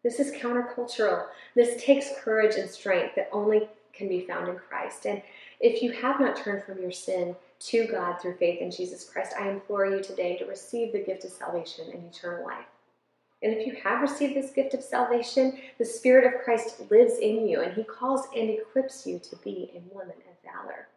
This 0.04 0.20
is 0.20 0.34
countercultural. 0.34 1.28
This 1.56 1.82
takes 1.82 2.10
courage 2.20 2.56
and 2.56 2.70
strength 2.70 3.16
that 3.16 3.30
only 3.32 3.70
can 3.94 4.10
be 4.10 4.26
found 4.26 4.50
in 4.50 4.58
Christ. 4.58 5.06
And 5.06 5.22
if 5.64 5.82
you 5.82 5.94
have 5.94 6.20
not 6.20 6.36
turned 6.36 6.62
from 6.66 6.82
your 6.82 6.92
sin 6.92 7.38
to 7.58 7.88
God 7.88 8.22
through 8.22 8.36
faith 8.36 8.62
in 8.62 8.70
Jesus 8.70 9.10
Christ, 9.10 9.34
I 9.40 9.50
implore 9.50 9.86
you 9.86 10.04
today 10.04 10.36
to 10.38 10.46
receive 10.46 10.92
the 10.92 11.00
gift 11.00 11.24
of 11.24 11.32
salvation 11.32 11.86
and 11.92 12.04
eternal 12.04 12.46
life. 12.46 12.66
And 13.42 13.54
if 13.54 13.66
you 13.66 13.78
have 13.82 14.02
received 14.02 14.36
this 14.36 14.52
gift 14.52 14.74
of 14.74 14.84
salvation, 14.84 15.58
the 15.80 15.86
Spirit 15.86 16.26
of 16.26 16.42
Christ 16.44 16.82
lives 16.92 17.18
in 17.18 17.48
you, 17.48 17.62
and 17.62 17.74
He 17.74 17.84
calls 17.84 18.28
and 18.36 18.50
equips 18.50 19.08
you 19.08 19.20
to 19.20 19.38
be 19.38 19.72
a 19.74 19.96
woman 19.96 20.18
of 20.30 20.52
valor. 20.52 20.90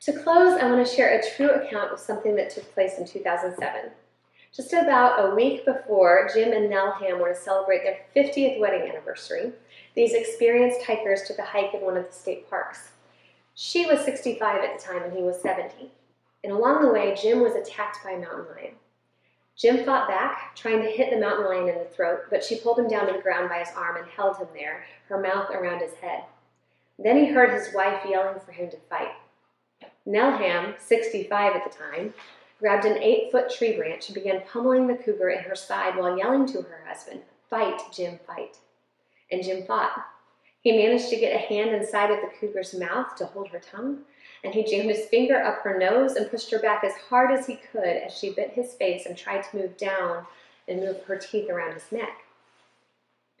To 0.00 0.12
close, 0.14 0.58
I 0.58 0.70
want 0.70 0.86
to 0.86 0.94
share 0.94 1.18
a 1.18 1.36
true 1.36 1.50
account 1.50 1.92
of 1.92 2.00
something 2.00 2.34
that 2.36 2.48
took 2.48 2.72
place 2.72 2.96
in 2.96 3.06
2007. 3.06 3.90
Just 4.54 4.72
about 4.72 5.22
a 5.22 5.34
week 5.34 5.66
before 5.66 6.30
Jim 6.34 6.54
and 6.54 6.70
Nell 6.70 6.92
Hamm 6.92 7.20
were 7.20 7.34
to 7.34 7.38
celebrate 7.38 7.82
their 7.84 7.98
50th 8.16 8.58
wedding 8.58 8.88
anniversary, 8.88 9.52
these 9.94 10.14
experienced 10.14 10.82
hikers 10.86 11.24
took 11.26 11.38
a 11.38 11.44
hike 11.44 11.74
in 11.74 11.82
one 11.82 11.98
of 11.98 12.06
the 12.06 12.12
state 12.12 12.48
parks. 12.48 12.92
She 13.62 13.84
was 13.84 14.00
65 14.06 14.64
at 14.64 14.78
the 14.78 14.82
time 14.82 15.02
and 15.02 15.12
he 15.12 15.22
was 15.22 15.38
70. 15.42 15.90
And 16.42 16.50
along 16.50 16.80
the 16.80 16.90
way, 16.90 17.14
Jim 17.14 17.42
was 17.42 17.54
attacked 17.54 17.98
by 18.02 18.12
a 18.12 18.18
mountain 18.18 18.46
lion. 18.56 18.74
Jim 19.54 19.84
fought 19.84 20.08
back, 20.08 20.56
trying 20.56 20.80
to 20.80 20.90
hit 20.90 21.10
the 21.10 21.20
mountain 21.20 21.44
lion 21.44 21.68
in 21.68 21.76
the 21.76 21.84
throat, 21.84 22.20
but 22.30 22.42
she 22.42 22.56
pulled 22.56 22.78
him 22.78 22.88
down 22.88 23.06
to 23.06 23.12
the 23.12 23.20
ground 23.20 23.50
by 23.50 23.58
his 23.58 23.68
arm 23.76 23.98
and 23.98 24.06
held 24.06 24.38
him 24.38 24.46
there, 24.54 24.86
her 25.10 25.20
mouth 25.20 25.50
around 25.50 25.80
his 25.80 25.92
head. 25.96 26.24
Then 26.98 27.18
he 27.18 27.26
heard 27.26 27.52
his 27.52 27.74
wife 27.74 28.00
yelling 28.08 28.40
for 28.40 28.52
him 28.52 28.70
to 28.70 28.78
fight. 28.88 29.12
Nell 30.06 30.38
Hamm, 30.38 30.76
65 30.78 31.56
at 31.56 31.70
the 31.70 31.76
time, 31.76 32.14
grabbed 32.60 32.86
an 32.86 33.02
eight 33.02 33.30
foot 33.30 33.50
tree 33.50 33.76
branch 33.76 34.08
and 34.08 34.14
began 34.14 34.40
pummeling 34.50 34.86
the 34.86 34.94
cougar 34.94 35.28
in 35.28 35.44
her 35.44 35.54
side 35.54 35.98
while 35.98 36.16
yelling 36.16 36.46
to 36.46 36.62
her 36.62 36.82
husband, 36.88 37.20
Fight, 37.50 37.78
Jim, 37.92 38.20
fight. 38.26 38.56
And 39.30 39.44
Jim 39.44 39.66
fought. 39.66 39.92
He 40.62 40.72
managed 40.72 41.08
to 41.08 41.16
get 41.16 41.34
a 41.34 41.38
hand 41.38 41.70
inside 41.70 42.10
of 42.10 42.20
the 42.20 42.30
cougar's 42.38 42.74
mouth 42.74 43.16
to 43.16 43.26
hold 43.26 43.48
her 43.48 43.60
tongue, 43.60 44.00
and 44.44 44.52
he 44.52 44.64
jammed 44.64 44.90
his 44.90 45.06
finger 45.06 45.42
up 45.42 45.62
her 45.62 45.78
nose 45.78 46.16
and 46.16 46.30
pushed 46.30 46.50
her 46.50 46.58
back 46.58 46.84
as 46.84 46.94
hard 47.08 47.30
as 47.30 47.46
he 47.46 47.56
could 47.56 47.84
as 47.84 48.16
she 48.16 48.32
bit 48.32 48.52
his 48.52 48.74
face 48.74 49.06
and 49.06 49.16
tried 49.16 49.42
to 49.44 49.56
move 49.56 49.76
down 49.76 50.26
and 50.68 50.80
move 50.80 51.02
her 51.04 51.16
teeth 51.16 51.48
around 51.48 51.74
his 51.74 51.90
neck. 51.90 52.24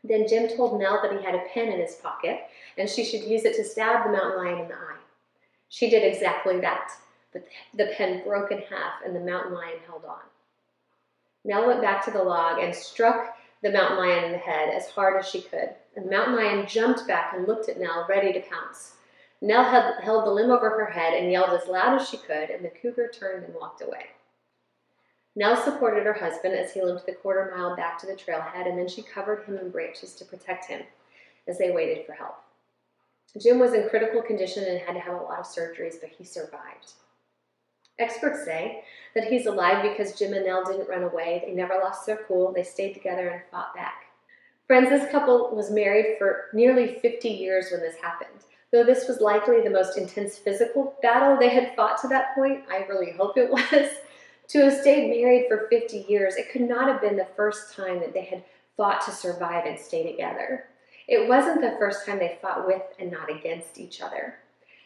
Then 0.02 0.26
Jim 0.26 0.48
told 0.48 0.80
Nell 0.80 1.00
that 1.02 1.12
he 1.12 1.24
had 1.24 1.34
a 1.34 1.44
pen 1.52 1.68
in 1.68 1.78
his 1.78 1.96
pocket 1.96 2.40
and 2.78 2.88
she 2.88 3.04
should 3.04 3.22
use 3.24 3.44
it 3.44 3.54
to 3.56 3.64
stab 3.64 4.04
the 4.04 4.12
mountain 4.12 4.42
lion 4.42 4.60
in 4.60 4.68
the 4.68 4.74
eye. 4.74 4.96
She 5.68 5.90
did 5.90 6.02
exactly 6.02 6.58
that, 6.60 6.90
but 7.32 7.46
the 7.74 7.92
pen 7.96 8.22
broke 8.24 8.50
in 8.50 8.58
half 8.58 8.94
and 9.04 9.14
the 9.14 9.20
mountain 9.20 9.52
lion 9.52 9.78
held 9.86 10.04
on. 10.06 10.20
Nell 11.44 11.66
went 11.66 11.82
back 11.82 12.04
to 12.04 12.10
the 12.10 12.22
log 12.22 12.62
and 12.62 12.74
struck 12.74 13.36
the 13.62 13.70
mountain 13.70 13.98
lion 13.98 14.24
in 14.24 14.32
the 14.32 14.38
head 14.38 14.70
as 14.74 14.88
hard 14.88 15.18
as 15.18 15.28
she 15.28 15.42
could. 15.42 15.74
And 15.96 16.06
the 16.06 16.10
mountain 16.10 16.36
lion 16.36 16.66
jumped 16.66 17.06
back 17.06 17.34
and 17.34 17.46
looked 17.48 17.68
at 17.68 17.80
Nell, 17.80 18.06
ready 18.08 18.32
to 18.32 18.40
pounce. 18.40 18.94
Nell 19.42 19.64
held 19.64 20.26
the 20.26 20.30
limb 20.30 20.50
over 20.50 20.70
her 20.70 20.90
head 20.90 21.14
and 21.14 21.32
yelled 21.32 21.50
as 21.50 21.68
loud 21.68 22.00
as 22.00 22.08
she 22.08 22.18
could, 22.18 22.50
and 22.50 22.64
the 22.64 22.68
cougar 22.70 23.08
turned 23.08 23.44
and 23.44 23.54
walked 23.54 23.82
away. 23.82 24.06
Nell 25.34 25.56
supported 25.56 26.04
her 26.04 26.12
husband 26.12 26.54
as 26.54 26.72
he 26.72 26.82
limped 26.82 27.06
the 27.06 27.12
quarter 27.12 27.52
mile 27.56 27.74
back 27.76 27.98
to 27.98 28.06
the 28.06 28.12
trailhead, 28.14 28.68
and 28.68 28.78
then 28.78 28.88
she 28.88 29.02
covered 29.02 29.44
him 29.44 29.56
in 29.56 29.70
branches 29.70 30.14
to 30.14 30.24
protect 30.24 30.66
him 30.66 30.82
as 31.48 31.56
they 31.56 31.70
waited 31.70 32.04
for 32.04 32.12
help. 32.12 32.36
Jim 33.40 33.58
was 33.58 33.72
in 33.72 33.88
critical 33.88 34.20
condition 34.20 34.64
and 34.64 34.80
had 34.80 34.92
to 34.94 35.00
have 35.00 35.14
a 35.14 35.22
lot 35.22 35.38
of 35.38 35.46
surgeries, 35.46 36.00
but 36.00 36.10
he 36.10 36.24
survived. 36.24 36.92
Experts 37.98 38.44
say 38.44 38.82
that 39.14 39.24
he's 39.24 39.46
alive 39.46 39.82
because 39.82 40.18
Jim 40.18 40.32
and 40.32 40.44
Nell 40.44 40.64
didn't 40.64 40.88
run 40.88 41.04
away. 41.04 41.42
They 41.46 41.52
never 41.52 41.74
lost 41.74 42.06
their 42.06 42.16
cool. 42.28 42.52
They 42.52 42.64
stayed 42.64 42.94
together 42.94 43.28
and 43.28 43.42
fought 43.50 43.74
back. 43.74 44.06
Friends, 44.70 44.88
this 44.88 45.10
couple 45.10 45.50
was 45.50 45.72
married 45.72 46.14
for 46.16 46.44
nearly 46.52 47.00
50 47.02 47.28
years 47.28 47.72
when 47.72 47.80
this 47.80 47.96
happened. 47.96 48.44
Though 48.70 48.84
this 48.84 49.08
was 49.08 49.20
likely 49.20 49.60
the 49.62 49.68
most 49.68 49.98
intense 49.98 50.38
physical 50.38 50.94
battle 51.02 51.36
they 51.36 51.48
had 51.48 51.74
fought 51.74 52.00
to 52.02 52.06
that 52.06 52.36
point, 52.36 52.62
I 52.70 52.86
really 52.88 53.10
hope 53.10 53.36
it 53.36 53.50
was. 53.50 53.88
to 54.46 54.58
have 54.60 54.80
stayed 54.80 55.10
married 55.10 55.46
for 55.48 55.66
50 55.68 56.06
years, 56.08 56.36
it 56.36 56.52
could 56.52 56.60
not 56.60 56.86
have 56.86 57.00
been 57.00 57.16
the 57.16 57.26
first 57.34 57.74
time 57.74 57.98
that 57.98 58.12
they 58.12 58.22
had 58.22 58.44
fought 58.76 59.04
to 59.06 59.10
survive 59.10 59.66
and 59.66 59.76
stay 59.76 60.08
together. 60.08 60.66
It 61.08 61.28
wasn't 61.28 61.62
the 61.62 61.74
first 61.80 62.06
time 62.06 62.20
they 62.20 62.38
fought 62.40 62.64
with 62.64 62.82
and 63.00 63.10
not 63.10 63.28
against 63.28 63.76
each 63.76 64.00
other. 64.00 64.36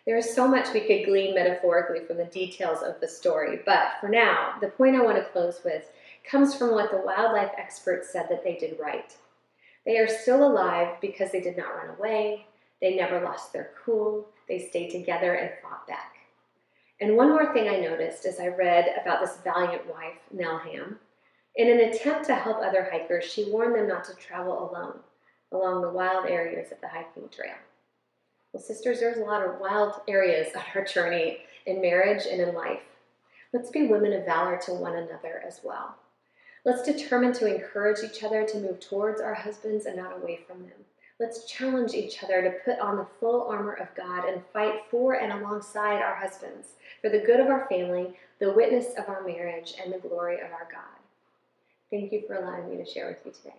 There 0.07 0.17
is 0.17 0.35
so 0.35 0.49
much 0.49 0.73
we 0.73 0.81
could 0.81 1.05
glean 1.05 1.35
metaphorically 1.35 2.07
from 2.07 2.17
the 2.17 2.25
details 2.25 2.83
of 2.83 3.03
the 3.03 3.09
story, 3.09 3.61
but 3.67 3.89
for 4.01 4.09
now, 4.09 4.55
the 4.63 4.69
point 4.69 4.97
I 4.97 5.03
want 5.03 5.19
to 5.19 5.25
close 5.25 5.61
with 5.63 5.91
comes 6.25 6.55
from 6.55 6.71
what 6.71 6.91
the 6.91 7.03
wildlife 7.05 7.53
experts 7.59 8.11
said 8.11 8.29
that 8.31 8.43
they 8.43 8.57
did 8.57 8.79
right. 8.81 9.15
They 9.85 9.99
are 9.99 10.09
still 10.09 10.47
alive 10.47 10.97
because 11.01 11.31
they 11.31 11.41
did 11.41 11.57
not 11.57 11.75
run 11.75 11.97
away, 11.97 12.47
they 12.81 12.97
never 12.97 13.21
lost 13.21 13.53
their 13.53 13.71
cool, 13.85 14.27
they 14.49 14.59
stayed 14.59 14.91
together 14.91 15.35
and 15.35 15.51
fought 15.63 15.87
back. 15.87 16.15
And 17.01 17.17
one 17.17 17.31
more 17.31 17.53
thing 17.53 17.69
I 17.69 17.81
noticed 17.81 18.25
as 18.25 18.41
I 18.41 18.49
read 18.49 18.95
about 19.01 19.21
this 19.21 19.39
valiant 19.43 19.87
wife, 19.87 20.19
Nell 20.33 20.59
Hamm. 20.59 20.99
In 21.57 21.71
an 21.71 21.89
attempt 21.89 22.27
to 22.27 22.35
help 22.35 22.59
other 22.59 22.89
hikers, 22.91 23.25
she 23.25 23.51
warned 23.51 23.75
them 23.75 23.89
not 23.89 24.05
to 24.05 24.15
travel 24.15 24.71
alone 24.71 25.01
along 25.53 25.83
the 25.83 25.91
wild 25.91 26.27
areas 26.27 26.73
of 26.73 26.81
the 26.81 26.89
hiking 26.89 27.29
trail. 27.29 27.55
Well, 28.53 28.63
sisters, 28.63 29.01
there's 29.01 29.19
a 29.19 29.25
lot 29.25 29.45
of 29.45 29.61
wild 29.61 30.01
areas 30.09 30.49
on 30.57 30.63
our 30.75 30.85
journey 30.85 31.39
in 31.67 31.81
marriage 31.81 32.25
and 32.31 32.41
in 32.41 32.55
life. 32.55 32.83
Let's 33.53 33.71
be 33.71 33.87
women 33.87 34.13
of 34.13 34.25
valor 34.25 34.59
to 34.65 34.75
one 34.75 34.97
another 34.97 35.43
as 35.47 35.61
well. 35.63 35.97
Let's 36.65 36.83
determine 36.83 37.35
to 37.35 37.55
encourage 37.55 38.03
each 38.03 38.25
other 38.25 38.47
to 38.47 38.59
move 38.59 38.81
towards 38.81 39.21
our 39.21 39.35
husbands 39.35 39.85
and 39.85 39.97
not 39.97 40.17
away 40.17 40.41
from 40.47 40.63
them. 40.63 40.79
Let's 41.21 41.45
challenge 41.45 41.93
each 41.93 42.25
other 42.25 42.43
to 42.43 42.51
put 42.65 42.79
on 42.79 42.97
the 42.97 43.07
full 43.21 43.47
armor 43.49 43.75
of 43.75 43.95
God 43.95 44.29
and 44.29 44.43
fight 44.53 44.81
for 44.91 45.15
and 45.15 45.31
alongside 45.31 46.01
our 46.01 46.15
husbands 46.15 46.69
for 47.03 47.11
the 47.11 47.21
good 47.21 47.39
of 47.39 47.49
our 47.49 47.69
family, 47.69 48.15
the 48.41 48.53
witness 48.53 48.95
of 48.99 49.09
our 49.09 49.23
marriage, 49.23 49.75
and 49.83 49.93
the 49.93 49.99
glory 49.99 50.37
of 50.37 50.51
our 50.53 50.67
God. 50.73 50.99
Thank 51.91 52.13
you 52.13 52.25
for 52.27 52.35
allowing 52.35 52.71
me 52.71 52.83
to 52.83 52.91
share 52.91 53.09
with 53.09 53.19
you 53.25 53.33
today. 53.33 53.57